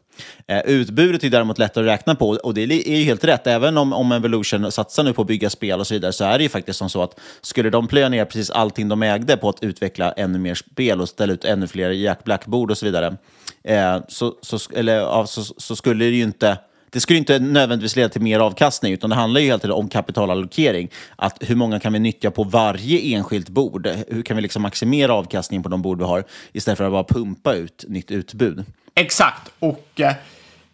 Eh, 0.46 0.60
utbudet 0.60 1.24
är 1.24 1.30
däremot 1.30 1.58
lättare 1.58 1.84
att 1.84 1.98
räkna 1.98 2.14
på 2.14 2.28
och 2.28 2.54
det 2.54 2.62
är 2.62 2.96
ju 2.96 3.04
helt 3.04 3.24
rätt. 3.24 3.46
Även 3.46 3.78
om, 3.78 3.92
om 3.92 4.12
Evolution 4.12 4.72
satsar 4.72 5.04
nu 5.04 5.12
på 5.12 5.22
att 5.22 5.28
bygga 5.28 5.50
spel 5.50 5.80
och 5.80 5.86
så 5.86 5.94
vidare 5.94 6.12
så 6.12 6.24
är 6.24 6.38
det 6.38 6.42
ju 6.42 6.48
faktiskt 6.48 6.78
som 6.78 6.90
så 6.90 7.02
att 7.02 7.20
skulle 7.40 7.70
de 7.70 7.88
plöja 7.88 8.08
ner 8.08 8.24
precis 8.24 8.50
allting 8.50 8.88
de 8.88 9.02
ägde 9.02 9.36
på 9.36 9.48
att 9.48 9.62
utveckla 9.62 10.12
ännu 10.12 10.38
mer 10.38 10.54
spel 10.54 11.00
och 11.00 11.08
ställa 11.08 11.32
ut 11.32 11.44
ännu 11.44 11.66
fler 11.66 11.90
Jack 11.90 12.24
Black-bord 12.24 12.70
och 12.70 12.78
så 12.78 12.86
vidare, 12.86 13.16
eh, 13.64 13.98
så, 14.08 14.34
så, 14.42 14.58
eller, 14.74 14.96
ja, 14.96 15.26
så, 15.26 15.42
så, 15.42 15.76
skulle 15.76 16.04
det 16.04 16.10
ju 16.10 16.22
inte 16.22 16.58
det 16.96 17.00
skulle 17.00 17.18
inte 17.18 17.38
nödvändigtvis 17.38 17.96
leda 17.96 18.08
till 18.08 18.20
mer 18.20 18.40
avkastning, 18.40 18.92
utan 18.92 19.10
det 19.10 19.16
handlar 19.16 19.40
ju 19.40 19.46
hela 19.46 19.58
tiden 19.58 19.76
om 19.76 19.88
kapitalallokering. 19.88 20.90
Att 21.16 21.36
hur 21.40 21.54
många 21.54 21.80
kan 21.80 21.92
vi 21.92 21.98
nyttja 21.98 22.30
på 22.30 22.44
varje 22.44 23.16
enskilt 23.16 23.48
bord? 23.48 23.88
Hur 24.08 24.22
kan 24.22 24.36
vi 24.36 24.42
liksom 24.42 24.62
maximera 24.62 25.14
avkastningen 25.14 25.62
på 25.62 25.68
de 25.68 25.82
bord 25.82 25.98
vi 25.98 26.04
har 26.04 26.24
istället 26.52 26.78
för 26.78 26.84
att 26.84 26.92
bara 26.92 27.04
pumpa 27.04 27.54
ut 27.54 27.84
nytt 27.88 28.10
utbud? 28.10 28.64
Exakt, 28.94 29.52
och 29.58 29.88
eh, 29.96 30.12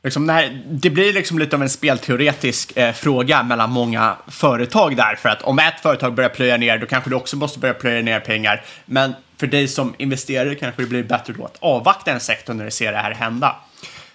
liksom 0.03 0.27
när, 0.27 0.63
det 0.71 0.91
blir 0.91 1.13
liksom 1.13 1.39
lite 1.39 1.57
av 1.57 1.63
en 1.63 1.71
spelteoretisk 1.71 2.77
eh, 2.77 2.93
fråga 2.93 3.43
mellan 3.43 3.71
många 3.71 4.17
företag 4.29 4.97
där. 4.97 5.15
För 5.15 5.29
att 5.29 5.43
om 5.43 5.59
ett 5.59 5.81
företag 5.83 6.15
börjar 6.15 6.31
plöja 6.31 6.57
ner, 6.57 6.79
då 6.79 6.87
kanske 6.87 7.11
du 7.11 7.17
också 7.17 7.37
måste 7.37 7.59
börja 7.59 7.75
plöja 7.75 8.03
ner 8.03 8.21
pengar. 8.21 8.65
Men 8.87 9.15
för 9.37 9.47
dig 9.47 9.69
som 9.69 9.95
investerare 9.99 10.55
kanske 10.55 10.83
det 10.83 10.89
blir 10.89 11.03
bättre 11.03 11.33
då 11.33 11.45
att 11.45 11.57
avvakta 11.61 12.13
en 12.13 12.21
sektor 12.21 12.55
när 12.55 12.65
du 12.65 12.71
ser 12.71 12.93
det 12.93 12.99
här 12.99 13.15
hända. 13.15 13.57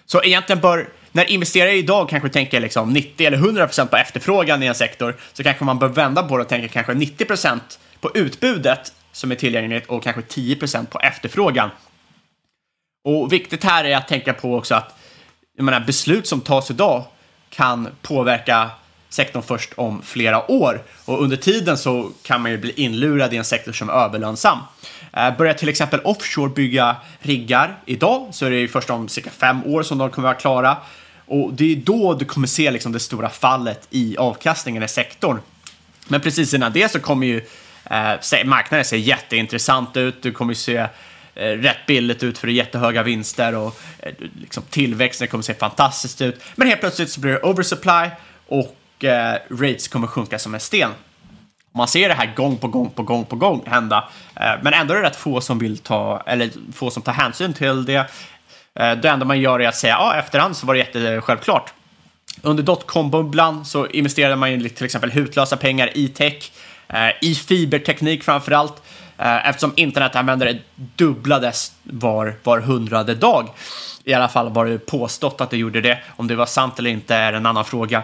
Så 0.06 0.22
egentligen 0.22 0.60
bör, 0.60 0.88
när 1.12 1.30
investerare 1.30 1.72
idag 1.72 2.08
kanske 2.08 2.28
tänker 2.28 2.60
liksom 2.60 2.92
90 2.92 3.26
eller 3.26 3.38
100% 3.38 3.86
på 3.86 3.96
efterfrågan 3.96 4.62
i 4.62 4.66
en 4.66 4.74
sektor, 4.74 5.16
så 5.32 5.42
kanske 5.42 5.64
man 5.64 5.78
bör 5.78 5.88
vända 5.88 6.22
på 6.22 6.36
det 6.36 6.42
och 6.42 6.48
tänka 6.48 6.68
kanske 6.68 6.92
90% 6.92 7.60
på 8.00 8.10
utbudet 8.14 8.92
som 9.12 9.30
är 9.30 9.34
tillgängligt 9.34 9.86
och 9.86 10.02
kanske 10.02 10.22
10% 10.22 10.86
på 10.86 11.00
efterfrågan. 11.00 11.70
Och 13.04 13.32
viktigt 13.32 13.64
här 13.64 13.84
är 13.84 13.96
att 13.96 14.08
tänka 14.08 14.32
på 14.32 14.56
också 14.56 14.74
att 14.74 14.94
jag 15.56 15.64
menar, 15.64 15.80
beslut 15.80 16.26
som 16.26 16.40
tas 16.40 16.70
idag 16.70 17.04
kan 17.50 17.88
påverka 18.02 18.70
sektorn 19.08 19.42
först 19.42 19.72
om 19.76 20.02
flera 20.02 20.50
år 20.50 20.82
och 21.04 21.22
under 21.22 21.36
tiden 21.36 21.78
så 21.78 22.10
kan 22.22 22.42
man 22.42 22.50
ju 22.50 22.58
bli 22.58 22.72
inlurad 22.76 23.34
i 23.34 23.36
en 23.36 23.44
sektor 23.44 23.72
som 23.72 23.88
är 23.88 23.92
överlönsam. 23.92 24.58
Eh, 25.12 25.36
börjar 25.36 25.54
till 25.54 25.68
exempel 25.68 26.00
offshore 26.00 26.48
bygga 26.48 26.96
riggar 27.20 27.78
idag 27.86 28.28
så 28.32 28.46
är 28.46 28.50
det 28.50 28.56
ju 28.56 28.68
först 28.68 28.90
om 28.90 29.08
cirka 29.08 29.30
fem 29.30 29.64
år 29.64 29.82
som 29.82 29.98
de 29.98 30.10
kommer 30.10 30.28
vara 30.28 30.38
klara 30.38 30.76
och 31.28 31.52
det 31.52 31.72
är 31.72 31.76
då 31.76 32.14
du 32.14 32.24
kommer 32.24 32.46
se 32.46 32.70
liksom 32.70 32.92
det 32.92 33.00
stora 33.00 33.28
fallet 33.28 33.86
i 33.90 34.16
avkastningen 34.16 34.82
i 34.82 34.88
sektorn. 34.88 35.40
Men 36.08 36.20
precis 36.20 36.54
innan 36.54 36.72
det 36.72 36.92
så 36.92 37.00
kommer 37.00 37.26
ju 37.26 37.36
eh, 37.90 38.44
marknaden 38.44 38.84
se 38.84 38.98
jätteintressant 38.98 39.96
ut. 39.96 40.22
Du 40.22 40.32
kommer 40.32 40.50
ju 40.52 40.54
se 40.54 40.76
eh, 41.34 41.44
rätt 41.44 41.86
billigt 41.86 42.22
ut 42.22 42.38
för 42.38 42.46
det 42.46 42.52
är 42.52 42.54
jättehöga 42.54 43.02
vinster 43.02 43.54
och 43.54 43.80
eh, 43.98 44.12
liksom 44.40 44.62
tillväxten 44.70 45.28
kommer 45.28 45.42
se 45.42 45.54
fantastiskt 45.54 46.20
ut. 46.20 46.40
Men 46.54 46.68
helt 46.68 46.80
plötsligt 46.80 47.10
så 47.10 47.20
blir 47.20 47.32
det 47.32 47.42
oversupply 47.42 48.10
och 48.46 48.77
eh, 49.04 49.34
rates 49.50 49.88
kommer 49.88 50.06
sjunka 50.06 50.38
som 50.38 50.54
en 50.54 50.60
sten. 50.60 50.90
Man 51.72 51.88
ser 51.88 52.08
det 52.08 52.14
här 52.14 52.34
gång 52.36 52.56
på 52.56 52.68
gång 52.68 52.90
på 52.90 53.02
gång 53.02 53.24
på 53.24 53.36
gång 53.36 53.62
hända, 53.66 54.08
eh, 54.36 54.52
men 54.62 54.74
ändå 54.74 54.94
är 54.94 54.98
det 54.98 55.06
rätt 55.06 55.16
få 55.16 55.40
som 55.40 55.58
vill 55.58 55.78
ta, 55.78 56.22
eller 56.26 56.50
få 56.72 56.90
som 56.90 57.02
tar 57.02 57.12
hänsyn 57.12 57.54
till 57.54 57.84
det. 57.84 58.10
Eh, 58.74 58.92
det 58.92 59.08
enda 59.08 59.24
man 59.24 59.40
gör 59.40 59.60
är 59.60 59.68
att 59.68 59.76
säga, 59.76 59.94
ja, 59.94 60.16
efterhand 60.16 60.56
så 60.56 60.66
var 60.66 60.74
det 60.74 60.80
jättesjälvklart. 60.80 61.72
Under 62.42 62.62
dotcom-bubblan 62.62 63.64
så 63.64 63.86
investerade 63.86 64.36
man 64.36 64.52
ju 64.52 64.68
till 64.68 64.84
exempel 64.84 65.10
hutlösa 65.10 65.56
pengar 65.56 65.90
i 65.94 66.08
tech, 66.08 66.52
eh, 66.88 67.10
i 67.20 67.34
fiberteknik 67.34 68.24
framför 68.24 68.52
allt. 68.52 68.82
Eh, 69.18 69.48
eftersom 69.48 69.72
internetanvändare 69.76 70.58
dubblades 70.96 71.72
var, 71.82 72.34
var 72.42 72.60
hundrade 72.60 73.14
dag. 73.14 73.48
I 74.04 74.14
alla 74.14 74.28
fall 74.28 74.52
var 74.52 74.66
det 74.66 74.78
påstått 74.78 75.40
att 75.40 75.50
det 75.50 75.56
gjorde 75.56 75.80
det. 75.80 75.98
Om 76.16 76.26
det 76.26 76.34
var 76.34 76.46
sant 76.46 76.78
eller 76.78 76.90
inte 76.90 77.14
är 77.14 77.32
en 77.32 77.46
annan 77.46 77.64
fråga. 77.64 78.02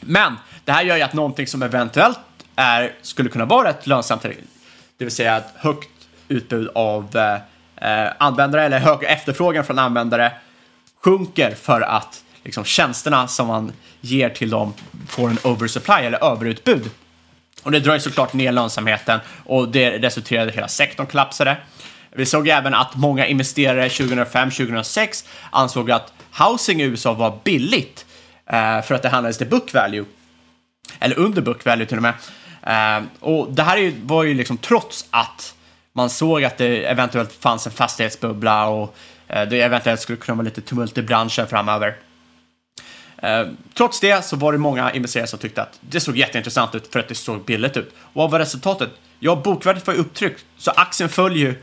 Men 0.00 0.36
det 0.64 0.72
här 0.72 0.82
gör 0.82 0.96
ju 0.96 1.02
att 1.02 1.12
någonting 1.12 1.46
som 1.46 1.62
eventuellt 1.62 2.18
är, 2.56 2.92
skulle 3.02 3.28
kunna 3.28 3.44
vara 3.44 3.68
rätt 3.68 3.86
lönsamt, 3.86 4.22
det 4.22 5.04
vill 5.04 5.10
säga 5.10 5.36
ett 5.36 5.52
högt 5.56 5.88
utbud 6.28 6.68
av 6.74 7.16
eh, 7.76 8.12
användare 8.18 8.64
eller 8.64 8.78
hög 8.78 9.04
efterfrågan 9.04 9.64
från 9.64 9.78
användare 9.78 10.32
sjunker 11.04 11.54
för 11.54 11.80
att 11.80 12.24
liksom, 12.44 12.64
tjänsterna 12.64 13.28
som 13.28 13.46
man 13.46 13.72
ger 14.00 14.28
till 14.30 14.50
dem 14.50 14.74
får 15.08 15.28
en 15.28 15.38
oversupply 15.44 15.94
eller 15.94 16.24
överutbud. 16.24 16.90
Och 17.62 17.72
det 17.72 17.80
drar 17.80 17.94
ju 17.94 18.00
såklart 18.00 18.32
ner 18.32 18.52
lönsamheten 18.52 19.20
och 19.44 19.68
det 19.68 19.98
resulterade 19.98 20.46
i 20.46 20.48
att 20.50 20.56
hela 20.56 20.68
sektorn 20.68 21.06
kollapsade. 21.06 21.56
Vi 22.10 22.26
såg 22.26 22.48
även 22.48 22.74
att 22.74 22.96
många 22.96 23.26
investerare 23.26 23.88
2005-2006 23.88 25.26
ansåg 25.50 25.90
att 25.90 26.12
housing 26.38 26.80
i 26.80 26.84
USA 26.84 27.12
var 27.14 27.38
billigt 27.44 28.06
Eh, 28.52 28.82
för 28.82 28.94
att 28.94 29.02
det 29.02 29.08
handlades 29.08 29.38
till 29.38 29.46
book 29.46 29.74
value. 29.74 30.04
Eller 30.98 31.18
under 31.18 31.42
book 31.42 31.64
value 31.64 31.86
till 31.86 31.96
och 31.96 32.02
med. 32.02 32.14
Eh, 32.62 33.04
och 33.20 33.52
det 33.52 33.62
här 33.62 33.92
var 34.02 34.24
ju 34.24 34.34
liksom 34.34 34.58
trots 34.58 35.04
att 35.10 35.54
man 35.92 36.10
såg 36.10 36.44
att 36.44 36.58
det 36.58 36.84
eventuellt 36.84 37.32
fanns 37.32 37.66
en 37.66 37.72
fastighetsbubbla 37.72 38.66
och 38.66 38.96
eh, 39.28 39.48
det 39.48 39.60
eventuellt 39.60 40.00
skulle 40.00 40.18
kunna 40.18 40.36
vara 40.36 40.44
lite 40.44 40.60
tumult 40.60 40.98
i 40.98 41.02
branschen 41.02 41.46
framöver. 41.46 41.96
Trots 43.74 44.00
det 44.00 44.24
så 44.24 44.36
var 44.36 44.52
det 44.52 44.58
många 44.58 44.92
investerare 44.92 45.26
som 45.26 45.38
tyckte 45.38 45.62
att 45.62 45.78
det 45.80 46.00
såg 46.00 46.16
jätteintressant 46.16 46.74
ut 46.74 46.92
för 46.92 47.00
att 47.00 47.08
det 47.08 47.14
såg 47.14 47.44
billigt 47.44 47.76
ut. 47.76 47.94
Och 47.98 48.22
vad 48.22 48.30
var 48.30 48.38
resultatet? 48.38 48.90
Ja, 49.18 49.36
bokvärdet 49.44 49.86
var 49.86 49.94
ju 49.94 50.00
upptryckt, 50.00 50.44
så 50.58 50.70
aktien 50.70 51.08
följer 51.08 51.46
ju, 51.46 51.54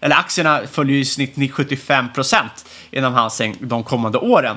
eller 0.00 0.16
aktierna 0.16 0.60
följer 0.66 0.94
ju 0.94 1.00
i 1.00 1.04
snitt 1.04 1.52
75 1.52 2.12
procent 2.12 2.66
inom 2.90 3.14
Hansing 3.14 3.56
de 3.60 3.84
kommande 3.84 4.18
åren. 4.18 4.56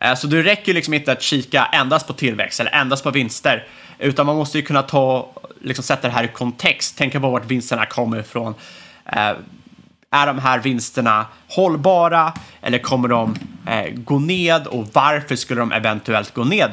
Eh, 0.00 0.14
så 0.14 0.26
det 0.26 0.42
räcker 0.42 0.74
liksom 0.74 0.94
inte 0.94 1.12
att 1.12 1.22
kika 1.22 1.64
endast 1.64 2.06
på 2.06 2.12
tillväxt 2.12 2.60
eller 2.60 2.70
endast 2.70 3.04
på 3.04 3.10
vinster, 3.10 3.66
utan 3.98 4.26
man 4.26 4.36
måste 4.36 4.58
ju 4.58 4.64
kunna 4.64 4.82
ta, 4.82 5.30
liksom 5.62 5.84
sätta 5.84 6.08
det 6.08 6.14
här 6.14 6.24
i 6.24 6.28
kontext, 6.28 6.98
tänka 6.98 7.20
på 7.20 7.30
vart 7.30 7.46
vinsterna 7.46 7.86
kommer 7.86 8.20
ifrån. 8.20 8.54
Eh, 9.06 9.32
är 10.10 10.26
de 10.26 10.38
här 10.38 10.58
vinsterna 10.58 11.26
hållbara 11.48 12.32
eller 12.62 12.78
kommer 12.78 13.08
de 13.08 13.36
eh, 13.66 13.92
gå 13.94 14.18
ned 14.18 14.66
och 14.66 14.86
varför 14.92 15.36
skulle 15.36 15.60
de 15.60 15.72
eventuellt 15.72 16.34
gå 16.34 16.44
ned? 16.44 16.70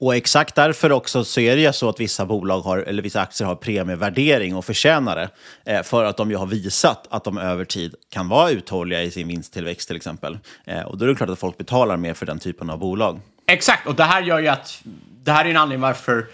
Och 0.00 0.16
exakt 0.16 0.54
därför 0.54 0.92
också 0.92 1.24
så 1.24 1.40
är 1.40 1.56
det 1.56 1.62
ju 1.62 1.72
så 1.72 1.88
att 1.88 2.00
vissa 2.00 2.26
bolag 2.26 2.60
har, 2.60 2.78
eller 2.78 3.02
vissa 3.02 3.20
aktier 3.20 3.48
har 3.48 3.54
premievärdering 3.54 4.56
och 4.56 4.64
förtjänar 4.64 5.16
det. 5.16 5.28
Eh, 5.72 5.82
för 5.82 6.04
att 6.04 6.16
de 6.16 6.30
ju 6.30 6.36
har 6.36 6.46
visat 6.46 7.06
att 7.10 7.24
de 7.24 7.38
över 7.38 7.64
tid 7.64 7.94
kan 8.10 8.28
vara 8.28 8.50
uthålliga 8.50 9.02
i 9.02 9.10
sin 9.10 9.28
vinsttillväxt 9.28 9.88
till 9.88 9.96
exempel. 9.96 10.38
Eh, 10.64 10.80
och 10.80 10.98
då 10.98 11.04
är 11.04 11.08
det 11.08 11.14
klart 11.14 11.30
att 11.30 11.38
folk 11.38 11.58
betalar 11.58 11.96
mer 11.96 12.14
för 12.14 12.26
den 12.26 12.38
typen 12.38 12.70
av 12.70 12.78
bolag. 12.78 13.20
Exakt, 13.46 13.86
och 13.86 13.94
det 13.94 14.04
här 14.04 14.22
gör 14.22 14.38
ju 14.38 14.48
att 14.48 14.80
det 15.24 15.32
här 15.32 15.44
är 15.44 15.50
en 15.50 15.56
anledning 15.56 15.82
varför 15.82 16.26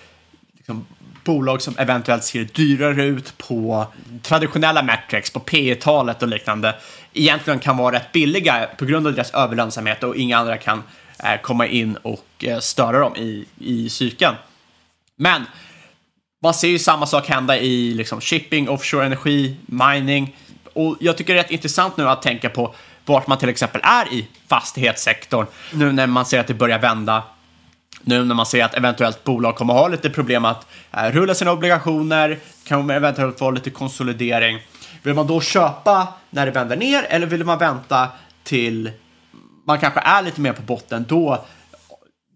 liksom, 0.56 0.86
bolag 1.24 1.62
som 1.62 1.78
eventuellt 1.78 2.24
ser 2.24 2.44
dyrare 2.44 3.04
ut 3.04 3.38
på 3.38 3.86
traditionella 4.22 4.82
metrics, 4.82 5.30
på 5.30 5.40
P 5.40 5.74
talet 5.74 6.22
och 6.22 6.28
liknande, 6.28 6.74
egentligen 7.12 7.58
kan 7.58 7.76
vara 7.76 7.94
rätt 7.94 8.12
billiga 8.12 8.68
på 8.78 8.84
grund 8.84 9.06
av 9.06 9.14
deras 9.14 9.34
överlönsamhet 9.34 10.02
och 10.02 10.16
inga 10.16 10.38
andra 10.38 10.56
kan 10.56 10.82
Eh, 11.18 11.40
komma 11.42 11.66
in 11.66 11.96
och 11.96 12.26
eh, 12.44 12.58
störa 12.58 12.98
dem 12.98 13.16
i, 13.16 13.46
i 13.58 13.88
cykeln. 13.88 14.34
Men 15.16 15.44
man 16.42 16.54
ser 16.54 16.68
ju 16.68 16.78
samma 16.78 17.06
sak 17.06 17.28
hända 17.28 17.58
i 17.58 17.94
liksom, 17.94 18.20
shipping, 18.20 18.68
offshore 18.68 19.06
energi, 19.06 19.56
mining. 19.66 20.36
Och 20.72 20.96
jag 21.00 21.16
tycker 21.16 21.34
det 21.34 21.40
är 21.40 21.42
rätt 21.42 21.50
intressant 21.50 21.96
nu 21.96 22.08
att 22.08 22.22
tänka 22.22 22.50
på 22.50 22.74
vart 23.04 23.26
man 23.26 23.38
till 23.38 23.48
exempel 23.48 23.80
är 23.84 24.12
i 24.12 24.28
fastighetssektorn. 24.48 25.46
Nu 25.72 25.92
när 25.92 26.06
man 26.06 26.26
ser 26.26 26.40
att 26.40 26.46
det 26.46 26.54
börjar 26.54 26.78
vända. 26.78 27.22
Nu 28.02 28.24
när 28.24 28.34
man 28.34 28.46
ser 28.46 28.64
att 28.64 28.74
eventuellt 28.74 29.24
bolag 29.24 29.56
kommer 29.56 29.74
ha 29.74 29.88
lite 29.88 30.10
problem 30.10 30.44
att 30.44 30.66
eh, 30.92 31.10
rulla 31.10 31.34
sina 31.34 31.52
obligationer, 31.52 32.38
kan 32.64 32.90
eventuellt 32.90 33.38
få 33.38 33.50
lite 33.50 33.70
konsolidering. 33.70 34.60
Vill 35.02 35.14
man 35.14 35.26
då 35.26 35.40
köpa 35.40 36.08
när 36.30 36.46
det 36.46 36.52
vänder 36.52 36.76
ner 36.76 37.06
eller 37.08 37.26
vill 37.26 37.44
man 37.44 37.58
vänta 37.58 38.08
till 38.42 38.90
man 39.64 39.78
kanske 39.78 40.00
är 40.00 40.22
lite 40.22 40.40
mer 40.40 40.52
på 40.52 40.62
botten 40.62 41.04
då 41.08 41.44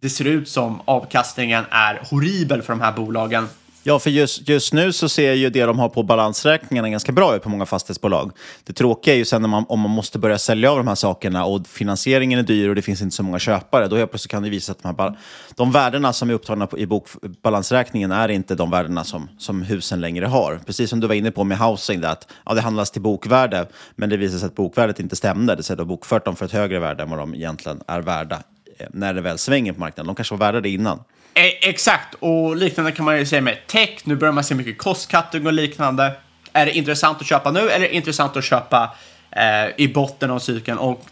det 0.01 0.11
ser 0.11 0.24
ut 0.24 0.49
som 0.49 0.81
avkastningen 0.85 1.64
är 1.70 2.01
horribel 2.11 2.62
för 2.62 2.72
de 2.72 2.81
här 2.81 2.93
bolagen. 2.93 3.49
Ja, 3.83 3.99
för 3.99 4.11
just, 4.11 4.49
just 4.49 4.72
nu 4.72 4.93
så 4.93 5.09
ser 5.09 5.33
ju 5.33 5.51
det 5.51 5.64
de 5.64 5.79
har 5.79 5.89
på 5.89 6.03
balansräkningarna 6.03 6.89
ganska 6.89 7.12
bra 7.12 7.37
ut 7.37 7.43
på 7.43 7.49
många 7.49 7.66
fastighetsbolag. 7.66 8.33
Det 8.64 8.72
tråkiga 8.72 9.14
är 9.14 9.18
ju 9.18 9.24
sen 9.24 9.43
när 9.43 9.49
man, 9.49 9.64
om 9.68 9.81
man 9.81 9.91
måste 9.91 10.18
börja 10.18 10.39
sälja 10.39 10.70
av 10.70 10.76
de 10.76 10.89
här 10.89 10.95
sakerna 10.95 11.45
och 11.45 11.66
finansieringen 11.66 12.39
är 12.39 12.43
dyr 12.43 12.68
och 12.68 12.74
det 12.74 12.83
finns 12.83 13.03
inte 13.03 13.16
så 13.16 13.22
många 13.22 13.39
köpare, 13.39 13.87
då 13.89 13.97
helt 13.97 14.11
plötsligt 14.11 14.31
kan 14.31 14.43
det 14.43 14.51
visa 14.51 14.72
att 14.72 14.83
de, 14.83 14.95
här, 14.99 15.18
de 15.55 15.72
värdena 15.72 16.12
som 16.12 16.31
är 16.31 16.35
upptagna 16.35 16.68
i 16.76 16.87
bokbalansräkningen 16.87 18.12
är 18.12 18.29
inte 18.29 18.55
de 18.55 18.70
värdena 18.70 19.05
som, 19.05 19.29
som 19.39 19.62
husen 19.62 20.01
längre 20.01 20.26
har. 20.26 20.61
Precis 20.66 20.91
som 20.91 21.01
du 21.01 21.07
var 21.07 21.14
inne 21.14 21.31
på 21.31 21.45
med 21.45 21.59
housing, 21.59 22.01
där 22.01 22.09
att 22.09 22.33
ja, 22.47 22.55
det 22.55 22.61
handlas 22.61 22.91
till 22.91 23.03
bokvärde, 23.03 23.66
men 23.97 24.11
det 24.11 24.16
visar 24.16 24.39
sig 24.39 24.47
att 24.47 24.55
bokvärdet 24.55 25.01
inte 25.01 25.16
stämde. 25.16 25.55
Det 25.55 25.62
säger 25.62 25.74
att 25.74 25.79
de 25.79 25.91
har 25.91 25.97
bokfört 25.97 26.24
dem 26.24 26.37
för 26.37 26.45
ett 26.45 26.53
högre 26.53 26.79
värde 26.79 27.03
än 27.03 27.11
vad 27.11 27.18
de 27.18 27.35
egentligen 27.35 27.81
är 27.87 28.01
värda 28.01 28.43
eh, 28.79 28.87
när 28.91 29.14
det 29.14 29.20
väl 29.20 29.39
svänger 29.39 29.72
på 29.72 29.81
marknaden. 29.81 30.07
De 30.07 30.14
kanske 30.14 30.35
var 30.35 30.47
värda 30.47 30.61
det 30.61 30.70
innan. 30.70 30.99
Eh, 31.39 31.53
exakt, 31.61 32.14
och 32.14 32.57
liknande 32.57 32.93
kan 32.93 33.05
man 33.05 33.18
ju 33.18 33.26
säga 33.26 33.43
med 33.43 33.66
tech. 33.66 33.91
Nu 34.05 34.16
börjar 34.16 34.32
man 34.32 34.45
se 34.45 34.55
mycket 34.55 34.78
cost-cutting 34.78 35.47
och 35.47 35.53
liknande. 35.53 36.12
Är 36.53 36.66
det 36.66 36.76
intressant 36.76 37.20
att 37.20 37.26
köpa 37.26 37.51
nu 37.51 37.61
eller 37.61 37.86
är 37.86 37.91
det 37.91 37.95
intressant 37.95 38.36
att 38.36 38.45
köpa 38.45 38.97
eh, 39.30 39.68
i 39.76 39.89
botten 39.89 40.30
av 40.30 40.39
cykeln? 40.39 40.78
Och, 40.78 41.07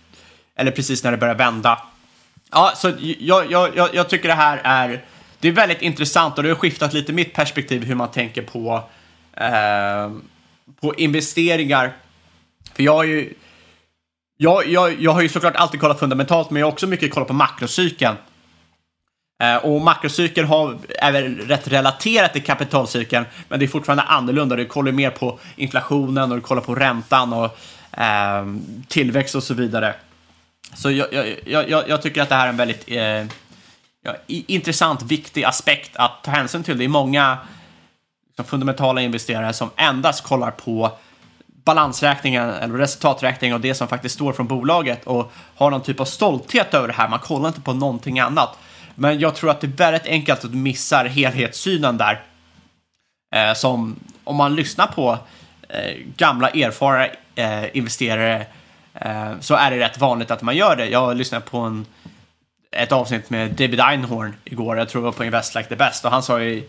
eller 0.56 0.70
precis 0.70 1.04
när 1.04 1.10
det 1.10 1.16
börjar 1.16 1.34
vända? 1.34 1.82
Ja, 2.50 2.72
så 2.76 2.92
jag, 3.18 3.50
jag, 3.50 3.76
jag, 3.76 3.94
jag 3.94 4.08
tycker 4.08 4.28
det 4.28 4.34
här 4.34 4.60
är, 4.64 5.04
det 5.40 5.48
är 5.48 5.52
väldigt 5.52 5.82
intressant 5.82 6.36
och 6.36 6.42
det 6.42 6.48
har 6.48 6.56
skiftat 6.56 6.92
lite 6.92 7.12
mitt 7.12 7.34
perspektiv 7.34 7.84
hur 7.84 7.94
man 7.94 8.10
tänker 8.10 8.42
på, 8.42 8.82
eh, 9.36 10.10
på 10.80 10.94
investeringar. 10.96 11.92
För 12.74 12.82
jag 12.82 12.94
har 12.94 13.04
ju, 13.04 13.34
jag, 14.36 14.66
jag, 14.66 15.02
jag 15.02 15.12
har 15.12 15.20
ju 15.20 15.28
såklart 15.28 15.56
alltid 15.56 15.80
kollat 15.80 15.98
fundamentalt, 15.98 16.50
men 16.50 16.60
jag 16.60 16.66
har 16.66 16.72
också 16.72 16.86
mycket 16.86 17.14
kollat 17.14 17.28
på 17.28 17.34
makrocykeln. 17.34 18.16
Eh, 19.38 19.56
och 19.56 19.80
makrocykeln 19.80 20.48
har, 20.48 20.78
är 20.98 21.12
väl 21.12 21.38
rätt 21.38 21.68
relaterat 21.68 22.32
till 22.32 22.44
kapitalcykeln, 22.44 23.26
men 23.48 23.58
det 23.58 23.64
är 23.64 23.68
fortfarande 23.68 24.02
annorlunda. 24.02 24.56
Du 24.56 24.64
kollar 24.64 24.92
mer 24.92 25.10
på 25.10 25.38
inflationen 25.56 26.32
och 26.32 26.36
du 26.36 26.42
kollar 26.42 26.62
på 26.62 26.74
räntan 26.74 27.32
och 27.32 27.58
eh, 28.00 28.46
tillväxt 28.88 29.34
och 29.34 29.42
så 29.42 29.54
vidare. 29.54 29.94
Så 30.74 30.90
jag, 30.90 31.12
jag, 31.46 31.70
jag, 31.70 31.88
jag, 31.88 32.02
tycker 32.02 32.22
att 32.22 32.28
det 32.28 32.34
här 32.34 32.44
är 32.44 32.48
en 32.48 32.56
väldigt 32.56 32.84
eh, 32.86 33.26
ja, 34.02 34.16
intressant, 34.26 35.02
viktig 35.02 35.44
aspekt 35.44 35.96
att 35.96 36.24
ta 36.24 36.30
hänsyn 36.30 36.62
till. 36.62 36.78
Det 36.78 36.84
är 36.84 36.88
många 36.88 37.38
liksom, 38.28 38.44
fundamentala 38.44 39.00
investerare 39.00 39.52
som 39.52 39.70
endast 39.76 40.24
kollar 40.24 40.50
på 40.50 40.92
balansräkningen 41.46 42.50
eller 42.50 42.74
resultaträkningen 42.74 43.54
och 43.54 43.60
det 43.60 43.74
som 43.74 43.88
faktiskt 43.88 44.14
står 44.14 44.32
från 44.32 44.46
bolaget 44.46 45.06
och 45.06 45.32
har 45.56 45.70
någon 45.70 45.82
typ 45.82 46.00
av 46.00 46.04
stolthet 46.04 46.74
över 46.74 46.88
det 46.88 46.94
här. 46.94 47.08
Man 47.08 47.18
kollar 47.18 47.48
inte 47.48 47.60
på 47.60 47.72
någonting 47.72 48.20
annat. 48.20 48.58
Men 48.98 49.20
jag 49.20 49.34
tror 49.34 49.50
att 49.50 49.60
det 49.60 49.66
är 49.66 49.76
väldigt 49.76 50.06
enkelt 50.06 50.44
att 50.44 50.52
du 50.52 50.56
missar 50.56 51.04
helhetssynen 51.04 51.98
där. 51.98 52.22
Eh, 53.34 53.54
som 53.54 53.96
om 54.24 54.36
man 54.36 54.56
lyssnar 54.56 54.86
på 54.86 55.18
eh, 55.68 55.96
gamla 56.16 56.48
erfarna 56.48 57.08
eh, 57.34 57.76
investerare 57.76 58.46
eh, 58.94 59.32
så 59.40 59.54
är 59.54 59.70
det 59.70 59.78
rätt 59.78 59.98
vanligt 59.98 60.30
att 60.30 60.42
man 60.42 60.56
gör 60.56 60.76
det. 60.76 60.86
Jag 60.86 61.16
lyssnade 61.16 61.44
på 61.44 61.58
en, 61.58 61.86
ett 62.70 62.92
avsnitt 62.92 63.30
med 63.30 63.50
David 63.50 63.80
Einhorn 63.80 64.34
igår, 64.44 64.78
jag 64.78 64.88
tror 64.88 65.02
det 65.02 65.04
var 65.04 65.12
på 65.12 65.24
Invest 65.24 65.54
Like 65.54 65.68
the 65.68 65.76
Best, 65.76 66.04
och 66.04 66.10
han 66.10 66.22
sa 66.22 66.40
ju 66.40 66.68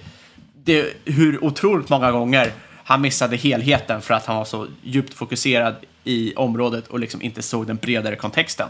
det, 0.53 0.93
hur 1.05 1.43
otroligt 1.43 1.89
många 1.89 2.11
gånger 2.11 2.51
han 2.83 3.01
missade 3.01 3.37
helheten 3.37 4.01
för 4.01 4.13
att 4.13 4.25
han 4.25 4.35
var 4.35 4.45
så 4.45 4.67
djupt 4.83 5.13
fokuserad 5.13 5.75
i 6.03 6.35
området 6.35 6.87
och 6.87 6.99
liksom 6.99 7.21
inte 7.21 7.41
såg 7.41 7.67
den 7.67 7.75
bredare 7.75 8.15
kontexten. 8.15 8.69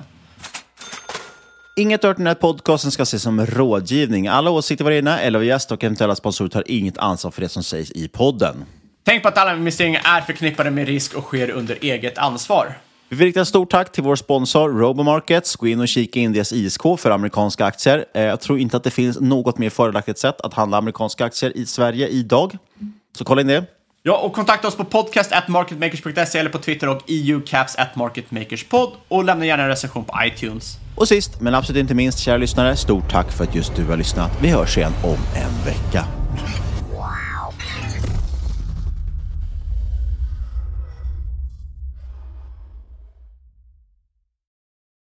Inget 1.79 2.03
i 2.03 2.07
den 2.07 2.27
här 2.27 2.33
podcasten 2.33 2.91
ska 2.91 3.03
ses 3.03 3.23
som 3.23 3.45
rådgivning. 3.45 4.27
Alla 4.27 4.51
åsikter 4.51 4.85
var 4.85 4.91
egna 4.91 5.19
eller 5.19 5.39
av 5.39 5.45
gäst 5.45 5.71
och 5.71 5.83
eventuella 5.83 6.15
sponsorer 6.15 6.49
tar 6.49 6.63
inget 6.65 6.97
ansvar 6.97 7.31
för 7.31 7.41
det 7.41 7.49
som 7.49 7.63
sägs 7.63 7.91
i 7.91 8.07
podden. 8.07 8.65
Tänk 9.03 9.21
på 9.21 9.27
att 9.27 9.37
alla 9.37 9.55
investeringar 9.55 10.01
är 10.05 10.21
förknippade 10.21 10.71
med 10.71 10.87
risk 10.87 11.15
och 11.15 11.23
sker 11.23 11.49
under 11.49 11.77
eget 11.81 12.17
ansvar. 12.17 12.77
Vi 13.09 13.15
vill 13.15 13.25
rikta 13.25 13.41
ett 13.41 13.47
stort 13.47 13.71
tack 13.71 13.91
till 13.91 14.03
vår 14.03 14.15
sponsor 14.15 14.69
Robomarkets. 14.69 15.55
Gå 15.55 15.67
in 15.67 15.79
och 15.79 15.87
kika 15.87 16.19
in 16.19 16.33
deras 16.33 16.53
ISK 16.53 16.81
för 16.97 17.11
amerikanska 17.11 17.65
aktier. 17.65 18.05
Eh, 18.13 18.23
jag 18.23 18.41
tror 18.41 18.59
inte 18.59 18.77
att 18.77 18.83
det 18.83 18.91
finns 18.91 19.19
något 19.19 19.57
mer 19.57 19.69
fördelaktigt 19.69 20.19
sätt 20.19 20.41
att 20.41 20.53
handla 20.53 20.77
amerikanska 20.77 21.25
aktier 21.25 21.57
i 21.57 21.65
Sverige 21.65 22.07
idag. 22.07 22.57
Så 23.17 23.25
kolla 23.25 23.41
in 23.41 23.47
det. 23.47 23.76
Ja, 24.03 24.17
och 24.17 24.33
kontakta 24.33 24.67
oss 24.67 24.75
på 24.75 24.83
podcast 24.83 25.31
at 25.31 25.47
marketmakers.se 25.47 26.39
eller 26.39 26.49
på 26.49 26.57
Twitter 26.57 26.89
och 26.89 27.09
eucaps 27.09 27.75
at 27.75 27.95
marketmakerspod 27.95 28.91
och 29.07 29.23
lämna 29.23 29.45
gärna 29.45 29.63
en 29.63 29.69
recension 29.69 30.05
på 30.05 30.13
iTunes. 30.25 30.77
Och 30.95 31.07
sist, 31.07 31.41
men 31.41 31.55
absolut 31.55 31.79
inte 31.79 31.93
minst, 31.93 32.19
kära 32.19 32.37
lyssnare, 32.37 32.75
stort 32.75 33.11
tack 33.11 33.31
för 33.31 33.43
att 33.43 33.55
just 33.55 33.75
du 33.75 33.85
har 33.85 33.97
lyssnat. 33.97 34.31
Vi 34.41 34.49
hörs 34.49 34.77
igen 34.77 34.93
om 35.03 35.17
en 35.35 35.65
vecka. 35.65 36.26